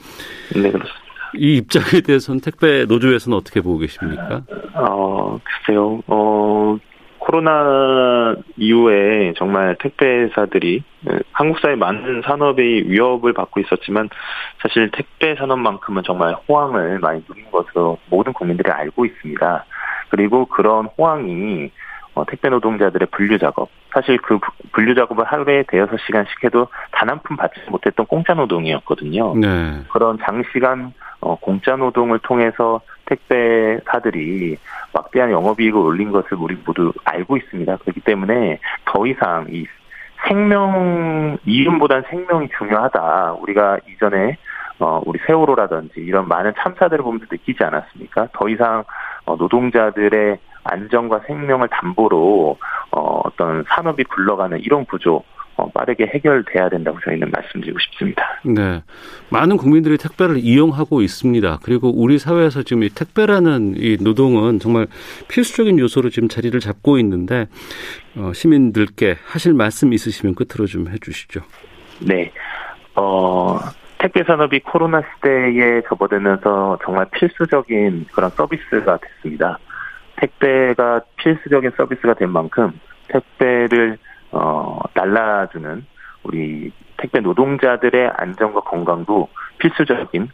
네, 0.55 0.71
그렇습니다. 0.71 0.89
이 1.37 1.57
입장에 1.57 2.01
대해서는 2.01 2.41
택배 2.41 2.85
노조에서는 2.85 3.37
어떻게 3.37 3.61
보고 3.61 3.77
계십니까? 3.77 4.43
어, 4.73 5.39
글쎄요. 5.43 6.01
어, 6.07 6.77
코로나 7.21 8.35
이후에 8.57 9.33
정말 9.37 9.75
택배사들이 9.79 10.83
한국 11.31 11.59
사회 11.59 11.75
많은 11.75 12.23
산업이 12.23 12.85
위협을 12.87 13.33
받고 13.33 13.59
있었지만 13.59 14.09
사실 14.59 14.89
택배 14.91 15.35
산업만큼은 15.35 16.01
정말 16.03 16.35
호황을 16.49 16.97
많이 16.99 17.23
누린 17.29 17.45
것으로 17.51 17.99
모든 18.09 18.33
국민들이 18.33 18.71
알고 18.71 19.05
있습니다. 19.05 19.65
그리고 20.09 20.45
그런 20.47 20.87
호황이 20.97 21.69
어, 22.13 22.25
택배 22.25 22.49
노동자들의 22.49 23.07
분류 23.11 23.37
작업. 23.39 23.69
사실 23.93 24.17
그 24.17 24.39
분류 24.73 24.95
작업을 24.95 25.23
하루에 25.25 25.63
대여섯 25.67 25.99
시간씩 26.05 26.43
해도 26.43 26.67
단 26.91 27.09
한 27.09 27.19
푼 27.23 27.37
받지 27.37 27.59
못했던 27.69 28.05
공짜 28.05 28.33
노동이었거든요. 28.33 29.35
네. 29.35 29.81
그런 29.91 30.17
장시간 30.19 30.93
어, 31.21 31.35
공짜 31.35 31.75
노동을 31.75 32.19
통해서 32.19 32.81
택배사들이 33.05 34.57
막대한 34.93 35.31
영업이익을 35.31 35.79
올린 35.79 36.11
것을 36.11 36.33
우리 36.37 36.57
모두 36.65 36.91
알고 37.03 37.37
있습니다. 37.37 37.77
그렇기 37.77 38.01
때문에 38.01 38.59
더 38.85 39.05
이상 39.07 39.47
이 39.49 39.65
생명 40.27 41.37
이윤보단 41.45 42.03
생명이 42.09 42.49
중요하다. 42.57 43.33
우리가 43.41 43.77
이전에 43.89 44.37
어, 44.79 45.01
우리 45.05 45.19
세월호라든지 45.27 45.99
이런 45.99 46.27
많은 46.27 46.53
참사들을 46.57 47.03
보면서 47.03 47.25
느끼지 47.31 47.63
않았습니까? 47.63 48.29
더 48.33 48.49
이상 48.49 48.79
어, 48.79 48.83
노동자들의 49.37 50.37
안전과 50.63 51.21
생명을 51.27 51.67
담보로 51.69 52.57
어, 52.91 53.21
어떤 53.23 53.63
산업이 53.67 54.03
굴러가는 54.03 54.59
이런 54.59 54.85
구조 54.85 55.23
어, 55.57 55.69
빠르게 55.71 56.05
해결돼야 56.05 56.69
된다고 56.69 56.97
저희는 57.03 57.29
말씀드리고 57.29 57.77
싶습니다. 57.79 58.23
네, 58.43 58.81
많은 59.29 59.57
국민들이 59.57 59.97
택배를 59.97 60.37
이용하고 60.37 61.01
있습니다. 61.01 61.59
그리고 61.63 61.91
우리 61.93 62.17
사회에서 62.17 62.63
지금 62.63 62.83
이 62.83 62.89
택배라는 62.89 63.75
이 63.77 63.97
노동은 64.01 64.59
정말 64.59 64.87
필수적인 65.27 65.77
요소로 65.79 66.09
지금 66.09 66.27
자리를 66.29 66.57
잡고 66.59 66.97
있는데 66.99 67.47
어, 68.15 68.31
시민들께 68.33 69.17
하실 69.25 69.53
말씀 69.53 69.93
있으시면 69.93 70.35
끝으로 70.35 70.67
좀 70.67 70.87
해주시죠. 70.87 71.41
네, 71.99 72.31
어, 72.95 73.59
택배 74.01 74.23
산업이 74.23 74.61
코로나 74.61 75.03
시대에 75.15 75.83
접어들면서 75.87 76.79
정말 76.83 77.05
필수적인 77.11 78.07
그런 78.11 78.31
서비스가 78.31 78.97
됐습니다. 78.97 79.59
택배가 80.15 81.01
필수적인 81.17 81.71
서비스가 81.77 82.15
된 82.15 82.31
만큼 82.31 82.79
택배를 83.09 83.99
어, 84.31 84.79
날라주는 84.95 85.85
우리 86.23 86.71
택배 86.97 87.19
노동자들의 87.19 88.11
안전과 88.17 88.61
건강도 88.61 89.29
필수적인 89.59 90.23
어, 90.23 90.27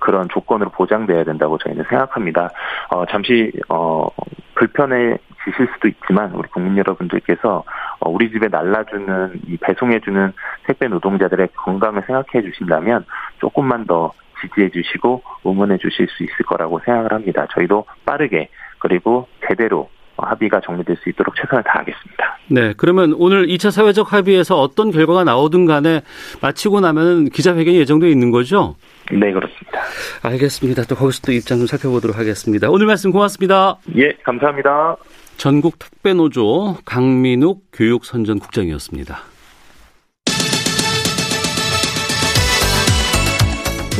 그런 0.00 0.28
조건으로 0.28 0.70
보장돼야 0.70 1.24
된다고 1.24 1.58
저희는 1.58 1.84
생각합니다. 1.88 2.50
어, 2.90 3.04
잠시 3.06 3.52
어, 3.68 4.06
불편해지실 4.54 5.68
수도 5.74 5.88
있지만 5.88 6.32
우리 6.32 6.48
국민 6.48 6.76
여러분들께서 6.78 7.64
어, 8.00 8.10
우리 8.10 8.30
집에 8.30 8.48
날라주는 8.48 9.40
이 9.48 9.56
배송해주는 9.56 10.32
택배 10.66 10.88
노동자들의 10.88 11.48
건강을 11.56 12.02
생각해 12.06 12.44
주신다면 12.44 13.04
조금만 13.40 13.86
더 13.86 14.12
지지해 14.40 14.70
주시고 14.70 15.22
응원해 15.46 15.78
주실 15.78 16.06
수 16.08 16.22
있을 16.22 16.36
거라고 16.46 16.80
생각을 16.84 17.12
합니다. 17.12 17.46
저희도 17.54 17.84
빠르게 18.04 18.48
그리고 18.78 19.26
제대로 19.48 19.88
합의가 20.16 20.60
정리될 20.60 20.96
수 20.96 21.08
있도록 21.08 21.34
최선을 21.34 21.64
다하겠습니다. 21.64 22.38
네, 22.48 22.74
그러면 22.76 23.14
오늘 23.16 23.46
2차 23.46 23.70
사회적 23.70 24.12
합의에서 24.12 24.60
어떤 24.60 24.90
결과가 24.90 25.24
나오든 25.24 25.66
간에 25.66 26.02
마치고 26.40 26.80
나면 26.80 27.30
기자회견이 27.30 27.78
예정되어 27.78 28.08
있는 28.08 28.30
거죠? 28.30 28.76
네, 29.12 29.32
그렇습니다. 29.32 29.82
알겠습니다. 30.22 30.84
또 30.84 30.94
거기서 30.94 31.20
또 31.26 31.32
입장 31.32 31.58
좀 31.58 31.66
살펴보도록 31.66 32.16
하겠습니다. 32.16 32.70
오늘 32.70 32.86
말씀 32.86 33.12
고맙습니다. 33.12 33.76
예, 33.96 34.12
감사합니다. 34.24 34.96
전국 35.36 35.78
택배노조 35.78 36.78
강민욱 36.84 37.64
교육선전 37.72 38.38
국장이었습니다. 38.38 39.18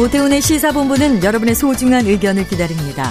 오태훈의 0.01 0.41
시사본부는 0.41 1.23
여러분의 1.23 1.55
소중한 1.55 2.07
의견을 2.07 2.49
기다립니다. 2.49 3.11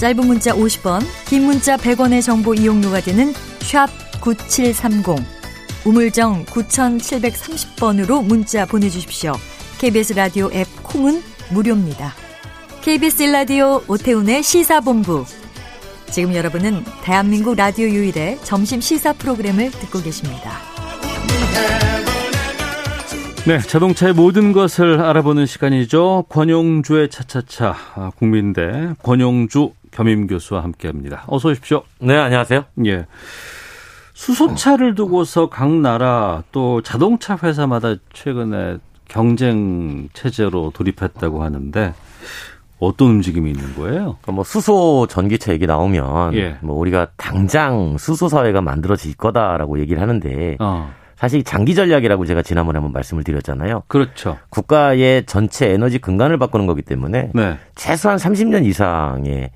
짧은 0.00 0.26
문자 0.26 0.52
50원, 0.52 1.00
긴 1.28 1.44
문자 1.44 1.76
100원의 1.76 2.22
정보 2.22 2.54
이용료가 2.54 3.00
되는 3.00 3.32
샵 3.60 3.86
9730, 4.20 5.04
우물정 5.86 6.44
9730번으로 6.46 8.26
문자 8.26 8.66
보내주십시오. 8.66 9.34
KBS 9.78 10.14
라디오 10.14 10.50
앱 10.52 10.66
콩은 10.82 11.33
무료입니다. 11.52 12.12
KBS 12.82 13.24
라디오 13.24 13.80
오태훈의 13.88 14.42
시사본부. 14.42 15.24
지금 16.10 16.34
여러분은 16.34 16.84
대한민국 17.02 17.56
라디오 17.56 17.86
유일의 17.86 18.38
점심 18.44 18.80
시사 18.80 19.12
프로그램을 19.14 19.70
듣고 19.70 20.00
계십니다. 20.02 20.52
네, 23.46 23.58
자동차의 23.58 24.14
모든 24.14 24.52
것을 24.52 25.00
알아보는 25.00 25.44
시간이죠. 25.46 26.24
권용주의 26.28 27.10
차차차 27.10 27.74
아, 27.94 28.10
국민대 28.16 28.94
권용주 29.02 29.72
겸임 29.90 30.26
교수와 30.26 30.62
함께합니다. 30.62 31.24
어서 31.26 31.50
오십시오. 31.50 31.82
네, 31.98 32.16
안녕하세요. 32.16 32.64
예. 32.86 33.06
수소차를 34.14 34.94
두고서 34.94 35.50
각 35.50 35.68
나라 35.70 36.42
또 36.52 36.80
자동차 36.82 37.36
회사마다 37.42 37.96
최근에 38.12 38.78
경쟁 39.14 40.08
체제로 40.12 40.72
돌입했다고 40.74 41.44
하는데 41.44 41.94
어떤 42.80 43.10
움직임이 43.10 43.52
있는 43.52 43.76
거예요? 43.76 44.16
그러니까 44.20 44.32
뭐 44.32 44.42
수소 44.42 45.06
전기차 45.08 45.52
얘기 45.52 45.68
나오면 45.68 46.34
예. 46.34 46.56
뭐 46.60 46.76
우리가 46.76 47.06
당장 47.16 47.96
수소 47.96 48.28
사회가 48.28 48.60
만들어질 48.60 49.14
거다라고 49.14 49.78
얘기를 49.78 50.02
하는데 50.02 50.56
어. 50.58 50.92
사실 51.14 51.44
장기 51.44 51.76
전략이라고 51.76 52.26
제가 52.26 52.42
지난번에 52.42 52.78
한번 52.78 52.92
말씀을 52.92 53.22
드렸잖아요. 53.22 53.84
그렇죠. 53.86 54.36
국가의 54.48 55.26
전체 55.26 55.70
에너지 55.70 56.00
근간을 56.00 56.36
바꾸는 56.36 56.66
거기 56.66 56.82
때문에 56.82 57.30
네. 57.32 57.56
최소한 57.76 58.18
30년 58.18 58.66
이상의 58.66 59.52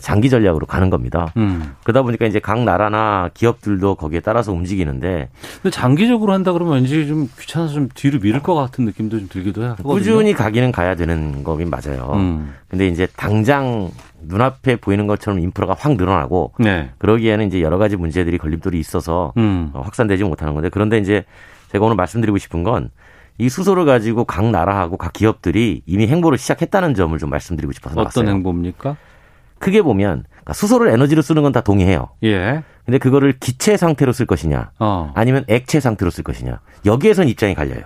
장기 0.00 0.30
전략으로 0.30 0.66
가는 0.66 0.88
겁니다. 0.88 1.32
음. 1.36 1.74
그러다 1.82 2.02
보니까 2.02 2.26
이제 2.26 2.38
각 2.38 2.62
나라나 2.62 3.28
기업들도 3.34 3.96
거기에 3.96 4.20
따라서 4.20 4.52
움직이는데. 4.52 5.30
근데 5.62 5.70
장기적으로 5.70 6.32
한다 6.32 6.52
그러면 6.52 6.74
왠지 6.74 7.08
좀 7.08 7.28
귀찮아서 7.40 7.74
좀 7.74 7.88
뒤로 7.94 8.20
미룰 8.20 8.40
것 8.40 8.54
같은 8.54 8.84
느낌도 8.84 9.18
좀 9.18 9.28
들기도 9.28 9.64
해요. 9.64 9.76
꾸준히 9.82 10.32
가기는 10.32 10.70
가야 10.70 10.94
되는 10.94 11.42
거긴 11.42 11.70
맞아요. 11.70 12.12
음. 12.14 12.54
근데 12.68 12.86
이제 12.86 13.08
당장 13.16 13.90
눈앞에 14.22 14.76
보이는 14.76 15.08
것처럼 15.08 15.40
인프라가 15.40 15.74
확 15.76 15.96
늘어나고 15.96 16.52
네. 16.60 16.90
그러기에는 16.98 17.48
이제 17.48 17.60
여러 17.60 17.78
가지 17.78 17.96
문제들이 17.96 18.38
걸림돌이 18.38 18.78
있어서 18.78 19.32
음. 19.38 19.70
확산되지 19.74 20.22
못하는 20.22 20.54
건데 20.54 20.68
그런데 20.70 20.98
이제 20.98 21.24
제가 21.72 21.84
오늘 21.84 21.96
말씀드리고 21.96 22.38
싶은 22.38 22.62
건이 22.62 23.48
수소를 23.48 23.86
가지고 23.86 24.24
각 24.24 24.48
나라하고 24.50 24.98
각 24.98 25.12
기업들이 25.12 25.82
이미 25.86 26.06
행보를 26.06 26.38
시작했다는 26.38 26.94
점을 26.94 27.18
좀 27.18 27.30
말씀드리고 27.30 27.72
싶어서 27.72 27.94
어떤 27.94 28.24
나왔어요. 28.24 28.28
행보입니까? 28.36 28.96
크게 29.60 29.82
보면 29.82 30.24
그러니까 30.28 30.52
수소를 30.54 30.88
에너지로 30.88 31.22
쓰는 31.22 31.42
건 31.42 31.52
다 31.52 31.60
동의해요. 31.60 32.08
예. 32.24 32.62
근데 32.84 32.98
그거를 32.98 33.34
기체 33.38 33.76
상태로 33.76 34.12
쓸 34.12 34.26
것이냐, 34.26 34.70
어. 34.80 35.12
아니면 35.14 35.44
액체 35.46 35.78
상태로 35.78 36.10
쓸 36.10 36.24
것이냐, 36.24 36.58
여기에선 36.86 37.28
입장이 37.28 37.54
갈려요. 37.54 37.82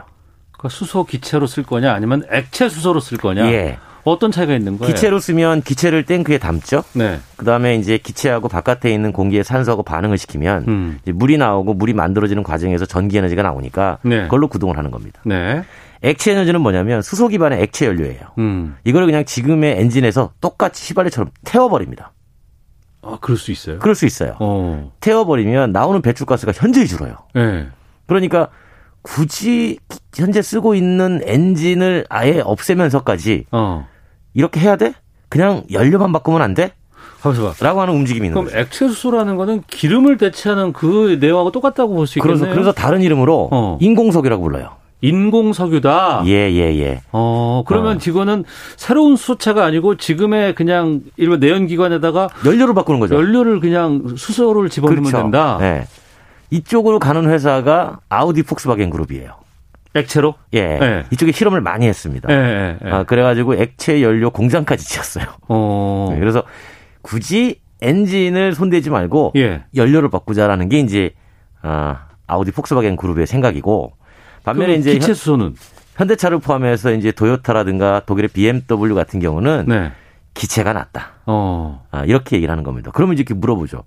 그러니까 0.53 0.69
수소 0.71 1.05
기체로 1.05 1.47
쓸 1.47 1.63
거냐, 1.65 1.93
아니면 1.93 2.25
액체 2.31 2.69
수소로 2.71 3.01
쓸 3.01 3.19
거냐. 3.19 3.51
예. 3.53 3.77
어떤 4.05 4.31
차이가 4.31 4.55
있는 4.55 4.77
거예요? 4.79 4.95
기체로 4.95 5.19
쓰면 5.19 5.63
기체를 5.63 6.05
땡크에 6.05 6.37
담죠. 6.37 6.85
네. 6.93 7.21
그다음에 7.37 7.77
이제 7.77 7.97
기체하고 7.97 8.49
바깥에 8.49 8.93
있는 8.93 9.13
공기에 9.13 9.43
산소하고 9.43 9.83
반응을 9.83 10.19
시키면 10.19 10.65
음. 10.69 10.99
물이 11.07 11.39
나오고 11.39 11.73
물이 11.73 11.95
만들어지는 11.95 12.43
과정에서 12.43 12.85
전기 12.85 13.17
에너지가 13.17 13.43
나오니까 13.43 13.99
네. 14.03 14.25
그걸로 14.25 14.49
구동을 14.49 14.77
하는 14.77 14.91
겁니다. 14.91 15.21
네. 15.25 15.63
액체 16.03 16.33
에너지는 16.33 16.61
뭐냐면 16.61 17.03
수소 17.03 17.29
기반의 17.29 17.63
액체 17.63 17.87
연료예요. 17.87 18.21
음. 18.39 18.77
이걸 18.85 19.07
그냥 19.07 19.25
지금의 19.25 19.81
엔진에서 19.81 20.33
똑같이 20.41 20.87
휘발유처럼 20.89 21.31
태워버립니다. 21.45 22.13
아, 23.03 23.19
그럴 23.21 23.37
수 23.37 23.51
있어요? 23.53 23.79
그럴 23.79 23.95
수 23.95 24.07
있어요. 24.07 24.37
어. 24.41 24.93
태워버리면 25.01 25.73
나오는 25.73 26.01
배출가스가 26.03 26.53
현저히 26.55 26.87
줄어요. 26.87 27.17
네. 27.35 27.67
그러니까 28.07 28.49
굳이 29.03 29.79
현재 30.17 30.41
쓰고 30.41 30.75
있는 30.75 31.21
엔진을 31.25 32.07
아예 32.09 32.41
없애면서까지 32.41 33.47
어. 33.53 33.87
이렇게 34.33 34.61
해야 34.61 34.77
돼? 34.77 34.95
그냥 35.29 35.65
연료만 35.73 36.13
바꾸면 36.13 36.41
안 36.43 36.55
돼? 36.55 36.73
라고 37.61 37.81
하는 37.81 37.95
움직임이 37.95 38.27
있는 38.27 38.35
그럼 38.35 38.45
거죠. 38.47 38.59
액체 38.59 38.87
수소라는 38.89 39.37
거는 39.37 39.63
기름을 39.67 40.19
대체하는 40.19 40.73
그 40.75 41.17
내용하고 41.21 41.53
똑같다고 41.53 41.95
볼 41.95 42.07
수 42.07 42.19
있겠네요. 42.19 42.39
그래서, 42.39 42.55
그래서 42.55 42.73
다른 42.73 43.01
이름으로 43.01 43.49
어. 43.51 43.79
인공석유라고 43.81 44.43
불러요. 44.43 44.77
인공 45.05 45.53
석유다. 45.53 46.23
예, 46.25 46.51
예, 46.51 46.79
예. 46.79 47.03
어, 47.13 47.63
그러면 47.67 47.97
어. 47.97 48.01
이거는 48.07 48.45
새로운 48.79 49.17
수소차가 49.17 49.63
아니고 49.63 49.99
지금의 49.99 50.55
그냥 50.55 51.03
일반 51.19 51.41
내연기관에다가 51.41 52.31
연료를 52.47 52.73
바꾸는 52.73 53.01
거죠. 53.01 53.15
연료를 53.15 53.61
그냥 53.61 54.15
수소를 54.17 54.71
집어넣으면 54.71 55.03
그렇죠. 55.05 55.19
된다. 55.19 55.59
네. 55.61 55.87
이쪽으로 56.49 56.99
가는 57.01 57.29
회사가 57.29 57.99
아우디 58.09 58.45
폭스바겐 58.45 58.89
그룹이에요. 58.89 59.33
액체로? 59.93 60.37
예. 60.55 60.79
네. 60.79 61.05
이쪽에 61.11 61.33
실험을 61.33 61.61
많이 61.61 61.87
했습니다. 61.87 62.27
네, 62.29 62.79
네, 62.81 62.91
아, 62.91 63.03
그래가지고 63.05 63.57
액체 63.57 64.01
연료 64.01 64.31
공장까지 64.31 64.89
지었어요. 64.89 65.27
어. 65.49 66.09
네, 66.13 66.19
그래서 66.19 66.43
굳이 67.03 67.61
엔진을 67.83 68.55
손대지 68.55 68.89
말고 68.89 69.35
예. 69.37 69.65
연료를 69.77 70.09
바꾸자라는 70.09 70.71
게 70.71 70.79
이제 70.79 71.11
아, 71.61 72.07
아우디 72.27 72.53
폭스바겐 72.53 72.97
그룹의 72.97 73.27
생각이고 73.27 73.93
반면에 74.45 74.75
이제 74.75 74.93
기체 74.93 75.15
수소는 75.15 75.57
현대차를 75.97 76.39
포함해서 76.39 76.93
이제 76.93 77.11
도요타라든가 77.11 78.03
독일의 78.07 78.29
BMW 78.29 78.95
같은 78.95 79.21
경우는 79.21 79.65
네. 79.67 79.93
기체가 80.35 80.73
낫다. 80.73 81.13
어. 81.27 81.85
아, 81.91 82.05
이렇게 82.05 82.37
얘기를 82.37 82.51
하는 82.53 82.63
겁니다. 82.63 82.91
그러면 82.95 83.17
이렇게 83.17 83.35
물어보죠. 83.35 83.85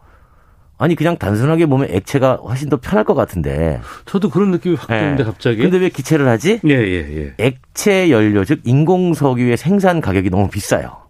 아니 0.80 0.96
그냥 0.96 1.18
단순하게 1.18 1.66
보면 1.66 1.90
액체가 1.90 2.36
훨씬 2.36 2.70
더 2.70 2.78
편할 2.78 3.04
것 3.04 3.16
같은데. 3.16 3.82
저도 4.06 4.30
그런 4.30 4.52
느낌이 4.52 4.76
확 4.76 4.88
드는데 4.88 5.24
네. 5.24 5.24
갑자기. 5.24 5.58
근데 5.58 5.78
왜 5.78 5.90
기체를 5.90 6.28
하지? 6.28 6.60
예, 6.66 6.70
예, 6.70 7.18
예. 7.18 7.34
액체 7.40 8.12
연료 8.12 8.46
즉 8.46 8.62
인공 8.64 9.14
석유의 9.14 9.58
생산 9.58 10.02
가격이 10.02 10.30
너무 10.30 10.50
비싸요. 10.50 11.07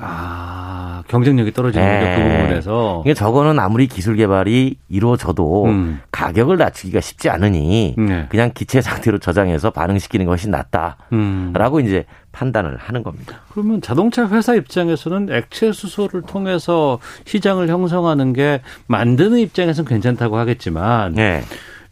아, 0.00 1.02
경쟁력이 1.08 1.52
떨어지는 1.52 1.84
네. 1.84 2.16
그 2.16 2.22
부분에서. 2.22 3.02
이게 3.04 3.14
저거는 3.14 3.58
아무리 3.58 3.88
기술 3.88 4.16
개발이 4.16 4.76
이루어져도 4.88 5.64
음. 5.64 6.00
가격을 6.12 6.56
낮추기가 6.56 7.00
쉽지 7.00 7.28
않으니 7.30 7.94
네. 7.98 8.26
그냥 8.28 8.52
기체 8.54 8.80
상태로 8.80 9.18
저장해서 9.18 9.70
반응시키는 9.70 10.26
것이 10.26 10.48
낫다라고 10.48 11.78
음. 11.78 11.84
이제 11.84 12.04
판단을 12.30 12.76
하는 12.76 13.02
겁니다. 13.02 13.40
그러면 13.50 13.80
자동차 13.80 14.28
회사 14.28 14.54
입장에서는 14.54 15.30
액체 15.32 15.72
수소를 15.72 16.22
통해서 16.22 17.00
시장을 17.24 17.68
형성하는 17.68 18.32
게 18.32 18.60
만드는 18.86 19.38
입장에서는 19.38 19.88
괜찮다고 19.88 20.36
하겠지만 20.36 21.14
네. 21.14 21.42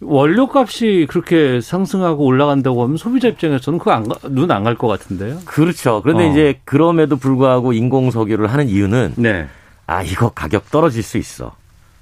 원료값이 0.01 1.07
그렇게 1.09 1.61
상승하고 1.61 2.25
올라간다고 2.25 2.83
하면 2.85 2.97
소비자 2.97 3.29
입장에서는 3.29 3.79
그거 3.79 4.03
눈 4.29 4.51
안 4.51 4.63
갈 4.65 4.77
것 4.77 4.89
같은데요. 4.89 5.39
그렇죠. 5.45 6.03
그런데 6.03 6.29
어. 6.29 6.31
이제 6.31 6.61
그럼에도 6.65 7.17
불구하고 7.17 7.73
인공석유를 7.73 8.47
하는 8.49 8.69
이유는 8.69 9.15
네. 9.17 9.47
아 9.87 10.03
이거 10.03 10.29
가격 10.31 10.71
떨어질 10.71 11.03
수 11.03 11.17
있어. 11.19 11.55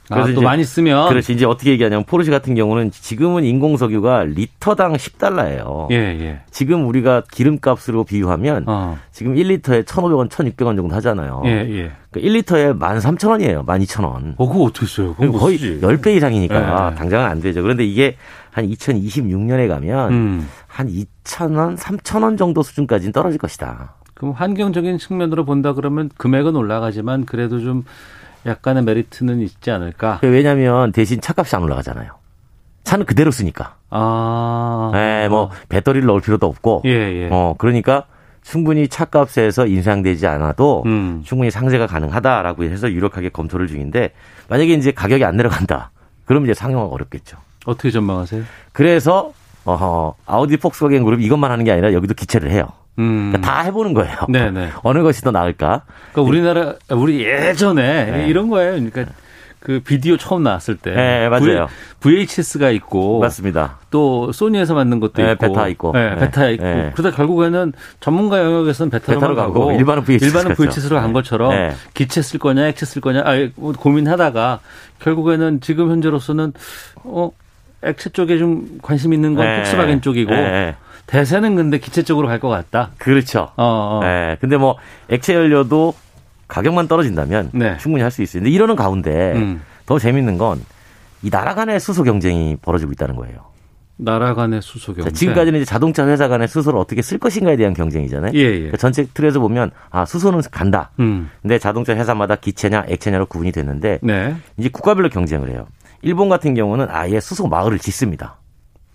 그래서 0.09 0.31
아, 0.31 0.35
또 0.35 0.43
많이 0.43 0.65
쓰면 0.65 1.09
그렇지 1.09 1.33
이제 1.33 1.47
어떻게 1.47 1.71
얘기하냐면 1.71 2.05
포르쉐 2.05 2.31
같은 2.31 2.55
경우는 2.55 2.91
지금은 2.91 3.45
인공석유가 3.45 4.25
리터당 4.25 4.93
10달러예요. 4.95 5.91
예, 5.93 5.97
예. 5.97 6.41
지금 6.51 6.87
우리가 6.87 7.23
기름값으로 7.33 8.05
비유하면 8.05 8.65
어. 8.67 8.99
지금 9.13 9.35
1리터에 9.35 9.85
1,500원, 9.85 10.29
1,600원 10.29 10.77
정도 10.77 10.95
하잖아요. 10.97 11.43
예, 11.47 11.51
예. 11.51 11.93
그러니까 12.11 12.41
1리터에 12.41 12.79
13,000원이에요. 12.79 13.65
12,000원. 13.65 14.35
어, 14.37 14.49
그거 14.49 14.65
어떻게 14.65 14.87
써요? 14.87 15.15
거의 15.15 15.57
쓰지. 15.57 15.81
10배 15.81 16.17
이상이니까 16.17 16.91
예. 16.93 16.95
당장은 16.97 17.27
안 17.27 17.41
되죠. 17.41 17.63
그런데 17.63 17.85
이게 17.85 18.17
한 18.51 18.69
2026년에 18.69 19.69
가면 19.69 20.13
음. 20.13 20.49
한 20.67 20.89
2,000원, 20.89 21.79
3,000원 21.79 22.37
정도 22.37 22.63
수준까지는 22.63 23.13
떨어질 23.13 23.39
것이다. 23.39 23.95
그럼 24.13 24.33
환경적인 24.33 24.99
측면으로 24.99 25.45
본다 25.45 25.73
그러면 25.73 26.11
금액은 26.17 26.55
올라가지만 26.55 27.25
그래도 27.25 27.61
좀 27.61 27.85
약간의 28.47 28.83
메리트는 28.85 29.41
있지 29.41 29.71
않을까? 29.71 30.21
왜냐하면 30.23 30.93
대신 30.93 31.21
차값이 31.21 31.57
안 31.57 31.63
올라가잖아요. 31.63 32.11
차는 32.85 33.07
그대로 33.07 33.31
쓰니까. 33.31 33.77
아. 33.91 34.91
네, 34.93 35.29
뭐 35.29 35.51
배터리를 35.69 36.07
넣을 36.07 36.21
필요도 36.21 36.47
없고. 36.47 36.83
예, 36.85 36.91
예. 36.91 37.29
어 37.31 37.55
그러니까 37.57 38.07
충분히 38.43 38.89
차값에서 38.89 39.67
인상되지 39.67 40.27
않아도 40.27 40.83
음. 40.87 41.23
충분히 41.25 41.51
상세가 41.51 41.87
가능하다라고 41.87 42.65
해서 42.65 42.93
유력하게 42.93 43.31
검토를 43.31 43.67
중인데 43.67 44.13
만약에 44.49 44.75
이제 44.75 44.93
가격이 44.93 45.25
안 45.25 45.37
내려간다. 45.37 45.91
그러면 46.27 46.49
이제 46.49 46.55
상용화가 46.55 46.93
어렵겠죠. 46.93 47.39
어떻게 47.65 47.91
전망하세요? 47.91 48.43
그래서 48.73 49.33
어허, 49.65 50.15
아우디 50.27 50.59
폭스바겐 50.59 51.05
그룹 51.05 51.21
이것만 51.23 51.51
하는 51.51 51.65
게 51.65 51.73
아니라 51.73 51.95
여기도 51.95 52.13
기체를 52.13 52.51
해요. 52.51 52.69
음. 52.99 53.33
그러니까 53.33 53.41
다 53.41 53.61
해보는 53.63 53.95
거예요. 53.95 54.17
네네. 54.29 54.71
어느 54.83 55.03
것이 55.03 55.23
더 55.23 55.31
나을까? 55.31 55.83
그러니까 56.13 56.23
우리나라 56.23 56.75
우리 56.91 57.25
예전에 57.25 58.05
네. 58.11 58.27
이런 58.29 58.49
거예요. 58.49 58.73
그러니까 58.73 59.07
그 59.65 59.81
비디오 59.81 60.19
처음 60.19 60.43
나왔을 60.43 60.77
때, 60.77 60.91
네, 60.91 61.27
맞아요. 61.31 61.69
VHS가 62.01 62.69
있고, 62.73 63.21
맞습니다. 63.21 63.79
또 63.91 64.31
소니에서 64.31 64.75
만든 64.75 65.01
것도 65.01 65.23
네, 65.23 65.33
있고, 65.33 65.39
베타 65.39 65.69
있고, 65.69 65.93
네, 65.93 66.15
베타 66.17 66.49
있고. 66.51 66.63
네. 66.63 66.93
그러다 66.95 67.17
결국에는 67.17 67.73
전문가 67.99 68.45
영역에서는 68.45 68.91
베타로, 68.91 69.21
베타로 69.21 69.35
가고, 69.35 69.73
일반은 69.73 70.05
VHS 70.05 70.25
일반은 70.27 70.55
VHS로 70.55 71.01
간 71.01 71.15
것처럼 71.15 71.51
네. 71.53 71.73
기체 71.95 72.21
쓸 72.21 72.39
거냐, 72.39 72.67
액체 72.67 72.85
쓸 72.85 73.01
거냐, 73.01 73.23
아, 73.25 73.49
고민하다가 73.79 74.61
결국에는 74.99 75.63
지금 75.63 75.91
현재로서는 75.91 76.53
어 77.05 77.31
액체 77.83 78.11
쪽에 78.11 78.37
좀 78.37 78.79
관심 78.83 79.15
있는 79.15 79.35
건 79.35 79.47
네. 79.47 79.57
폭스바겐 79.57 80.03
쪽이고. 80.03 80.31
네. 81.07 81.19
대세는 81.19 81.57
근데 81.57 81.79
기체 81.79 82.03
쪽으로 82.03 82.29
갈 82.29 82.41
것 82.41 82.49
같다. 82.49 82.91
그렇죠. 82.99 83.51
어, 83.57 83.99
어. 83.99 84.01
네. 84.03 84.37
근데 84.41 84.57
뭐 84.57 84.77
액체 85.09 85.35
연료도 85.35 85.95
가격만 86.49 86.89
떨어진다면 86.89 87.51
네. 87.53 87.77
충분히 87.79 88.03
할 88.03 88.11
수 88.11 88.23
있어요. 88.23 88.43
근데 88.43 88.51
이러는 88.55 88.77
가운데 88.77 89.33
음. 89.35 89.63
더 89.87 89.99
재밌는 89.99 90.39
건 90.39 90.61
이 91.23 91.31
나라 91.31 91.55
간의 91.55 91.81
수소 91.81 92.03
경쟁이 92.03 92.55
벌어지고 92.61 92.93
있다는 92.93 93.17
거예요. 93.17 93.37
나라 93.97 94.35
간의 94.35 94.61
수소 94.61 94.93
경쟁. 94.93 95.15
지금까지는 95.15 95.61
이제 95.61 95.65
자동차 95.65 96.07
회사 96.07 96.29
간의 96.29 96.49
수소를 96.49 96.79
어떻게 96.79 97.01
쓸 97.01 97.17
것인가에 97.17 97.57
대한 97.57 97.73
경쟁이잖아요. 97.73 98.33
예, 98.35 98.39
예. 98.41 98.53
그러니까 98.57 98.77
전체 98.77 99.07
틀에서 99.15 99.41
보면 99.41 99.71
아 99.91 100.05
수소는 100.05 100.43
간다. 100.51 100.91
음. 101.01 101.31
근데 101.41 101.59
자동차 101.59 101.95
회사마다 101.97 102.37
기체냐 102.37 102.85
액체냐로 102.89 103.25
구분이 103.25 103.53
됐는데 103.53 104.01
네. 104.03 104.37
이제 104.59 104.69
국가별로 104.69 105.09
경쟁을 105.09 105.49
해요. 105.49 105.67
일본 106.03 106.29
같은 106.29 106.53
경우는 106.55 106.89
아예 106.91 107.21
수소 107.21 107.47
마을을 107.47 107.79
짓습니다. 107.79 108.37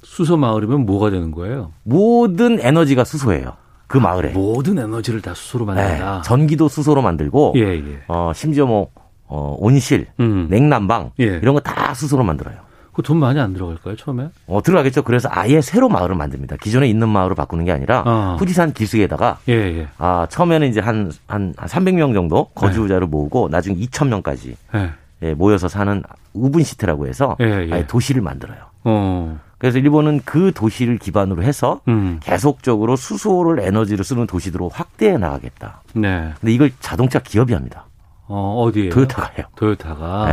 수소 0.03 0.37
마을이면 0.37 0.85
뭐가 0.85 1.09
되는 1.09 1.31
거예요? 1.31 1.71
모든 1.83 2.59
에너지가 2.61 3.03
수소예요. 3.03 3.53
그 3.87 3.97
아, 3.99 4.01
마을에 4.01 4.29
모든 4.29 4.77
에너지를 4.77 5.21
다 5.21 5.33
수소로 5.33 5.65
만든다. 5.65 6.15
네, 6.17 6.21
전기도 6.23 6.67
수소로 6.67 7.01
만들고, 7.01 7.53
예, 7.57 7.61
예. 7.75 7.99
어 8.07 8.31
심지어 8.35 8.65
뭐 8.65 8.89
어, 9.27 9.55
온실, 9.59 10.07
음. 10.19 10.47
냉난방 10.49 11.11
예. 11.19 11.25
이런 11.41 11.53
거 11.55 11.59
다 11.59 11.93
수소로 11.93 12.23
만들어요. 12.23 12.55
그 12.93 13.01
돈 13.01 13.17
많이 13.17 13.39
안 13.39 13.53
들어갈까요 13.53 13.95
처음에? 13.95 14.29
어 14.45 14.61
들어가겠죠. 14.61 15.03
그래서 15.03 15.29
아예 15.31 15.61
새로 15.61 15.87
마을을 15.89 16.15
만듭니다. 16.15 16.57
기존에 16.57 16.87
있는 16.87 17.07
마을을 17.09 17.33
바꾸는 17.35 17.63
게 17.65 17.71
아니라 17.71 18.03
어. 18.05 18.35
후지산 18.37 18.73
기슭에다가 18.73 19.39
예, 19.47 19.53
예. 19.53 19.87
아 19.97 20.27
처음에는 20.29 20.67
이제 20.67 20.81
한한 20.81 21.11
한 21.27 21.53
300명 21.55 22.13
정도 22.13 22.45
거주자를 22.55 23.07
네. 23.07 23.11
모으고 23.11 23.47
나중에 23.49 23.75
2,000명까지 23.75 24.55
네. 24.73 24.89
예, 25.23 25.33
모여서 25.33 25.67
사는 25.67 26.03
우분 26.33 26.63
시티라고 26.63 27.07
해서. 27.07 27.35
아예 27.39 27.85
도시를 27.87 28.21
만들어요. 28.21 28.57
어. 28.83 29.39
그래서 29.59 29.77
일본은 29.77 30.21
그 30.25 30.51
도시를 30.53 30.97
기반으로 30.97 31.43
해서 31.43 31.81
음. 31.89 32.19
계속적으로 32.23 32.95
수소를 32.95 33.59
에너지로 33.59 34.03
쓰는 34.03 34.25
도시들로 34.25 34.69
확대해 34.69 35.17
나가겠다. 35.17 35.83
네. 35.93 36.31
근데 36.39 36.53
이걸 36.53 36.71
자동차 36.79 37.19
기업이 37.19 37.53
합니다. 37.53 37.85
어, 38.27 38.63
어디에? 38.63 38.89
도요타가요. 38.89 39.47
도요타가. 39.55 40.25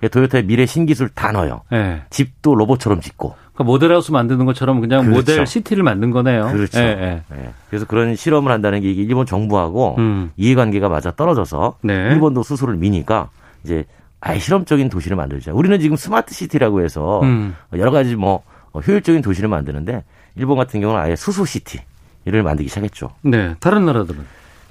네. 0.00 0.08
도요타의 0.08 0.44
미래 0.44 0.66
신기술 0.66 1.08
다 1.08 1.32
넣어요. 1.32 1.62
네. 1.72 2.02
집도 2.10 2.54
로봇처럼 2.54 3.00
짓고. 3.00 3.34
그러니까 3.54 3.64
모델하우스 3.64 4.12
만드는 4.12 4.44
것처럼 4.44 4.80
그냥 4.80 5.06
그렇죠. 5.06 5.18
모델 5.18 5.46
시티를 5.46 5.82
만든 5.82 6.10
거네요. 6.10 6.52
그렇죠. 6.52 6.78
네, 6.78 7.22
네. 7.28 7.52
그래서 7.68 7.86
그런 7.86 8.14
실험을 8.14 8.52
한다는 8.52 8.80
게 8.80 8.92
일본 8.92 9.26
정부하고 9.26 9.96
음. 9.98 10.30
이해관계가 10.36 10.88
맞아 10.88 11.10
떨어져서 11.10 11.78
네. 11.82 11.94
일본도 12.12 12.44
수소를 12.44 12.76
미니까 12.76 13.30
이제 13.64 13.84
아예 14.20 14.38
실험적인 14.38 14.90
도시를 14.90 15.16
만들자. 15.16 15.52
우리는 15.52 15.80
지금 15.80 15.96
스마트 15.96 16.34
시티라고 16.34 16.82
해서 16.82 17.20
음. 17.22 17.56
여러 17.72 17.90
가지 17.90 18.14
뭐 18.14 18.42
효율적인 18.80 19.22
도시를 19.22 19.48
만드는데 19.48 20.04
일본 20.36 20.56
같은 20.56 20.80
경우는 20.80 21.00
아예 21.00 21.16
수소 21.16 21.44
시티를 21.44 22.42
만들기 22.42 22.68
시작했죠. 22.68 23.10
네. 23.22 23.54
다른 23.60 23.86
나라들은 23.86 24.24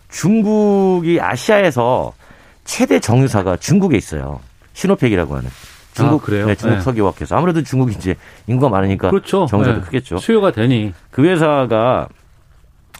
중국이 0.10 1.20
아시아에서 1.22 2.14
최대 2.64 2.99
정유사가 2.99 3.58
중국에 3.58 3.97
있어요. 3.97 4.39
신호팩이라고 4.74 5.36
하는. 5.36 5.49
중국 5.93 6.22
아, 6.22 6.26
그래요? 6.26 6.45
네, 6.45 6.55
중국 6.55 6.76
네. 6.76 6.82
석유화학회사. 6.82 7.36
아무래도 7.38 7.64
중국이 7.64 7.93
이제 7.93 8.16
인구가 8.45 8.70
많으니까 8.70 9.10
그렇죠. 9.10 9.47
정유사도 9.47 9.80
네. 9.80 9.86
크겠죠. 9.86 10.20
수요가 10.20 10.51
되니. 10.51 10.93
그 11.10 11.26
회사가 11.26 12.08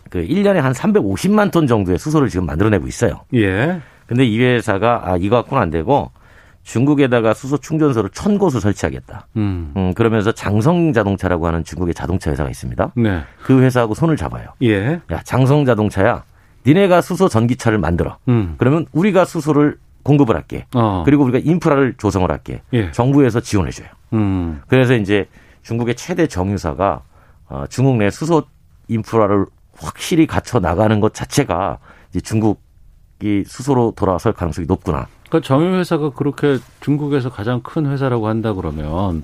그 0.10 0.26
1년에 0.26 0.56
한 0.56 0.74
350만 0.74 1.52
톤 1.52 1.68
정도의 1.68 2.00
수소를 2.00 2.30
지금 2.30 2.46
만들어내고 2.48 2.88
있어요. 2.88 3.22
예. 3.36 3.80
근데 4.08 4.26
이 4.26 4.40
회사가 4.40 5.02
아 5.04 5.18
이거 5.18 5.36
갖고는 5.36 5.62
안 5.62 5.70
되고 5.70 6.12
중국에다가 6.68 7.34
수소 7.34 7.58
충전소를 7.58 8.10
천 8.10 8.38
곳을 8.38 8.60
설치하겠다. 8.60 9.28
음. 9.38 9.72
음. 9.78 9.94
그러면서 9.94 10.34
장성 10.34 10.92
자동차라고 10.92 11.48
하는 11.48 11.64
중국의 11.64 11.94
자동차 11.94 12.30
회사가 12.30 12.50
있습니다. 12.50 12.92
네. 12.98 13.24
그 13.42 13.62
회사하고 13.62 13.94
손을 13.94 14.18
잡아요. 14.18 14.50
예. 14.62 15.00
야 15.12 15.22
장성 15.24 15.64
자동차야 15.64 16.24
니네가 16.66 17.00
수소 17.00 17.30
전기차를 17.30 17.78
만들어. 17.78 18.18
음. 18.28 18.56
그러면 18.58 18.86
우리가 18.92 19.24
수소를 19.24 19.78
공급을 20.04 20.36
할게. 20.36 20.66
어. 20.76 21.04
그리고 21.06 21.24
우리가 21.24 21.40
인프라를 21.40 21.96
조성을 21.98 22.30
할게. 22.30 22.62
예. 22.74 22.92
정부에서 22.92 23.40
지원해 23.40 23.72
줘요. 23.72 23.88
음. 24.12 24.62
그래서 24.68 24.94
이제 24.94 25.30
중국의 25.62 25.96
최대 25.96 26.28
정유사가 26.28 27.02
어, 27.48 27.64
중국 27.70 27.96
내 27.96 28.10
수소 28.10 28.44
인프라를 28.90 29.46
확실히 29.78 30.28
갖춰 30.28 30.60
나가는 30.60 31.00
것 31.00 31.14
자체가 31.14 31.78
이제 32.10 32.20
중국이 32.20 33.46
수소로 33.46 33.94
돌아설 33.96 34.34
가능성이 34.34 34.68
높구나. 34.68 35.08
그러니까 35.30 35.48
정유회사가 35.48 36.12
그렇게 36.12 36.58
중국에서 36.82 37.30
가장 37.30 37.62
큰 37.62 37.86
회사라고 37.86 38.28
한다 38.28 38.54
그러면 38.54 39.24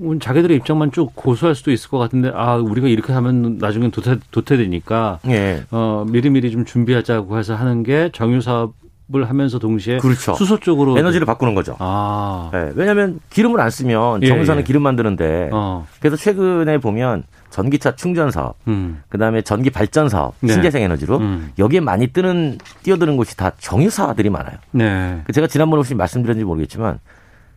음, 0.00 0.18
자기들의 0.18 0.56
입장만 0.58 0.92
쭉 0.92 1.12
고수할 1.14 1.54
수도 1.54 1.70
있을 1.70 1.88
것 1.88 1.98
같은데 1.98 2.30
아 2.34 2.56
우리가 2.56 2.88
이렇게 2.88 3.12
하면 3.12 3.58
나중엔 3.58 3.90
도태 3.90 4.18
도태되니까 4.30 5.20
예. 5.28 5.64
어 5.70 6.04
미리미리 6.08 6.50
좀 6.50 6.64
준비하자고 6.64 7.38
해서 7.38 7.54
하는 7.54 7.84
게 7.84 8.10
정유 8.12 8.40
사업을 8.40 9.28
하면서 9.28 9.58
동시에 9.58 9.98
그렇죠. 9.98 10.34
수소 10.34 10.58
쪽으로 10.58 10.98
에너지를 10.98 11.26
바꾸는 11.26 11.54
거죠. 11.54 11.76
아. 11.78 12.50
네. 12.52 12.72
왜냐하면 12.74 13.20
기름을 13.30 13.60
안 13.60 13.70
쓰면 13.70 14.24
예, 14.24 14.26
정유사는 14.26 14.60
예. 14.60 14.64
기름 14.64 14.82
만드는데 14.82 15.50
어. 15.52 15.86
그래서 16.00 16.16
최근에 16.16 16.78
보면 16.78 17.22
전기차 17.54 17.94
충전 17.94 18.32
사업, 18.32 18.56
음. 18.66 19.00
그다음에 19.08 19.40
전기 19.40 19.70
발전 19.70 20.08
사업, 20.08 20.34
네. 20.40 20.52
신재생 20.52 20.82
에너지로 20.82 21.18
음. 21.18 21.52
여기에 21.56 21.78
많이 21.78 22.08
뜨는 22.08 22.58
뛰어드는 22.82 23.16
곳이 23.16 23.36
다 23.36 23.52
정유사들이 23.58 24.28
많아요. 24.28 24.56
네. 24.72 25.22
그 25.24 25.32
제가 25.32 25.46
지난번에 25.46 25.78
혹시 25.78 25.94
말씀드렸는지 25.94 26.44
모르겠지만 26.44 26.98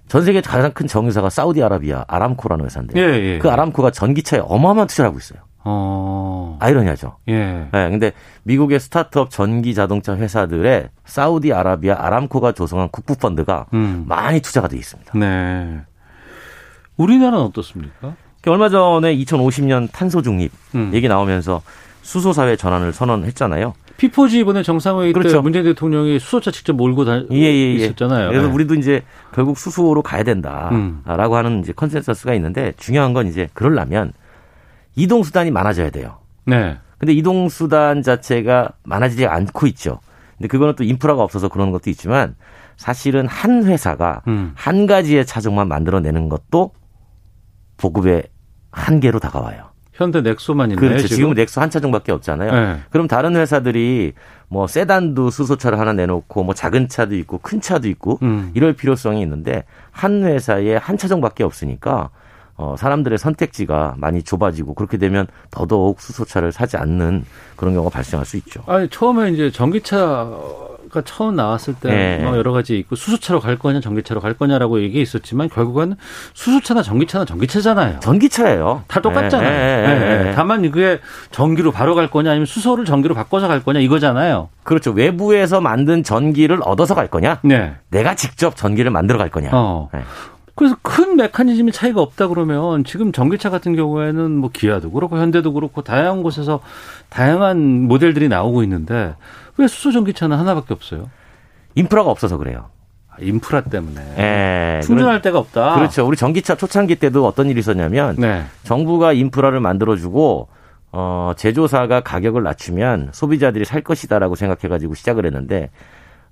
전 0.07 0.23
세계 0.23 0.39
가장 0.39 0.71
큰 0.71 0.85
정유사가 0.85 1.31
사우디아라비아 1.31 2.05
아람코라는 2.07 2.65
회사인데 2.65 2.99
예, 2.99 3.03
예. 3.03 3.39
그 3.39 3.49
아람코가 3.49 3.89
전기차에 3.89 4.41
어마어마한 4.43 4.85
투자를 4.85 5.09
하고 5.09 5.17
있어요. 5.17 5.39
어. 5.63 6.57
아이러니하죠. 6.61 7.17
예. 7.29 7.67
네, 7.71 7.89
근데 7.89 8.11
미국의 8.43 8.79
스타트업 8.79 9.31
전기 9.31 9.73
자동차 9.73 10.15
회사들의 10.15 10.89
사우디아라비아 11.05 11.95
아람코가 11.97 12.51
조성한 12.51 12.89
국부 12.91 13.15
펀드가 13.15 13.65
음. 13.73 14.05
많이 14.07 14.41
투자가 14.41 14.67
돼 14.67 14.77
있습니다. 14.77 15.17
네. 15.17 15.81
우리나라는 16.97 17.39
어떻습니까? 17.45 18.15
얼마 18.45 18.69
전에 18.69 19.15
2050년 19.17 19.89
탄소 19.91 20.21
중립 20.21 20.51
음. 20.75 20.91
얘기 20.93 21.07
나오면서 21.07 21.61
수소 22.01 22.31
사회 22.33 22.55
전환을 22.55 22.93
선언했잖아요. 22.93 23.73
P4G 23.97 24.39
이번에 24.39 24.63
정상회의 24.63 25.11
그렇죠. 25.11 25.37
때 25.37 25.41
문재인 25.41 25.65
대통령이 25.65 26.19
수소차 26.19 26.51
직접 26.51 26.73
몰고 26.73 27.03
다 27.03 27.23
예, 27.31 27.35
예, 27.35 27.41
예. 27.41 27.73
있었잖아요. 27.73 28.29
그래서 28.29 28.47
네. 28.47 28.53
우리도 28.53 28.75
이제 28.75 29.03
결국 29.33 29.57
수소로 29.57 30.03
가야 30.03 30.23
된다라고 30.23 30.75
음. 30.75 31.01
하는 31.05 31.59
이제 31.59 31.73
consensus가 31.73 32.33
있는데 32.35 32.73
중요한 32.77 33.13
건 33.13 33.27
이제 33.27 33.49
그럴라면 33.53 34.13
이동 34.95 35.23
수단이 35.23 35.51
많아져야 35.51 35.89
돼요. 35.89 36.19
네. 36.45 36.77
근데 36.97 37.13
이동 37.13 37.49
수단 37.49 38.01
자체가 38.01 38.69
많아지지 38.83 39.25
않고 39.25 39.67
있죠. 39.67 39.99
근데 40.37 40.47
그거는 40.47 40.75
또 40.75 40.83
인프라가 40.83 41.23
없어서 41.23 41.49
그러는 41.49 41.71
것도 41.71 41.89
있지만 41.89 42.35
사실은 42.77 43.27
한 43.27 43.65
회사가 43.65 44.21
음. 44.27 44.53
한 44.55 44.85
가지의 44.85 45.25
차종만 45.25 45.67
만들어내는 45.67 46.29
것도 46.29 46.71
보급의 47.77 48.23
한계로 48.71 49.19
다가와요. 49.19 49.67
현대 49.93 50.21
넥소만 50.21 50.71
있네. 50.71 50.79
그렇죠. 50.79 51.07
지금? 51.07 51.31
은 51.31 51.35
넥소 51.35 51.59
한 51.59 51.71
차종밖에 51.71 52.11
없잖아요. 52.11 52.51
네. 52.51 52.79
그럼 52.91 53.07
다른 53.07 53.35
회사들이 53.35 54.13
뭐 54.47 54.67
세단도 54.67 55.31
수소차를 55.31 55.79
하나 55.79 55.91
내놓고 55.93 56.43
뭐 56.43 56.53
작은 56.53 56.87
차도 56.87 57.15
있고 57.15 57.39
큰 57.39 57.59
차도 57.59 57.87
있고 57.89 58.19
음. 58.21 58.51
이럴 58.53 58.73
필요성이 58.73 59.21
있는데 59.23 59.65
한 59.91 60.23
회사에 60.23 60.75
한 60.75 60.97
차종밖에 60.97 61.43
없으니까 61.43 62.11
어, 62.55 62.75
사람들의 62.77 63.17
선택지가 63.17 63.95
많이 63.97 64.23
좁아지고 64.23 64.75
그렇게 64.75 64.97
되면 64.97 65.27
더더욱 65.51 65.99
수소차를 65.99 66.51
사지 66.51 66.77
않는 66.77 67.25
그런 67.55 67.73
경우가 67.73 67.91
발생할 67.91 68.25
수 68.25 68.37
있죠. 68.37 68.63
아니 68.67 68.87
처음에 68.89 69.31
이제 69.31 69.51
전기차 69.51 70.27
가 70.97 71.03
처음 71.05 71.35
나왔을 71.35 71.75
때 71.75 71.89
네. 71.89 72.17
뭐 72.23 72.35
여러 72.37 72.51
가지 72.51 72.77
있고 72.77 72.95
수소차로 72.95 73.39
갈 73.39 73.57
거냐 73.57 73.79
전기차로 73.79 74.19
갈 74.19 74.33
거냐라고 74.33 74.81
얘기 74.81 75.01
있었지만 75.01 75.49
결국은 75.49 75.95
수소차나 76.33 76.81
전기차나 76.81 77.25
전기차잖아요. 77.25 77.99
전기차예요. 77.99 78.83
다 78.87 78.99
똑같잖아요. 78.99 79.49
네. 79.49 79.99
네. 79.99 80.23
네. 80.23 80.31
다만 80.33 80.61
그게 80.69 80.99
전기로 81.31 81.71
바로 81.71 81.95
갈 81.95 82.09
거냐 82.09 82.31
아니면 82.31 82.45
수소를 82.45 82.85
전기로 82.85 83.15
바꿔서 83.15 83.47
갈 83.47 83.63
거냐 83.63 83.79
이거잖아요. 83.79 84.49
그렇죠. 84.63 84.91
외부에서 84.91 85.61
만든 85.61 86.03
전기를 86.03 86.59
얻어서 86.63 86.95
갈 86.95 87.07
거냐? 87.07 87.39
네. 87.43 87.75
내가 87.89 88.15
직접 88.15 88.55
전기를 88.55 88.91
만들어 88.91 89.17
갈 89.17 89.29
거냐? 89.29 89.51
어. 89.53 89.89
네. 89.93 90.01
그래서 90.55 90.75
큰 90.81 91.17
메커니즘의 91.17 91.71
차이가 91.71 92.01
없다 92.01 92.29
그러면 92.29 92.83
지금 92.83 93.11
전기차 93.11 93.51
같은 93.51 93.75
경우에는 93.75 94.31
뭐 94.31 94.49
기아도 94.51 94.89
그렇고 94.89 95.19
현대도 95.19 95.53
그렇고 95.53 95.83
다양한 95.83 96.23
곳에서 96.23 96.61
다양한 97.09 97.83
모델들이 97.83 98.27
나오고 98.27 98.63
있는데 98.63 99.13
왜 99.57 99.67
수소 99.67 99.91
전기차는 99.91 100.37
하나밖에 100.37 100.73
없어요? 100.73 101.09
인프라가 101.75 102.09
없어서 102.09 102.37
그래요. 102.37 102.69
아, 103.09 103.15
인프라 103.19 103.61
때문에. 103.61 104.01
네. 104.15 104.81
충전할 104.83 105.21
데가 105.21 105.39
없다. 105.39 105.75
그렇죠. 105.75 106.05
우리 106.07 106.15
전기차 106.17 106.55
초창기 106.55 106.95
때도 106.97 107.25
어떤 107.25 107.49
일이 107.49 107.59
있었냐면 107.59 108.15
네. 108.17 108.43
정부가 108.63 109.13
인프라를 109.13 109.59
만들어주고 109.59 110.47
어, 110.91 111.31
제조사가 111.35 112.01
가격을 112.01 112.43
낮추면 112.43 113.09
소비자들이 113.13 113.65
살 113.65 113.81
것이다라고 113.81 114.35
생각해가지고 114.35 114.93
시작을 114.95 115.25
했는데 115.25 115.69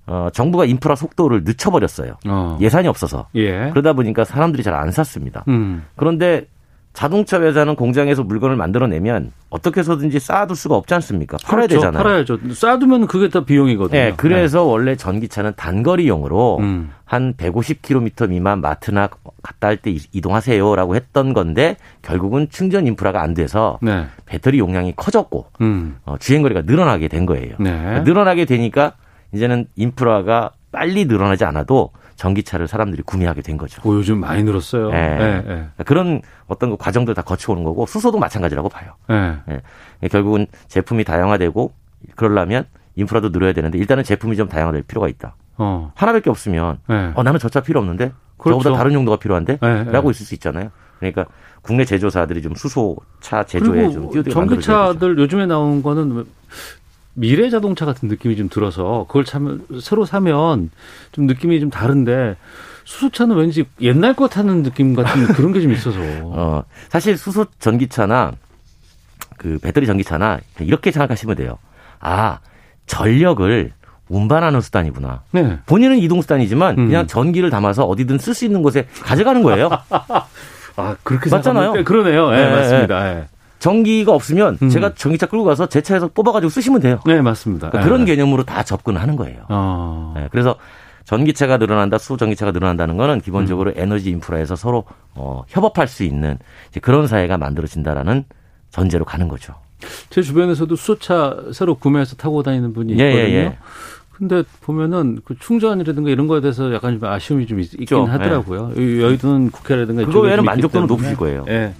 어, 0.06 0.28
정부가 0.32 0.64
인프라 0.64 0.94
속도를 0.94 1.42
늦춰버렸어요. 1.44 2.14
어. 2.28 2.58
예산이 2.60 2.86
없어서. 2.88 3.26
예. 3.34 3.70
그러다 3.70 3.92
보니까 3.92 4.24
사람들이 4.24 4.62
잘 4.62 4.74
안 4.74 4.90
샀습니다. 4.92 5.44
음. 5.48 5.84
그런데 5.96 6.46
자동차 7.00 7.42
회사는 7.42 7.76
공장에서 7.76 8.22
물건을 8.24 8.56
만들어내면 8.56 9.30
어떻게 9.50 9.80
해서든지 9.80 10.18
쌓아둘 10.18 10.56
수가 10.56 10.76
없지 10.76 10.94
않습니까? 10.94 11.36
팔아야 11.44 11.66
그렇죠. 11.66 11.80
되잖아요. 11.82 12.02
팔아야죠. 12.02 12.38
쌓아두면 12.54 13.06
그게 13.06 13.28
다 13.28 13.44
비용이거든요. 13.44 14.00
네, 14.00 14.14
그래서 14.16 14.60
네. 14.60 14.64
원래 14.70 14.96
전기차는 14.96 15.52
단거리용으로 15.56 16.56
음. 16.60 16.90
한 17.04 17.34
150km 17.34 18.30
미만 18.30 18.62
마트나 18.62 19.10
갔다 19.42 19.68
할 19.68 19.76
때 19.76 19.94
이동하세요라고 20.12 20.96
했던 20.96 21.34
건데 21.34 21.76
결국은 22.00 22.48
충전 22.48 22.86
인프라가 22.86 23.20
안 23.20 23.34
돼서 23.34 23.78
네. 23.82 24.06
배터리 24.24 24.58
용량이 24.58 24.94
커졌고 24.96 25.48
음. 25.60 25.98
어, 26.06 26.16
주행거리가 26.18 26.62
늘어나게 26.62 27.08
된 27.08 27.26
거예요. 27.26 27.56
네. 27.60 28.00
늘어나게 28.04 28.46
되니까 28.46 28.92
이제는 29.34 29.66
인프라가 29.76 30.52
빨리 30.72 31.04
늘어나지 31.04 31.44
않아도 31.44 31.90
전기차를 32.16 32.66
사람들이 32.66 33.02
구매하게 33.02 33.42
된 33.42 33.56
거죠. 33.56 33.80
오, 33.88 33.94
요즘 33.94 34.18
많이 34.20 34.42
늘었어요. 34.42 34.90
네. 34.90 35.18
네, 35.18 35.42
네. 35.76 35.84
그런 35.84 36.22
어떤 36.46 36.70
그 36.70 36.76
과정들 36.76 37.14
다 37.14 37.22
거쳐오는 37.22 37.62
거고 37.62 37.86
수소도 37.86 38.18
마찬가지라고 38.18 38.68
봐요. 38.68 38.92
네. 39.08 39.60
결국은 40.08 40.46
제품이 40.68 41.04
다양화되고 41.04 41.72
그러려면 42.14 42.64
인프라도 42.94 43.30
늘어야 43.32 43.52
되는데 43.52 43.78
일단은 43.78 44.02
제품이 44.04 44.36
좀 44.36 44.48
다양화될 44.48 44.82
필요가 44.82 45.08
있다. 45.08 45.34
어. 45.58 45.92
하나밖에 45.94 46.30
없으면 46.30 46.78
어 47.14 47.22
나는 47.22 47.38
저 47.38 47.48
차 47.48 47.60
필요 47.60 47.80
없는데 47.80 48.12
그렇죠. 48.38 48.62
저보다 48.62 48.78
다른 48.78 48.92
용도가 48.94 49.18
필요한데 49.18 49.58
라고 49.90 50.10
있을 50.10 50.24
수 50.26 50.34
있잖아요. 50.34 50.70
그러니까 50.98 51.26
국내 51.62 51.84
제조사들이 51.84 52.40
좀 52.42 52.54
수소차 52.54 53.44
제조에 53.44 53.90
좀 53.90 54.10
뛰어들게 54.10 54.30
전기차들 54.30 55.18
요즘에 55.18 55.46
나온 55.46 55.82
거는 55.82 56.24
미래 57.18 57.48
자동차 57.50 57.86
같은 57.86 58.08
느낌이 58.08 58.36
좀 58.36 58.48
들어서 58.48 59.06
그걸 59.08 59.24
참 59.24 59.64
새로 59.80 60.04
사면 60.04 60.70
좀 61.12 61.26
느낌이 61.26 61.58
좀 61.60 61.70
다른데 61.70 62.36
수소차는 62.84 63.36
왠지 63.36 63.64
옛날 63.80 64.14
거 64.14 64.28
타는 64.28 64.62
느낌 64.62 64.94
같은 64.94 65.26
그런 65.34 65.52
게 65.52 65.60
좀 65.60 65.72
있어서. 65.72 65.98
어, 66.22 66.62
사실 66.90 67.16
수소 67.16 67.46
전기차나 67.58 68.32
그 69.38 69.58
배터리 69.60 69.86
전기차나 69.86 70.40
이렇게 70.60 70.90
생각하시면 70.92 71.36
돼요. 71.36 71.58
아, 72.00 72.38
전력을 72.86 73.72
운반하는 74.08 74.60
수단이구나. 74.60 75.22
네. 75.32 75.58
본인은 75.66 75.98
이동 75.98 76.20
수단이지만 76.22 76.78
음. 76.78 76.86
그냥 76.86 77.06
전기를 77.06 77.50
담아서 77.50 77.84
어디든 77.86 78.18
쓸 78.18 78.34
수 78.34 78.44
있는 78.44 78.62
곳에 78.62 78.86
가져가는 79.02 79.42
거예요. 79.42 79.68
아, 80.76 80.96
그렇게 81.02 81.28
맞잖아요. 81.30 81.82
그러네요. 81.84 82.30
네, 82.30 82.44
네, 82.44 82.50
맞습니다. 82.54 83.26
네. 83.66 83.72
전기가 83.72 84.12
없으면 84.12 84.58
음. 84.62 84.68
제가 84.68 84.94
전기차 84.94 85.26
끌고 85.26 85.44
가서 85.44 85.66
제 85.66 85.80
차에서 85.80 86.08
뽑아가지고 86.08 86.50
쓰시면 86.50 86.80
돼요. 86.80 87.00
네, 87.04 87.20
맞습니다. 87.20 87.70
그러니까 87.70 87.88
그런 87.88 88.04
네. 88.04 88.14
개념으로 88.14 88.44
다 88.44 88.62
접근하는 88.62 89.16
거예요. 89.16 89.44
어. 89.48 90.14
네, 90.16 90.28
그래서 90.30 90.56
전기차가 91.04 91.56
늘어난다, 91.56 91.98
수소전기차가 91.98 92.52
늘어난다는 92.52 92.96
거는 92.96 93.20
기본적으로 93.20 93.70
음. 93.70 93.74
에너지 93.76 94.10
인프라에서 94.10 94.56
서로 94.56 94.84
어, 95.14 95.44
협업할 95.48 95.88
수 95.88 96.04
있는 96.04 96.38
그런 96.82 97.06
사회가 97.06 97.38
만들어진다라는 97.38 98.24
전제로 98.70 99.04
가는 99.04 99.28
거죠. 99.28 99.54
제 100.10 100.22
주변에서도 100.22 100.74
수소차 100.74 101.36
새로 101.52 101.74
구매해서 101.76 102.16
타고 102.16 102.42
다니는 102.42 102.72
분이 102.72 102.98
예, 102.98 103.04
예, 103.04 103.08
있거든요. 103.10 103.28
예, 103.28 103.36
예. 103.36 103.58
근데 104.12 104.42
보면은 104.62 105.20
그 105.24 105.38
충전이라든가 105.38 106.08
이런 106.08 106.26
거에 106.26 106.40
대해서 106.40 106.72
약간 106.72 106.98
좀 106.98 107.08
아쉬움이 107.08 107.46
좀 107.46 107.60
있, 107.60 107.70
긴 107.70 108.06
하더라고요. 108.06 108.72
예. 108.76 109.02
여의도는 109.02 109.50
국회라든가 109.50 110.06
그거 110.06 110.20
외에는 110.20 110.44
만족도는 110.44 110.86
높으실 110.86 111.16
거예요. 111.16 111.44
예. 111.48 111.74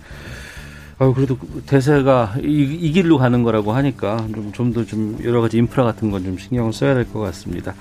아 0.98 1.12
그래도 1.14 1.36
대세가 1.66 2.36
이, 2.42 2.62
이 2.80 2.92
길로 2.92 3.18
가는 3.18 3.42
거라고 3.42 3.72
하니까 3.72 4.26
좀더좀 4.52 5.18
여러 5.24 5.40
가지 5.42 5.58
인프라 5.58 5.84
같은 5.84 6.10
건 6.10 6.24
좀 6.24 6.38
신경을 6.38 6.72
써야 6.72 6.94
될 6.94 7.04
것 7.12 7.20
같습니다. 7.20 7.74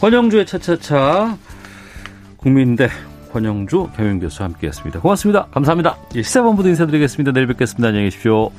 권영주의 0.00 0.44
차차차 0.46 1.36
국민대 2.38 2.88
권영주 3.32 3.88
경영 3.96 4.18
교수와 4.18 4.48
함께했습니다. 4.48 5.00
고맙습니다. 5.00 5.46
감사합니다. 5.52 5.96
예, 6.16 6.22
시사본부도 6.22 6.68
인사드리겠습니다. 6.70 7.32
내일 7.32 7.46
뵙겠습니다. 7.46 7.88
안녕히 7.88 8.06
계십시오. 8.06 8.50